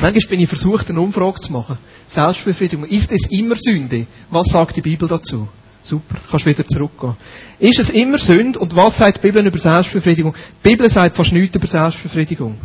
Manchmal 0.00 0.28
bin 0.28 0.40
ich 0.40 0.48
versucht, 0.48 0.90
eine 0.90 1.00
Umfrage 1.00 1.40
zu 1.40 1.52
machen. 1.52 1.78
Selbstbefriedigung. 2.08 2.84
Ist 2.86 3.12
es 3.12 3.30
immer 3.30 3.54
Sünde? 3.56 4.06
Was 4.30 4.48
sagt 4.48 4.76
die 4.76 4.82
Bibel 4.82 5.08
dazu? 5.08 5.48
Super, 5.82 6.18
kannst 6.30 6.46
wieder 6.46 6.66
zurückgehen. 6.66 7.16
Ist 7.58 7.78
es 7.78 7.90
immer 7.90 8.18
Sünde? 8.18 8.58
Und 8.58 8.74
was 8.74 8.98
sagt 8.98 9.18
die 9.18 9.28
Bibel 9.28 9.46
über 9.46 9.58
Selbstbefriedigung? 9.58 10.34
Die 10.34 10.68
Bibel 10.68 10.90
sagt 10.90 11.14
fast 11.14 11.32
nichts 11.32 11.54
über 11.54 11.66
Selbstbefriedigung. 11.66 12.56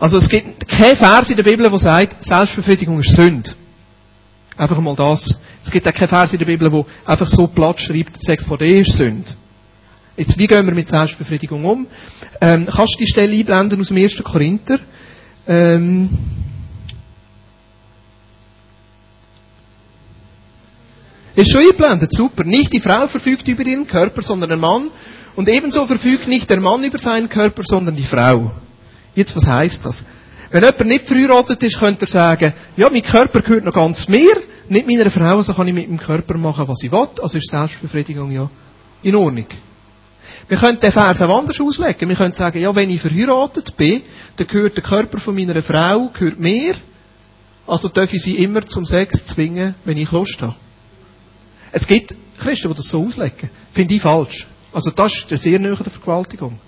Also 0.00 0.16
es 0.16 0.30
gibt 0.30 0.66
kein 0.66 0.96
Vers 0.96 1.28
in 1.28 1.36
der 1.36 1.42
Bibel, 1.42 1.68
der 1.68 1.78
sagt, 1.78 2.24
Selbstbefriedigung 2.24 3.00
ist 3.00 3.14
Sünde. 3.14 3.50
Einfach 4.56 4.80
mal 4.80 4.96
das. 4.96 5.38
Es 5.62 5.70
gibt 5.70 5.86
auch 5.86 5.92
kein 5.92 6.08
Vers 6.08 6.32
in 6.32 6.38
der 6.38 6.46
Bibel, 6.46 6.70
der 6.70 6.84
einfach 7.04 7.26
so 7.26 7.46
platt 7.46 7.78
schreibt, 7.78 8.18
Sex 8.22 8.42
vor 8.42 8.56
dir 8.56 8.80
ist 8.80 8.94
Sünde. 8.94 9.30
Jetzt, 10.16 10.38
wie 10.38 10.46
gehen 10.46 10.66
wir 10.66 10.74
mit 10.74 10.88
Selbstbefriedigung 10.88 11.64
um? 11.64 11.86
Ähm, 12.40 12.66
kannst 12.66 12.94
du 12.94 13.04
die 13.04 13.06
Stelle 13.06 13.36
einblenden 13.36 13.80
aus 13.80 13.88
dem 13.88 13.98
1. 13.98 14.22
Korinther? 14.24 14.80
Ähm, 15.46 16.08
ist 21.36 21.52
schon 21.52 21.60
eingeblendet, 21.60 22.12
super. 22.14 22.44
Nicht 22.44 22.72
die 22.72 22.80
Frau 22.80 23.06
verfügt 23.06 23.46
über 23.48 23.66
ihren 23.66 23.86
Körper, 23.86 24.22
sondern 24.22 24.48
der 24.48 24.58
Mann. 24.58 24.90
Und 25.36 25.48
ebenso 25.50 25.86
verfügt 25.86 26.26
nicht 26.26 26.48
der 26.48 26.60
Mann 26.60 26.82
über 26.84 26.98
seinen 26.98 27.28
Körper, 27.28 27.62
sondern 27.64 27.96
die 27.96 28.04
Frau. 28.04 28.50
Jetzt, 29.14 29.36
was 29.36 29.46
heißt 29.46 29.84
das? 29.84 30.04
Wenn 30.50 30.64
jemand 30.64 30.86
nicht 30.86 31.06
verheiratet 31.06 31.62
ist, 31.62 31.78
könnte 31.78 32.06
er 32.06 32.08
sagen, 32.08 32.52
ja, 32.76 32.90
mein 32.90 33.02
Körper 33.02 33.40
gehört 33.40 33.64
noch 33.64 33.72
ganz 33.72 34.08
mir, 34.08 34.36
nicht 34.68 34.86
meiner 34.86 35.10
Frau, 35.10 35.36
also 35.36 35.54
kann 35.54 35.68
ich 35.68 35.74
mit 35.74 35.88
meinem 35.88 36.00
Körper 36.00 36.36
machen, 36.36 36.66
was 36.66 36.82
ich 36.82 36.90
will. 36.90 37.08
Also 37.22 37.38
ist 37.38 37.50
Selbstbefriedigung 37.50 38.30
ja 38.30 38.48
in 39.02 39.14
Ordnung. 39.14 39.46
Wir 40.48 40.56
können 40.56 40.80
den 40.80 40.90
Vers 40.90 41.22
auch 41.22 41.38
anders 41.38 41.60
auslegen. 41.60 42.08
Wir 42.08 42.16
können 42.16 42.34
sagen, 42.34 42.60
ja, 42.60 42.74
wenn 42.74 42.90
ich 42.90 43.00
verheiratet 43.00 43.76
bin, 43.76 44.02
dann 44.36 44.46
gehört 44.46 44.76
der 44.76 44.82
Körper 44.82 45.18
von 45.18 45.34
meiner 45.34 45.62
Frau 45.62 46.10
gehört 46.12 46.40
mir. 46.40 46.74
Also 47.66 47.88
darf 47.88 48.12
ich 48.12 48.22
sie 48.22 48.36
immer 48.36 48.62
zum 48.62 48.84
Sex 48.84 49.26
zwingen, 49.26 49.76
wenn 49.84 49.96
ich 49.96 50.10
Lust 50.10 50.42
habe. 50.42 50.56
Es 51.70 51.86
gibt 51.86 52.14
Christen, 52.38 52.68
die 52.68 52.74
das 52.74 52.88
so 52.88 53.06
auslegen. 53.06 53.50
Finde 53.72 53.94
ich 53.94 54.02
falsch. 54.02 54.46
Also 54.72 54.90
das 54.90 55.24
ist 55.28 55.42
sehr 55.42 55.58
nahe 55.58 55.76
Vergewaltigung. 55.76 56.58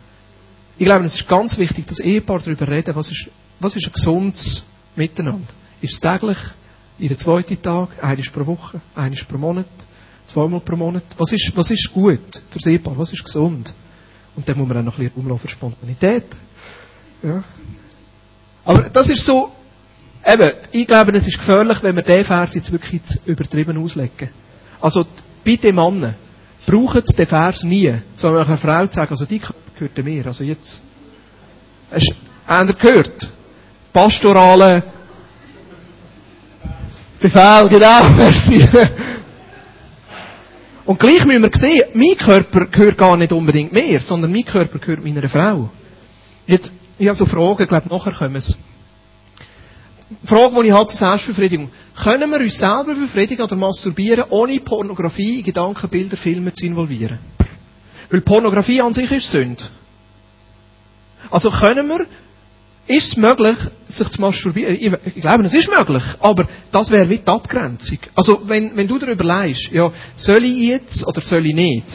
Ich 0.83 0.87
glaube, 0.87 1.05
es 1.05 1.15
ist 1.15 1.29
ganz 1.29 1.57
wichtig, 1.59 1.87
dass 1.87 2.01
Ehepaar 2.01 2.41
darüber 2.41 2.67
reden, 2.67 2.97
was 2.97 3.09
ist, 3.09 3.31
was 3.61 3.77
ist 3.77 3.87
ein 3.87 3.93
gesundes 3.93 4.65
Miteinander. 4.97 5.47
Ist 5.81 5.93
es 5.93 6.01
täglich, 6.01 6.39
jeden 6.99 7.17
zweiten 7.17 7.63
Tag, 7.63 7.91
einmal 8.03 8.17
pro 8.17 8.47
Woche, 8.47 8.81
einmal 8.97 9.21
pro 9.29 9.39
Monat? 9.39 9.69
Zweimal 10.27 10.59
pro 10.59 10.75
Monat. 10.75 11.05
Was 11.17 11.31
ist, 11.31 11.53
was 11.55 11.71
ist 11.71 11.89
gut 11.93 12.43
für 12.51 12.59
das 12.59 12.67
Ehepaar? 12.67 12.99
Was 12.99 13.13
ist 13.13 13.23
gesund? 13.23 13.73
Und 14.35 14.49
dann 14.49 14.59
muss 14.59 14.67
man 14.67 14.79
auch 14.79 14.83
noch 14.83 14.99
ein 14.99 15.05
bisschen 15.05 15.23
umlaufen 15.23 15.49
für 15.49 15.55
Spontanität. 15.55 16.27
Ja. 17.23 17.45
Aber 18.65 18.91
das 18.91 19.09
ist 19.09 19.25
so, 19.25 19.53
eben, 20.27 20.51
ich 20.73 20.89
glaube, 20.89 21.13
es 21.13 21.29
ist 21.29 21.39
gefährlich, 21.39 21.81
wenn 21.85 21.95
wir 21.95 22.03
den 22.03 22.25
Vers 22.25 22.55
jetzt 22.55 22.73
wirklich 22.73 23.03
übertrieben 23.25 23.79
auslegen. 23.79 24.31
Also, 24.81 25.07
bitte 25.45 25.73
Männer, 25.73 26.17
braucht 26.67 27.17
den 27.17 27.27
Vers 27.27 27.63
nie, 27.63 28.03
zu 28.17 28.27
einer 28.27 28.57
Frau 28.57 28.85
zu 28.89 28.95
sagen, 28.95 29.13
also 29.13 29.27
die 29.27 29.41
gehört 29.79 30.05
mir, 30.05 30.27
also 30.27 30.45
jetzt. 30.45 30.81
Hast 31.91 32.15
du 32.69 32.75
gehört? 32.75 33.31
Pastorale 33.93 34.83
Befehl, 37.23 37.69
genau, 37.69 38.09
merci. 38.17 38.69
Und 40.85 40.99
gleich 40.99 41.25
müssen 41.25 41.43
wir 41.43 41.51
sehen, 41.55 41.85
mein 41.95 42.17
Körper 42.17 42.67
gehört 42.67 42.99
gar 42.99 43.17
nicht 43.17 43.31
unbedingt 43.31 43.73
mir, 43.73 44.01
sondern 44.01 44.33
mein 44.33 44.45
Körper 44.45 44.81
gehört 44.81 45.05
meiner 45.05 45.29
Frau. 45.29 45.71
Jetzt, 46.49 46.73
ich 46.99 47.07
habe 47.07 47.17
so 47.17 47.25
Fragen, 47.27 47.63
ich 47.63 47.69
glaube, 47.69 47.89
nachher 47.89 48.13
kommen 48.13 48.37
es. 48.37 48.57
Frage, 50.25 50.63
die 50.63 50.69
ich 50.69 50.75
habe 50.75 50.89
zur 50.89 50.99
Selbstbefriedigung. 50.99 51.71
Können 52.03 52.29
wir 52.29 52.41
uns 52.41 52.59
selber 52.59 52.95
befriedigen 52.95 53.43
oder 53.43 53.55
masturbieren, 53.55 54.25
ohne 54.29 54.59
Pornografie, 54.59 55.43
Gedanken, 55.43 55.89
Bilder, 55.89 56.17
Filme 56.17 56.53
zu 56.53 56.67
involvieren? 56.67 57.21
Weil 58.13 58.21
Pornografie 58.21 58.83
an 58.83 58.93
sich 58.93 59.11
ist 59.11 59.31
Sünde. 59.31 59.65
Also 61.31 61.51
können 61.51 61.89
wir 61.89 62.07
ist 62.87 63.13
es 63.13 63.17
möglich, 63.17 63.57
sich 63.87 64.09
zu 64.09 64.21
masturbieren? 64.21 64.75
Ich, 64.75 64.93
ich 65.17 65.23
glaube, 65.23 65.45
es 65.45 65.55
ist 65.55 65.71
möglich, 65.71 66.03
aber 66.21 66.47
das 66.73 66.91
wäre 66.91 67.09
wie 67.09 67.19
die 67.19 67.27
Abgrenzung. 67.27 67.99
Also, 68.15 68.43
wenn, 68.47 68.77
wenn 68.77 68.87
du 68.87 68.99
darüber 68.99 69.25
leist, 69.25 69.71
ja, 69.71 69.91
soll 70.17 70.45
ich 70.45 70.59
jetzt 70.59 71.07
oder 71.07 71.23
soll 71.23 71.47
ich 71.47 71.55
nicht? 71.55 71.87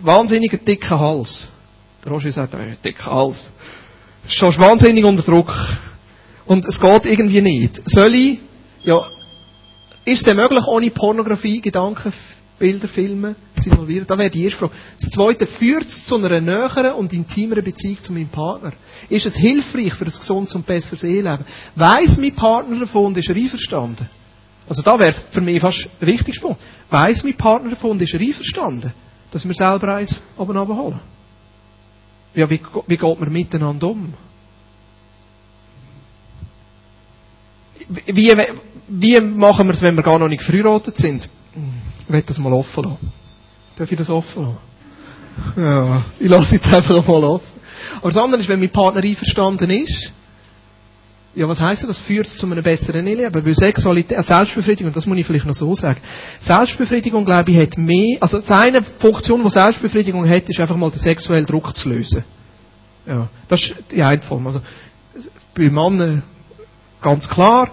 Wahnsinniger 0.00 0.56
dicker 0.56 0.98
Hals. 0.98 1.48
Der 2.02 2.12
Roger 2.12 2.30
sagt, 2.30 2.54
äh, 2.54 2.76
dicker 2.82 3.10
Hals. 3.10 3.50
Schon 4.28 4.56
wahnsinnig 4.58 5.04
unter 5.04 5.22
Druck. 5.22 5.52
Und 6.46 6.64
es 6.64 6.80
geht 6.80 7.04
irgendwie 7.04 7.42
nicht. 7.42 7.82
Soll 7.84 8.14
ich, 8.14 8.38
ja, 8.84 9.04
ist 10.04 10.18
es 10.18 10.22
denn 10.22 10.36
möglich, 10.36 10.64
ohne 10.66 10.88
Pornografie, 10.90 11.60
Gedanken, 11.60 12.12
Bilder, 12.58 12.88
Filme 12.88 13.36
zu 13.60 13.70
involvieren? 13.70 14.06
Da 14.06 14.16
wäre 14.16 14.30
die 14.30 14.44
erste 14.44 14.58
Frage. 14.60 14.72
Das 14.98 15.10
zweite, 15.10 15.46
führt 15.46 15.84
es 15.84 16.04
zu 16.04 16.16
einer 16.16 16.40
näheren 16.40 16.92
und 16.92 17.12
intimeren 17.12 17.64
Beziehung 17.64 18.00
zu 18.00 18.12
meinem 18.12 18.28
Partner? 18.28 18.72
Ist 19.08 19.26
es 19.26 19.36
hilfreich 19.36 19.92
für 19.94 20.04
ein 20.04 20.10
gesundes 20.10 20.54
und 20.54 20.66
besseres 20.66 21.04
Eheleben? 21.04 21.44
Weiss 21.74 22.16
mein 22.16 22.34
Partner 22.34 22.80
davon 22.80 23.06
und 23.06 23.18
ist 23.18 23.28
er 23.28 23.36
einverstanden? 23.36 24.08
Also 24.68 24.82
da 24.82 24.98
wäre 24.98 25.14
für 25.30 25.40
mich 25.40 25.60
fast 25.60 25.88
der 26.00 26.08
wichtigste 26.08 26.42
Punkt. 26.42 26.60
Weiss 26.90 27.22
mein 27.22 27.34
Partner 27.34 27.70
davon 27.70 27.92
und 27.92 28.02
ist 28.02 28.14
er 28.14 28.20
einverstanden, 28.20 28.92
dass 29.30 29.46
wir 29.46 29.54
selber 29.54 29.94
eins 29.94 30.22
oben 30.36 30.58
holen? 30.58 31.00
Ja, 32.34 32.50
wie, 32.50 32.60
wie 32.86 32.96
geht 32.96 33.20
man 33.20 33.32
miteinander 33.32 33.88
um? 33.88 34.12
Wie, 37.88 38.32
wie 38.88 39.20
machen 39.20 39.68
wir 39.68 39.74
es, 39.74 39.82
wenn 39.82 39.94
wir 39.94 40.02
gar 40.02 40.18
noch 40.18 40.28
nicht 40.28 40.42
verheiratet 40.42 40.98
sind? 40.98 41.28
Ich 42.06 42.12
werde 42.12 42.26
das 42.26 42.38
mal 42.38 42.52
offen 42.52 42.84
lassen. 42.84 43.12
Darf 43.76 43.90
ich 43.90 43.98
das 43.98 44.10
offen 44.10 44.42
lassen? 44.42 45.62
Ja, 45.62 46.04
ich 46.18 46.28
lasse 46.28 46.54
jetzt 46.54 46.72
einfach 46.72 47.06
mal 47.06 47.24
offen. 47.24 47.60
Aber 47.98 48.10
das 48.10 48.16
andere 48.16 48.40
ist, 48.40 48.48
wenn 48.48 48.60
mein 48.60 48.70
Partner 48.70 49.02
einverstanden 49.02 49.70
ist, 49.70 50.12
ja, 51.36 51.46
was 51.46 51.60
heisst 51.60 51.82
das? 51.82 51.88
Das 51.88 51.98
führt 51.98 52.26
zu 52.26 52.46
einem 52.46 52.62
besseren 52.62 53.06
Eheleben. 53.06 53.44
Weil 53.44 53.54
Sexualität, 53.54 54.16
äh, 54.16 54.22
Selbstbefriedigung, 54.22 54.92
das 54.94 55.04
muss 55.04 55.18
ich 55.18 55.26
vielleicht 55.26 55.44
noch 55.44 55.54
so 55.54 55.74
sagen. 55.74 56.00
Selbstbefriedigung, 56.40 57.26
glaube 57.26 57.50
ich, 57.50 57.58
hat 57.58 57.76
mehr, 57.76 58.16
also 58.20 58.40
eine 58.48 58.82
Funktion, 58.82 59.44
die 59.44 59.50
Selbstbefriedigung 59.50 60.26
hat, 60.26 60.48
ist 60.48 60.58
einfach 60.58 60.76
mal 60.76 60.90
den 60.90 60.98
sexuellen 60.98 61.44
Druck 61.44 61.76
zu 61.76 61.90
lösen. 61.90 62.24
Ja, 63.06 63.28
das 63.48 63.60
ist 63.60 63.74
die 63.90 64.02
eine 64.02 64.22
Form. 64.22 64.46
Also, 64.46 64.60
bei 65.54 65.68
Männern 65.68 66.22
ganz 67.02 67.28
klar, 67.28 67.70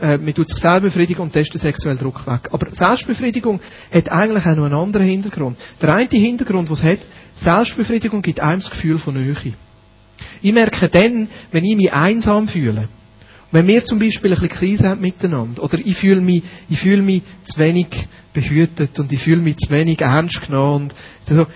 äh, 0.00 0.18
man 0.18 0.34
tut 0.34 0.48
sich 0.48 0.58
selber 0.58 0.86
und 0.86 1.32
testet 1.32 1.54
den 1.54 1.58
sexuellen 1.58 1.98
Druck 1.98 2.26
weg. 2.26 2.48
Aber 2.52 2.70
Selbstbefriedigung 2.70 3.60
hat 3.92 4.10
eigentlich 4.10 4.46
auch 4.46 4.56
noch 4.56 4.64
einen 4.64 4.74
anderen 4.74 5.06
Hintergrund. 5.06 5.56
Der 5.80 5.94
eine 5.94 6.08
Hintergrund, 6.10 6.70
was 6.70 6.82
hat, 6.82 6.98
Selbstbefriedigung 7.34 8.22
gibt 8.22 8.40
einem 8.40 8.60
das 8.60 8.70
Gefühl 8.70 8.98
von 8.98 9.14
Nähe. 9.14 9.34
Ich 10.42 10.52
merke 10.52 10.88
dann, 10.88 11.28
wenn 11.52 11.64
ich 11.64 11.76
mich 11.76 11.92
einsam 11.92 12.48
fühle, 12.48 12.88
wenn 13.50 13.66
wir 13.66 13.84
zum 13.84 13.98
Beispiel 13.98 14.32
ein 14.32 14.40
bisschen 14.40 14.56
Krise 14.56 14.88
haben 14.90 15.00
miteinander, 15.00 15.62
oder 15.62 15.78
ich 15.78 15.96
fühle 15.96 16.20
mich, 16.20 16.42
ich 16.68 16.78
fühle 16.78 17.02
mich 17.02 17.22
zu 17.44 17.58
wenig 17.58 17.86
behütet 18.32 18.98
und 18.98 19.10
ich 19.10 19.22
fühle 19.22 19.40
mich 19.40 19.56
zu 19.56 19.70
wenig 19.70 20.00
ernst 20.00 20.46
genommen, 20.46 20.90
also, 21.28 21.46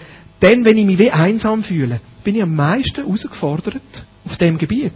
dann, 0.40 0.64
wenn 0.64 0.76
ich 0.76 0.86
mich 0.86 0.98
wie 0.98 1.10
einsam 1.10 1.62
fühle, 1.62 2.00
bin 2.24 2.34
ich 2.34 2.42
am 2.42 2.56
meisten 2.56 3.04
herausgefordert 3.04 4.04
auf 4.24 4.36
dem 4.38 4.58
Gebiet. 4.58 4.92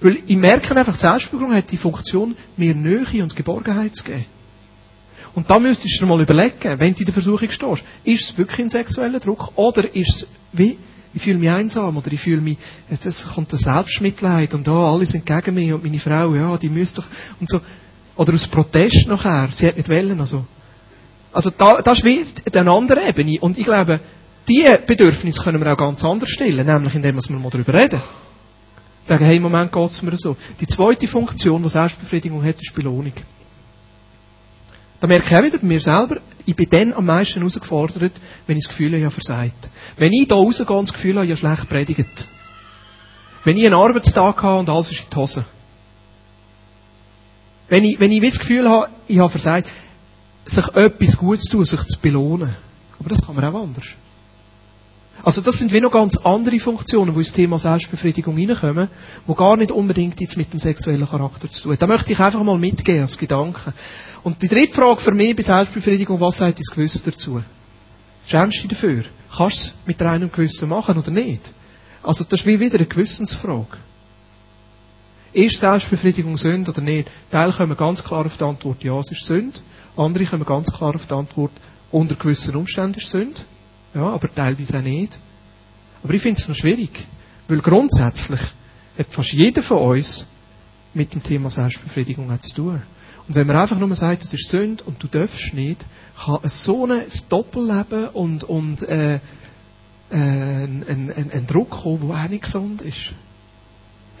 Weil 0.00 0.18
ich 0.26 0.36
merke 0.36 0.76
einfach, 0.76 0.94
Selbstbewusstsein 0.94 1.56
hat 1.56 1.70
die 1.70 1.76
Funktion, 1.76 2.36
mir 2.56 2.74
Nähe 2.74 3.22
und 3.22 3.34
Geborgenheit 3.34 3.94
zu 3.94 4.04
geben. 4.04 4.26
Und 5.34 5.48
da 5.50 5.58
müsstest 5.58 5.96
du 5.96 6.04
dir 6.04 6.06
mal 6.06 6.20
überlegen, 6.20 6.78
wenn 6.78 6.94
du 6.94 7.00
in 7.00 7.04
der 7.04 7.14
Versuchung 7.14 7.50
stehst, 7.50 7.84
ist 8.04 8.30
es 8.30 8.38
wirklich 8.38 8.60
ein 8.60 8.70
sexueller 8.70 9.20
Druck 9.20 9.52
oder 9.56 9.84
ist 9.94 10.22
es 10.22 10.28
wie, 10.52 10.78
ich 11.14 11.22
fühle 11.22 11.38
mich 11.38 11.50
einsam 11.50 11.96
oder 11.96 12.12
ich 12.12 12.20
fühle 12.20 12.40
mich, 12.40 12.58
jetzt 12.90 13.28
kommt 13.34 13.52
ein 13.52 13.58
Selbstmitleid 13.58 14.54
und 14.54 14.66
da, 14.66 14.72
alle 14.72 15.06
sind 15.06 15.26
gegen 15.26 15.54
mich 15.54 15.72
und 15.72 15.82
meine 15.82 15.98
Frau, 15.98 16.34
ja, 16.34 16.56
die 16.56 16.68
müsste 16.68 17.02
doch, 17.02 17.08
und 17.40 17.48
so. 17.48 17.60
Oder 18.16 18.34
aus 18.34 18.46
Protest 18.48 19.06
nachher, 19.06 19.48
sie 19.52 19.66
hat 19.66 19.76
nicht 19.76 19.88
wollen, 19.88 20.20
also. 20.20 20.44
Also 21.32 21.50
da, 21.50 21.82
das 21.82 21.98
ist 21.98 22.04
wie 22.04 22.24
eine 22.58 22.70
andere 22.70 23.06
Ebene 23.06 23.38
und 23.40 23.58
ich 23.58 23.64
glaube, 23.64 24.00
diese 24.48 24.78
Bedürfnisse 24.78 25.42
können 25.42 25.60
wir 25.60 25.72
auch 25.72 25.78
ganz 25.78 26.02
anders 26.02 26.30
stellen, 26.30 26.66
nämlich 26.66 26.94
indem 26.94 27.16
wir 27.16 27.38
mal 27.38 27.50
darüber 27.50 27.74
reden. 27.74 28.00
Sagen, 29.08 29.24
hey, 29.24 29.36
im 29.36 29.42
Moment 29.42 29.72
geht 29.72 29.90
es 29.90 30.02
mir 30.02 30.18
so. 30.18 30.36
Die 30.60 30.66
zweite 30.66 31.06
Funktion, 31.06 31.62
die 31.62 31.70
Selbstbefriedigung 31.70 32.44
hat, 32.44 32.60
ist 32.60 32.74
Belohnung. 32.74 33.14
Da 35.00 35.06
merke 35.06 35.26
ich 35.26 35.34
auch 35.34 35.42
wieder 35.42 35.56
bei 35.56 35.66
mir 35.66 35.80
selber, 35.80 36.18
ich 36.44 36.54
bin 36.54 36.68
dann 36.68 36.92
am 36.92 37.06
meisten 37.06 37.40
herausgefordert, 37.40 38.12
wenn 38.46 38.58
ich 38.58 38.64
das 38.64 38.68
Gefühl 38.68 38.88
habe, 38.88 38.98
ich 38.98 39.04
habe 39.04 39.14
versagt. 39.14 39.70
Wenn 39.96 40.12
ich 40.12 40.28
da 40.28 40.34
rausgehe 40.34 40.76
und 40.76 40.88
das 40.88 40.92
Gefühl 40.92 41.16
habe, 41.16 41.24
ich 41.24 41.30
habe 41.30 41.38
schlecht 41.38 41.70
predigt. 41.70 42.26
Wenn 43.44 43.56
ich 43.56 43.64
einen 43.64 43.76
Arbeitstag 43.76 44.42
habe 44.42 44.58
und 44.58 44.68
alles 44.68 44.90
ist 44.90 45.00
in 45.00 45.06
die 45.10 45.16
Hose. 45.16 45.44
Wenn 47.70 47.84
ich, 47.84 47.98
wenn 47.98 48.12
ich 48.12 48.20
das 48.20 48.38
Gefühl 48.40 48.68
habe, 48.68 48.90
ich 49.06 49.18
habe 49.18 49.30
versagt, 49.30 49.70
sich 50.44 50.68
etwas 50.74 51.16
Gutes 51.16 51.44
zu 51.44 51.56
tun, 51.56 51.64
sich 51.64 51.82
zu 51.84 51.98
belohnen. 51.98 52.54
Aber 52.98 53.08
das 53.08 53.24
kann 53.24 53.34
man 53.34 53.44
auch 53.46 53.62
anders. 53.62 53.86
Also 55.28 55.42
das 55.42 55.58
sind 55.58 55.72
wie 55.72 55.80
noch 55.82 55.92
ganz 55.92 56.16
andere 56.16 56.58
Funktionen, 56.58 57.12
die 57.12 57.18
ins 57.18 57.34
Thema 57.34 57.58
Selbstbefriedigung 57.58 58.34
reinkommen, 58.34 58.88
die 59.28 59.34
gar 59.34 59.58
nicht 59.58 59.70
unbedingt 59.70 60.18
jetzt 60.22 60.38
mit 60.38 60.50
dem 60.54 60.58
sexuellen 60.58 61.06
Charakter 61.06 61.50
zu 61.50 61.64
tun 61.64 61.72
haben. 61.72 61.80
Da 61.80 61.86
möchte 61.86 62.12
ich 62.12 62.18
einfach 62.18 62.42
mal 62.42 62.56
mitgehen 62.56 63.02
als 63.02 63.18
Gedanke. 63.18 63.74
Und 64.22 64.40
die 64.40 64.48
dritte 64.48 64.72
Frage 64.72 65.02
für 65.02 65.12
mich 65.12 65.36
bei 65.36 65.42
Selbstbefriedigung, 65.42 66.18
was 66.18 66.38
sagt 66.38 66.58
dein 66.58 66.74
Gewissen 66.74 67.02
dazu? 67.04 67.42
Schämst 68.24 68.64
du 68.64 68.68
dich 68.68 68.78
dafür? 68.78 69.04
Kannst 69.36 69.64
du 69.64 69.68
es 69.68 69.74
mit 69.84 70.00
reinem 70.00 70.32
Gewissen 70.32 70.66
machen 70.66 70.96
oder 70.96 71.10
nicht? 71.10 71.52
Also 72.02 72.24
das 72.24 72.40
ist 72.40 72.46
wie 72.46 72.58
wieder 72.58 72.76
eine 72.76 72.86
Gewissensfrage. 72.86 73.76
Ist 75.34 75.60
Selbstbefriedigung 75.60 76.38
Sünde 76.38 76.70
oder 76.70 76.80
nicht? 76.80 77.10
Teile 77.30 77.52
kommen 77.52 77.76
ganz 77.76 78.02
klar 78.02 78.24
auf 78.24 78.38
die 78.38 78.44
Antwort, 78.44 78.82
ja, 78.82 78.98
es 78.98 79.12
ist 79.12 79.26
Sünde. 79.26 79.60
Andere 79.94 80.24
kommen 80.24 80.46
ganz 80.46 80.72
klar 80.72 80.94
auf 80.94 81.04
die 81.04 81.12
Antwort, 81.12 81.52
unter 81.90 82.14
gewissen 82.14 82.56
Umständen 82.56 82.96
ist 82.96 83.10
Sünde. 83.10 83.42
Ja, 83.98 84.10
aber 84.10 84.32
teilweise 84.32 84.78
auch 84.78 84.82
nicht. 84.82 85.18
Aber 86.04 86.14
ich 86.14 86.22
finde 86.22 86.40
es 86.40 86.46
noch 86.46 86.54
schwierig. 86.54 86.90
Weil 87.48 87.58
grundsätzlich 87.58 88.40
hat 88.96 89.06
fast 89.10 89.32
jeder 89.32 89.60
von 89.60 89.78
uns 89.78 90.24
mit 90.94 91.12
dem 91.12 91.22
Thema 91.22 91.50
Selbstbefriedigung 91.50 92.30
zu 92.40 92.54
tun. 92.54 92.82
Und 93.26 93.34
wenn 93.34 93.48
man 93.48 93.56
einfach 93.56 93.76
nur 93.76 93.92
sagt, 93.96 94.22
das 94.22 94.32
ist 94.32 94.48
Sünde 94.48 94.84
und 94.84 95.02
du 95.02 95.08
darfst 95.08 95.52
nicht, 95.52 95.84
kann 96.16 96.38
so 96.44 96.86
ein 96.86 97.02
Doppelleben 97.28 98.10
und, 98.10 98.44
und 98.44 98.84
äh, 98.84 99.16
äh, 99.16 99.18
ein, 100.10 100.84
ein, 100.86 101.30
ein 101.32 101.46
Druck 101.48 101.70
kommen, 101.70 102.06
der 102.06 102.24
auch 102.24 102.28
nicht 102.28 102.44
gesund 102.44 102.82
ist. 102.82 103.14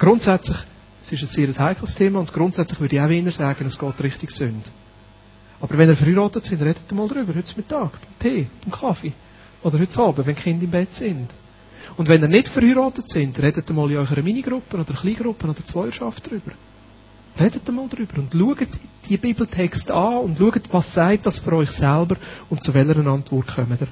Grundsätzlich, 0.00 0.58
es 1.00 1.12
ist 1.12 1.38
ein 1.38 1.52
sehr 1.52 1.64
heikles 1.64 1.94
Thema 1.94 2.18
und 2.18 2.32
grundsätzlich 2.32 2.80
würde 2.80 2.96
ich 2.96 3.02
auch 3.02 3.08
wieder 3.08 3.30
sagen, 3.30 3.64
es 3.64 3.78
geht 3.78 4.02
richtig 4.02 4.32
Sünde. 4.32 4.68
Aber 5.60 5.78
wenn 5.78 5.88
ihr 5.88 5.96
verheiratet 5.96 6.44
seid, 6.44 6.60
redet 6.60 6.90
mal 6.90 7.06
drüber, 7.06 7.32
heute 7.32 7.56
Mittag, 7.56 7.92
beim 7.92 8.18
Tee, 8.18 8.48
beim 8.64 8.72
Kaffee. 8.72 9.12
Oder 9.62 9.78
heute 9.78 10.00
Abend, 10.00 10.26
wenn 10.26 10.34
die 10.34 10.40
Kinder 10.40 10.64
im 10.64 10.70
Bett 10.70 10.94
sind. 10.94 11.28
Und 11.96 12.08
wenn 12.08 12.22
ihr 12.22 12.28
nicht 12.28 12.48
verheiratet 12.48 13.08
sind, 13.08 13.38
redet 13.40 13.68
mal 13.70 13.90
in 13.90 13.98
eurer 13.98 14.22
Minigruppe 14.22 14.76
oder 14.76 14.94
Kleingruppe 14.94 15.48
oder 15.48 15.64
Zweierschaft 15.64 16.30
drüber. 16.30 16.52
Redet 17.38 17.68
mal 17.72 17.88
drüber 17.88 18.18
und 18.18 18.32
schaut 18.32 18.68
die 19.08 19.16
Bibeltexte 19.16 19.94
an 19.94 20.18
und 20.18 20.38
schaut, 20.38 20.72
was 20.72 20.92
sagt 20.92 21.26
das 21.26 21.38
für 21.38 21.52
euch 21.54 21.70
selber 21.70 22.16
und 22.50 22.62
zu 22.62 22.74
welcher 22.74 23.04
Antwort 23.06 23.48
kommt 23.48 23.80
ihr. 23.80 23.88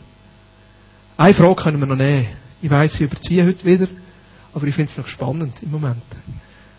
Eine 1.17 1.35
Frage 1.35 1.57
können 1.57 1.81
wir 1.81 1.87
noch 1.87 1.97
nehmen. 1.97 2.27
Ich 2.61 2.71
weiss, 2.71 2.95
ich 2.95 3.03
überziehe 3.03 3.45
heute 3.45 3.65
wieder, 3.65 3.89
aber 4.55 4.67
ich 4.67 4.75
finde 4.75 4.91
es 4.91 4.99
noch 4.99 5.07
spannend 5.07 5.63
im 5.63 5.71
Moment. 5.71 6.03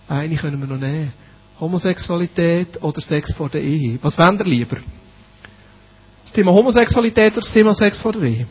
Eine 0.08 0.36
können 0.36 0.60
wir 0.60 0.68
noch 0.68 0.80
nehmen. 0.80 1.12
Homosexualität 1.60 2.82
oder 2.82 3.02
Sex 3.02 3.34
vor 3.34 3.50
der 3.50 3.62
Ehe. 3.62 3.98
Was 4.02 4.18
wollt 4.18 4.40
ihr 4.40 4.46
lieber? 4.46 4.78
Das 6.24 6.34
Thema 6.34 6.52
Homosexualität 6.52 7.34
oder 7.34 7.42
das 7.42 7.54
Thema 7.54 7.74
Sex 7.74 7.98
vor 7.98 8.14
der 8.14 8.24
Ehe? 8.24 8.48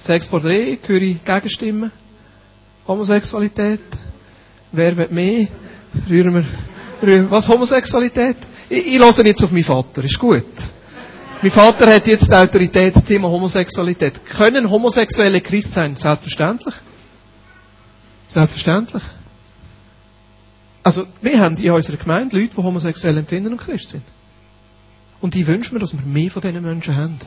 Sex 0.00 0.26
vor 0.26 0.40
der 0.40 0.50
Ehe, 0.52 0.78
höre 0.86 1.14
Gegenstimmen. 1.24 1.90
Homosexualität. 2.86 3.80
Wer 4.72 4.96
wird 4.96 5.10
mehr? 5.10 5.48
Rühren 6.08 6.34
wir, 7.02 7.30
was 7.30 7.48
Homosexualität? 7.48 8.36
Ich, 8.68 8.86
ich 8.86 8.98
höre 8.98 9.26
jetzt 9.26 9.42
auf 9.42 9.50
meinen 9.50 9.64
Vater, 9.64 10.04
ist 10.04 10.18
gut. 10.18 10.44
Mein 11.42 11.50
Vater 11.50 11.94
hat 11.94 12.06
jetzt 12.06 12.28
die 12.28 12.34
Autorität 12.34 12.94
zum 12.94 13.06
Thema 13.06 13.28
Homosexualität. 13.28 14.24
Können 14.24 14.68
Homosexuelle 14.70 15.40
Christ 15.40 15.72
sein? 15.74 15.94
Selbstverständlich. 15.94 16.74
Selbstverständlich. 18.28 19.02
Also, 20.82 21.04
wir 21.20 21.38
haben 21.40 21.56
in 21.56 21.70
unserer 21.72 21.96
Gemeinde 21.96 22.38
Leute, 22.38 22.54
die 22.56 22.62
homosexuell 22.62 23.18
empfinden 23.18 23.52
und 23.52 23.58
Christ 23.58 23.88
sind. 23.90 24.02
Und 25.20 25.34
ich 25.34 25.46
wünsche 25.46 25.74
mir, 25.74 25.80
dass 25.80 25.92
wir 25.92 26.00
mehr 26.00 26.30
von 26.30 26.40
diesen 26.40 26.62
Menschen 26.62 26.96
haben. 26.96 27.18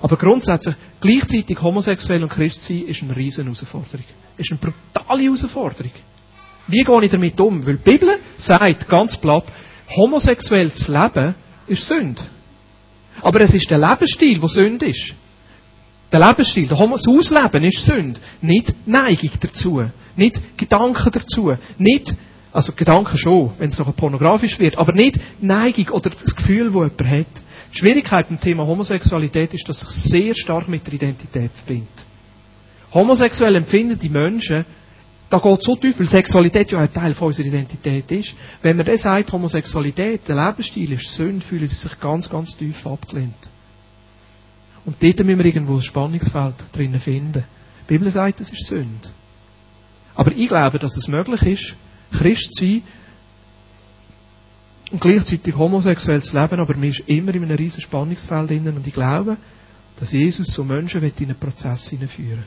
Aber 0.00 0.16
grundsätzlich, 0.16 0.74
gleichzeitig 1.00 1.60
homosexuell 1.60 2.22
und 2.22 2.28
Christ 2.28 2.64
sein, 2.64 2.84
ist 2.86 3.02
eine 3.02 3.16
riesen 3.16 3.44
Herausforderung. 3.44 4.04
Ist 4.36 4.50
eine 4.50 4.60
brutale 4.60 5.22
Herausforderung. 5.22 5.92
Wie 6.68 6.82
gehe 6.82 7.04
ich 7.04 7.10
damit 7.10 7.40
um? 7.40 7.64
Weil 7.66 7.76
die 7.76 7.90
Bibel 7.90 8.18
sagt 8.36 8.88
ganz 8.88 9.16
platt, 9.16 9.44
homosexuell 9.96 10.72
zu 10.72 10.92
leben 10.92 11.34
ist 11.66 11.84
Sünde. 11.84 12.22
Aber 13.22 13.40
es 13.40 13.54
ist 13.54 13.70
der 13.70 13.78
Lebensstil, 13.78 14.38
der 14.38 14.48
Sünde 14.48 14.86
ist. 14.86 15.14
Der 16.12 16.20
Lebensstil, 16.20 16.66
das 16.66 16.78
Ausleben 16.80 17.64
ist 17.64 17.84
Sünde. 17.84 18.20
Nicht 18.40 18.74
Neigung 18.86 19.30
dazu. 19.40 19.82
Nicht 20.16 20.40
Gedanken 20.56 21.10
dazu. 21.12 21.52
Nicht, 21.78 22.14
also 22.52 22.72
Gedanken 22.72 23.16
schon, 23.16 23.52
wenn 23.58 23.70
es 23.70 23.78
noch 23.78 23.94
pornografisch 23.94 24.58
wird, 24.58 24.78
aber 24.78 24.92
nicht 24.92 25.18
Neigung 25.40 25.88
oder 25.90 26.10
das 26.10 26.34
Gefühl, 26.34 26.66
das 26.66 26.74
jemand 26.74 27.02
hat. 27.02 27.26
Die 27.76 27.80
Schwierigkeit 27.80 28.26
beim 28.30 28.40
Thema 28.40 28.66
Homosexualität 28.66 29.52
ist, 29.52 29.68
dass 29.68 29.82
es 29.82 30.02
sich 30.02 30.10
sehr 30.10 30.34
stark 30.34 30.66
mit 30.66 30.86
der 30.86 30.94
Identität 30.94 31.50
verbindet. 31.52 32.06
Homosexuell 32.94 33.54
empfindende 33.54 34.08
Menschen, 34.08 34.64
da 35.28 35.38
geht 35.38 35.62
so 35.62 35.76
tief, 35.76 35.98
weil 35.98 36.08
Sexualität 36.08 36.72
ja 36.72 36.78
ein 36.78 36.90
Teil 36.90 37.12
von 37.12 37.28
unserer 37.28 37.48
Identität 37.48 38.10
ist. 38.12 38.34
Wenn 38.62 38.78
man 38.78 38.86
dann 38.86 38.96
sagt, 38.96 39.30
Homosexualität, 39.30 40.26
der 40.26 40.36
Lebensstil 40.36 40.90
ist 40.92 41.12
Sünde, 41.12 41.44
fühlen 41.44 41.68
sie 41.68 41.76
sich 41.76 42.00
ganz, 42.00 42.30
ganz 42.30 42.56
tief 42.56 42.86
abgelehnt. 42.86 43.50
Und 44.86 45.02
dort 45.02 45.18
müssen 45.18 45.38
wir 45.38 45.44
irgendwo 45.44 45.74
ein 45.74 45.82
Spannungsfeld 45.82 46.54
drinnen 46.72 47.00
finden. 47.00 47.44
Die 47.82 47.92
Bibel 47.92 48.10
sagt, 48.10 48.40
es 48.40 48.50
ist 48.50 48.68
Sünde. 48.68 49.10
Aber 50.14 50.32
ich 50.32 50.48
glaube, 50.48 50.78
dass 50.78 50.96
es 50.96 51.08
möglich 51.08 51.42
ist, 51.42 51.76
Christ 52.18 52.54
zu 52.54 52.64
sein, 52.64 52.82
und 54.90 55.00
gleichzeitig 55.00 55.54
homosexuell 55.56 56.22
zu 56.22 56.38
leben, 56.38 56.60
aber 56.60 56.74
man 56.74 56.84
ist 56.88 57.02
immer 57.06 57.34
in 57.34 57.44
einem 57.44 57.56
riesen 57.56 57.80
Spannungsfeld 57.80 58.50
drin 58.50 58.68
und 58.68 58.86
ich 58.86 58.94
glaube, 58.94 59.36
dass 59.98 60.12
Jesus 60.12 60.48
so 60.48 60.62
Menschen 60.62 61.02
in 61.02 61.12
einen 61.18 61.38
Prozess 61.38 61.88
hineinführen 61.88 62.44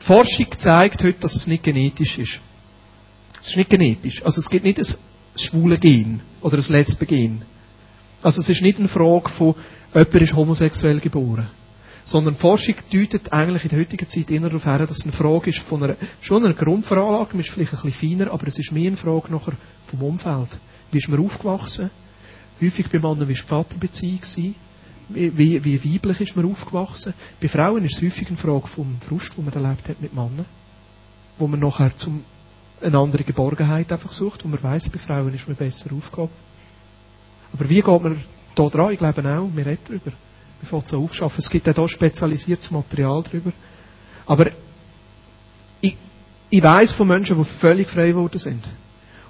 Die 0.00 0.04
Forschung 0.04 0.46
zeigt 0.58 1.02
heute, 1.02 1.20
dass 1.20 1.34
es 1.34 1.46
nicht 1.46 1.64
genetisch 1.64 2.18
ist. 2.18 2.40
Es 3.40 3.48
ist 3.48 3.56
nicht 3.56 3.70
genetisch. 3.70 4.24
Also 4.24 4.40
es 4.40 4.50
gibt 4.50 4.64
nicht 4.64 4.78
ein 4.78 4.86
schwule 5.36 5.78
Gen 5.78 6.20
oder 6.40 6.58
ein 6.58 6.64
Lesben-Gen. 6.64 7.42
Also 8.22 8.40
es 8.40 8.48
ist 8.48 8.62
nicht 8.62 8.78
eine 8.78 8.88
Frage 8.88 9.28
von, 9.28 9.54
jemand 9.94 10.14
ist 10.14 10.34
homosexuell 10.34 11.00
geboren. 11.00 11.48
Sondern 12.04 12.34
die 12.34 12.40
Forschung 12.40 12.76
deutet 12.92 13.32
eigentlich 13.32 13.64
in 13.64 13.70
der 13.70 13.80
heutigen 13.80 14.08
Zeit 14.08 14.30
eher 14.30 14.40
darauf 14.40 14.64
her, 14.64 14.78
dass 14.78 14.98
es 14.98 15.02
eine 15.02 15.12
Frage 15.12 15.50
ist 15.50 15.58
von 15.60 15.82
einer, 15.82 15.96
schon 16.20 16.44
einer 16.44 16.54
Grundveranlagung, 16.54 17.40
ist 17.40 17.50
vielleicht 17.50 17.74
ein 17.74 17.82
bisschen 17.82 18.18
feiner, 18.18 18.32
aber 18.32 18.46
es 18.46 18.58
ist 18.58 18.70
mehr 18.72 18.86
eine 18.86 18.96
Frage 18.96 19.32
nachher 19.32 19.54
vom 19.86 20.02
Umfeld. 20.02 20.58
Wie 20.90 20.98
ist 20.98 21.08
man 21.08 21.24
aufgewachsen? 21.24 21.90
Häufig 22.60 22.86
bei 22.90 22.98
Männern 22.98 23.20
war 23.20 23.26
die 23.26 23.34
Vaterbeziehung. 23.34 24.20
Wie, 25.08 25.38
wie, 25.38 25.64
wie 25.64 25.94
weiblich 25.94 26.20
ist 26.20 26.36
man 26.36 26.50
aufgewachsen? 26.50 27.14
Bei 27.40 27.48
Frauen 27.48 27.84
ist 27.84 27.96
es 27.96 28.02
häufig 28.02 28.28
eine 28.28 28.36
Frage 28.36 28.66
vom 28.66 28.98
Frust, 29.08 29.36
den 29.36 29.44
man 29.44 29.54
erlebt 29.54 29.88
hat 29.88 30.00
mit 30.00 30.14
Männern. 30.14 30.46
wo 31.38 31.46
man 31.46 31.60
nachher 31.60 31.94
zum 31.96 32.24
eine 32.80 32.98
andere 32.98 33.24
Geborgenheit 33.24 33.90
einfach 33.90 34.12
sucht, 34.12 34.44
wo 34.44 34.48
man 34.48 34.62
weiß, 34.62 34.90
bei 34.90 34.98
Frauen 34.98 35.32
ist 35.34 35.48
man 35.48 35.56
besser 35.56 35.90
aufgehoben. 35.94 36.32
Aber 37.52 37.68
wie 37.70 37.80
geht 37.80 38.02
man 38.02 38.20
da 38.54 38.68
dran? 38.68 38.92
Ich 38.92 38.98
glaube 38.98 39.20
auch, 39.22 39.48
wir 39.54 39.66
reden 39.66 39.80
darüber. 39.86 40.12
Wir 40.60 40.68
fangen 40.68 40.86
so 40.86 41.02
aufschaffen. 41.02 41.38
Es 41.38 41.48
gibt 41.48 41.68
auch 41.68 41.74
hier 41.74 41.88
spezialisiertes 41.88 42.70
Material 42.70 43.22
darüber. 43.22 43.52
Aber 44.26 44.50
ich, 45.80 45.96
ich 46.50 46.62
weiß 46.62 46.92
von 46.92 47.08
Menschen, 47.08 47.38
die 47.38 47.44
völlig 47.44 47.88
frei 47.88 48.08
geworden 48.08 48.38
sind. 48.38 48.64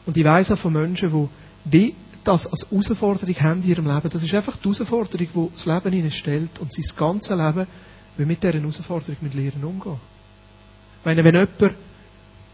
Und 0.06 0.16
ich 0.16 0.24
weiß 0.24 0.52
auch 0.52 0.58
von 0.58 0.72
Menschen, 0.72 1.08
die 1.10 1.28
wie 1.70 1.94
das 2.24 2.46
als 2.46 2.66
Herausforderung 2.70 3.34
haben 3.36 3.62
in 3.62 3.68
ihrem 3.68 3.86
Leben. 3.86 4.10
Das 4.10 4.22
ist 4.22 4.34
einfach 4.34 4.56
die 4.56 4.64
Herausforderung, 4.64 5.28
die 5.34 5.54
das 5.54 5.66
Leben 5.66 5.92
ihnen 5.98 6.10
stellt 6.10 6.58
und 6.58 6.72
sie 6.72 6.82
das 6.82 6.96
ganze 6.96 7.34
Leben 7.34 7.66
mit 8.18 8.42
dieser 8.42 8.58
Herausforderung 8.58 9.16
mit 9.20 9.34
Lehren 9.34 9.62
umgehen. 9.64 9.98
Ich 11.00 11.04
meine, 11.04 11.22
wenn 11.22 11.34
jemand 11.34 11.76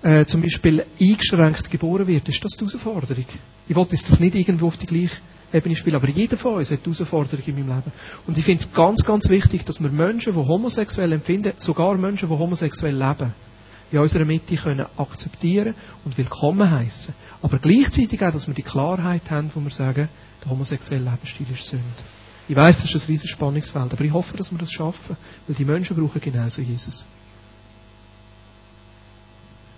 äh, 0.03 0.27
zum 0.27 0.43
Beispiel 0.43 0.85
eingeschränkt 1.01 1.71
geboren 1.71 2.07
wird, 2.07 2.29
ist 2.29 2.45
das 2.45 2.53
die 2.53 2.67
Herausforderung. 2.67 3.25
Ich 3.69 3.77
wollte 3.77 3.97
das 3.97 4.21
nicht 4.21 4.35
irgendwo 4.35 4.67
auf 4.67 4.77
die 4.77 4.87
gleiche 4.87 5.17
Ebene 5.53 5.77
spielen, 5.77 5.97
aber 5.97 6.09
jeder 6.09 6.37
von 6.37 6.55
uns 6.55 6.71
hat 6.71 6.81
die 6.85 6.91
Herausforderung 6.91 7.45
in 7.47 7.55
meinem 7.55 7.77
Leben. 7.77 7.93
Und 8.27 8.37
ich 8.37 8.45
finde 8.45 8.63
es 8.63 8.73
ganz, 8.73 9.05
ganz 9.05 9.29
wichtig, 9.29 9.65
dass 9.65 9.81
wir 9.81 9.91
Menschen, 9.91 10.33
die 10.33 10.39
homosexuell 10.39 11.13
empfinden, 11.13 11.53
sogar 11.57 11.97
Menschen, 11.97 12.29
die 12.29 12.35
homosexuell 12.35 12.95
leben, 12.95 13.33
in 13.93 13.99
unserer 13.99 14.25
Mitte 14.25 14.57
können 14.57 14.87
akzeptieren 14.97 15.75
und 16.05 16.17
willkommen 16.17 16.69
heißen. 16.69 17.15
Aber 17.43 17.59
gleichzeitig 17.59 18.23
auch, 18.23 18.33
dass 18.33 18.47
wir 18.47 18.55
die 18.55 18.63
Klarheit 18.63 19.31
haben, 19.31 19.51
wo 19.55 19.61
wir 19.61 19.71
sagen, 19.71 20.09
der 20.43 20.51
homosexuelle 20.51 21.05
Lebensstil 21.05 21.47
ist 21.53 21.67
Sünde. 21.67 21.85
Ich 22.49 22.57
weiß, 22.57 22.81
das 22.83 22.95
ist 22.95 23.05
ein 23.05 23.13
riesiges 23.13 23.31
Spannungsfeld, 23.31 23.93
aber 23.93 24.05
ich 24.05 24.13
hoffe, 24.13 24.37
dass 24.37 24.51
wir 24.51 24.59
das 24.59 24.73
schaffen, 24.73 25.17
weil 25.47 25.57
die 25.57 25.65
Menschen 25.65 25.95
brauchen 25.95 26.21
genauso 26.21 26.63
Jesus. 26.63 27.07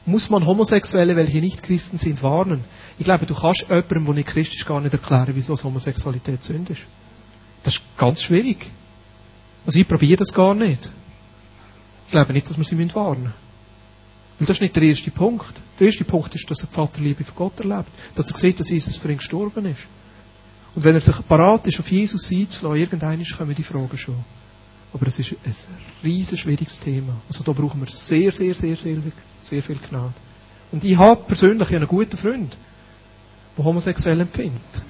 Muss 0.07 0.31
man 0.31 0.47
Homosexuelle, 0.47 1.17
welche 1.17 1.41
nicht 1.41 1.63
Christen 1.63 1.99
sind, 1.99 2.23
warnen? 2.23 2.63
Ich 2.99 3.05
glaube, 3.05 3.27
du 3.27 3.35
kannst 3.35 3.63
jemandem, 3.63 4.05
der 4.05 4.15
nicht 4.15 4.29
Christ 4.29 4.55
ist, 4.55 4.67
gar 4.67 4.81
nicht 4.81 4.93
erklären, 4.93 5.33
wieso 5.35 5.57
Homosexualität 5.61 6.43
Sünde 6.43 6.75
ist. 6.75 6.83
Das 7.65 7.75
ist 7.75 7.83
ganz 7.97 8.23
schwierig. 8.23 8.67
Also 9.67 9.81
ich 9.81 9.89
probiere 9.89 10.19
das 10.19 10.33
gar 10.33 10.55
nicht. 10.55 10.91
Ich 12.07 12.13
glaube 12.13 12.33
nicht, 12.33 12.49
dass 12.49 12.57
wir 12.57 12.65
sie 12.65 12.95
warnen 12.95 13.23
müssen. 13.23 13.44
Und 14.39 14.49
das 14.49 14.57
ist 14.57 14.63
nicht 14.63 14.77
der 14.77 14.83
erste 14.83 15.11
Punkt. 15.11 15.55
Der 15.79 15.87
erste 15.87 16.05
Punkt 16.05 16.35
ist, 16.35 16.51
dass 16.51 16.61
er 16.63 16.67
die 16.67 16.75
Vaterliebe 16.75 17.25
von 17.25 17.35
Gott 17.37 17.61
erlebt. 17.61 17.89
Dass 18.15 18.31
er 18.31 18.37
sieht, 18.37 18.59
dass 18.59 18.69
Jesus 18.69 18.97
für 18.97 19.11
ihn 19.11 19.19
gestorben 19.19 19.67
ist. 19.67 19.83
Und 20.75 20.83
wenn 20.83 20.95
er 20.95 21.01
sich 21.01 21.17
parat 21.29 21.67
ist, 21.69 21.79
auf 21.79 21.91
Jesus 21.91 22.31
einzulassen, 22.33 22.81
irgendwann 22.81 23.25
kommen 23.25 23.55
die 23.55 23.63
Fragen 23.63 23.97
schon. 23.97 24.25
Aber 24.93 25.07
es 25.07 25.19
ist 25.19 25.33
ein 25.45 25.55
riesen 26.03 26.37
schwieriges 26.37 26.79
Thema. 26.81 27.17
Also 27.29 27.45
da 27.45 27.53
brauchen 27.53 27.81
wir 27.81 27.91
sehr, 27.91 28.31
sehr, 28.31 28.55
sehr, 28.55 28.77
sehr, 28.77 28.97
sehr 29.45 29.63
viel 29.63 29.79
Gnade. 29.89 30.15
Und 30.73 30.83
ich 30.83 30.97
habe 30.97 31.23
persönlich 31.25 31.69
einen 31.69 31.87
guten 31.87 32.17
Freund, 32.17 32.57
der 33.57 33.65
homosexuell 33.65 34.21
empfindet. 34.21 34.83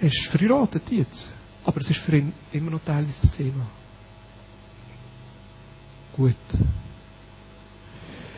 Er 0.00 0.08
ist 0.08 0.26
verheiratet 0.26 0.90
jetzt. 0.90 1.28
Aber 1.64 1.80
es 1.80 1.90
ist 1.90 2.00
für 2.00 2.16
ihn 2.16 2.32
immer 2.52 2.72
noch 2.72 2.84
Teil 2.84 3.04
dieses 3.04 3.30
Thema 3.30 3.66
gut. 6.12 6.34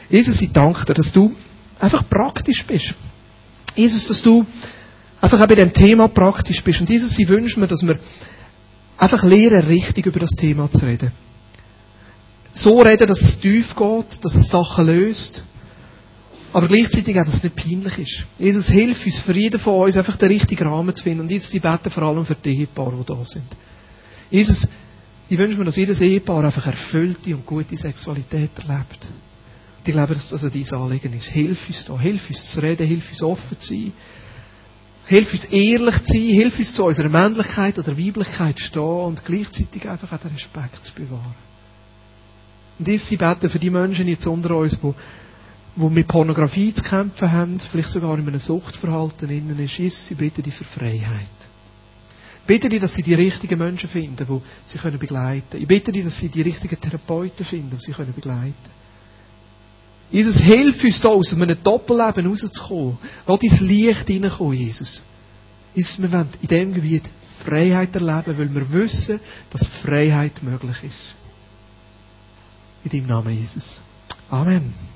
Jesus, 0.08 0.40
ich 0.40 0.52
danke 0.52 0.84
dir, 0.84 0.94
dass 0.94 1.12
du 1.12 1.34
einfach 1.80 2.08
praktisch 2.08 2.64
bist. 2.66 2.94
Jesus, 3.74 4.06
dass 4.06 4.22
du 4.22 4.46
einfach 5.20 5.40
auch 5.40 5.46
bei 5.46 5.54
dem 5.54 5.72
Thema 5.72 6.08
praktisch 6.08 6.62
bist. 6.62 6.80
Und 6.80 6.90
Jesus, 6.90 7.18
ich 7.18 7.28
wünsche 7.28 7.58
mir, 7.58 7.66
dass 7.66 7.82
wir 7.82 7.98
einfach 8.96 9.24
lernen, 9.24 9.66
richtig 9.66 10.06
über 10.06 10.20
das 10.20 10.30
Thema 10.30 10.70
zu 10.70 10.86
reden. 10.86 11.12
So 12.52 12.80
reden, 12.80 13.08
dass 13.08 13.20
es 13.20 13.40
tief 13.40 13.74
geht, 13.74 14.24
dass 14.24 14.34
es 14.36 14.48
Sachen 14.48 14.86
löst. 14.86 15.42
Aber 16.52 16.68
gleichzeitig 16.68 17.18
auch, 17.18 17.24
dass 17.24 17.34
es 17.34 17.42
nicht 17.42 17.56
peinlich 17.56 17.98
ist. 17.98 18.26
Jesus, 18.38 18.68
hilf 18.68 19.04
uns, 19.04 19.18
für 19.18 19.36
jeden 19.36 19.58
von 19.58 19.82
uns 19.82 19.96
einfach 19.96 20.16
den 20.16 20.28
richtigen 20.28 20.68
Rahmen 20.68 20.94
zu 20.94 21.02
finden. 21.02 21.22
Und 21.22 21.30
Jesus, 21.30 21.52
ich 21.52 21.60
bete 21.60 21.90
vor 21.90 22.04
allem 22.04 22.24
für 22.24 22.36
die 22.36 22.50
Ehepaare, 22.50 22.94
die 23.00 23.04
da 23.04 23.24
sind. 23.24 23.44
Jesus, 24.30 24.68
ich 25.28 25.38
wünsche 25.38 25.58
mir, 25.58 25.64
dass 25.64 25.76
jedes 25.76 26.00
Ehepaar 26.00 26.44
einfach 26.44 26.66
erfüllte 26.66 27.34
und 27.34 27.46
gute 27.46 27.76
Sexualität 27.76 28.50
erlebt. 28.58 29.08
Und 29.78 29.88
ich 29.88 29.92
glaube, 29.92 30.14
dass 30.14 30.30
das 30.30 30.42
dein 30.42 30.80
Anliegen 30.80 31.12
ist. 31.14 31.26
Hilf 31.26 31.68
uns 31.68 31.84
da, 31.86 31.98
hilf 31.98 32.28
uns 32.28 32.50
zu 32.50 32.62
reden, 32.62 32.86
hilf 32.86 33.10
uns 33.10 33.22
offen 33.22 33.58
zu 33.58 33.74
sein. 33.74 33.92
Hilf 35.06 35.32
uns 35.32 35.44
ehrlich 35.46 36.02
zu 36.02 36.12
sein, 36.12 36.22
hilf 36.22 36.58
uns 36.58 36.72
zu 36.72 36.84
unserer 36.84 37.08
Männlichkeit 37.08 37.78
oder 37.78 37.98
Weiblichkeit 37.98 38.58
zu 38.58 38.64
stehen 38.64 38.82
und 38.82 39.24
gleichzeitig 39.24 39.88
einfach 39.88 40.12
auch 40.12 40.20
den 40.20 40.32
Respekt 40.32 40.84
zu 40.84 40.92
bewahren. 40.94 41.34
Und 42.78 42.88
das 42.88 43.06
sie 43.06 43.16
beten 43.16 43.48
für 43.48 43.58
die 43.58 43.70
Menschen 43.70 44.08
jetzt 44.08 44.26
unter 44.26 44.56
uns, 44.56 44.78
die, 44.80 44.94
die 45.76 45.88
mit 45.90 46.08
Pornografie 46.08 46.74
zu 46.74 46.82
kämpfen 46.82 47.30
haben, 47.30 47.60
vielleicht 47.60 47.88
sogar 47.88 48.18
in 48.18 48.26
einem 48.26 48.38
Suchtverhalten 48.38 49.30
innen 49.30 49.58
ist, 49.58 49.78
ist 49.78 50.06
sie 50.06 50.14
beten 50.14 50.42
dich 50.42 50.54
für 50.54 50.64
Freiheit. 50.64 51.28
Bitte 52.46 52.68
dich, 52.68 52.80
dass 52.80 52.94
sie 52.94 53.02
die 53.02 53.14
richtigen 53.14 53.58
Menschen 53.58 53.88
finden, 53.88 54.16
die 54.16 54.40
sie 54.64 54.78
können 54.78 54.98
begleiten 54.98 55.48
können. 55.50 55.62
Ich 55.62 55.68
bitte 55.68 55.92
dich, 55.92 56.04
dass 56.04 56.18
sie 56.18 56.28
die 56.28 56.42
richtigen 56.42 56.78
Therapeuten 56.78 57.44
finden, 57.44 57.70
die 57.70 57.84
sie 57.84 57.92
können 57.92 58.12
begleiten 58.12 58.54
können. 58.62 58.74
Jesus, 60.10 60.40
hilf 60.40 60.84
uns 60.84 61.00
da 61.00 61.08
aus 61.08 61.32
einem 61.32 61.56
Doppelleben 61.62 62.26
rauszukommen. 62.26 62.98
Lass 63.26 63.38
dein 63.40 63.66
Licht 63.66 64.08
reinkommen, 64.08 64.54
Jesus. 64.56 65.02
Jesus, 65.74 66.00
wir 66.00 66.12
wollen 66.12 66.28
in 66.40 66.48
diesem 66.48 66.74
Gebiet 66.74 67.10
Freiheit 67.44 67.94
erleben, 67.94 68.38
weil 68.38 68.54
wir 68.54 68.72
wissen, 68.72 69.18
dass 69.50 69.66
Freiheit 69.66 70.42
möglich 70.42 70.76
ist. 70.84 71.14
In 72.84 72.90
deinem 72.90 73.06
Namen, 73.06 73.34
Jesus. 73.34 73.80
Amen. 74.30 74.93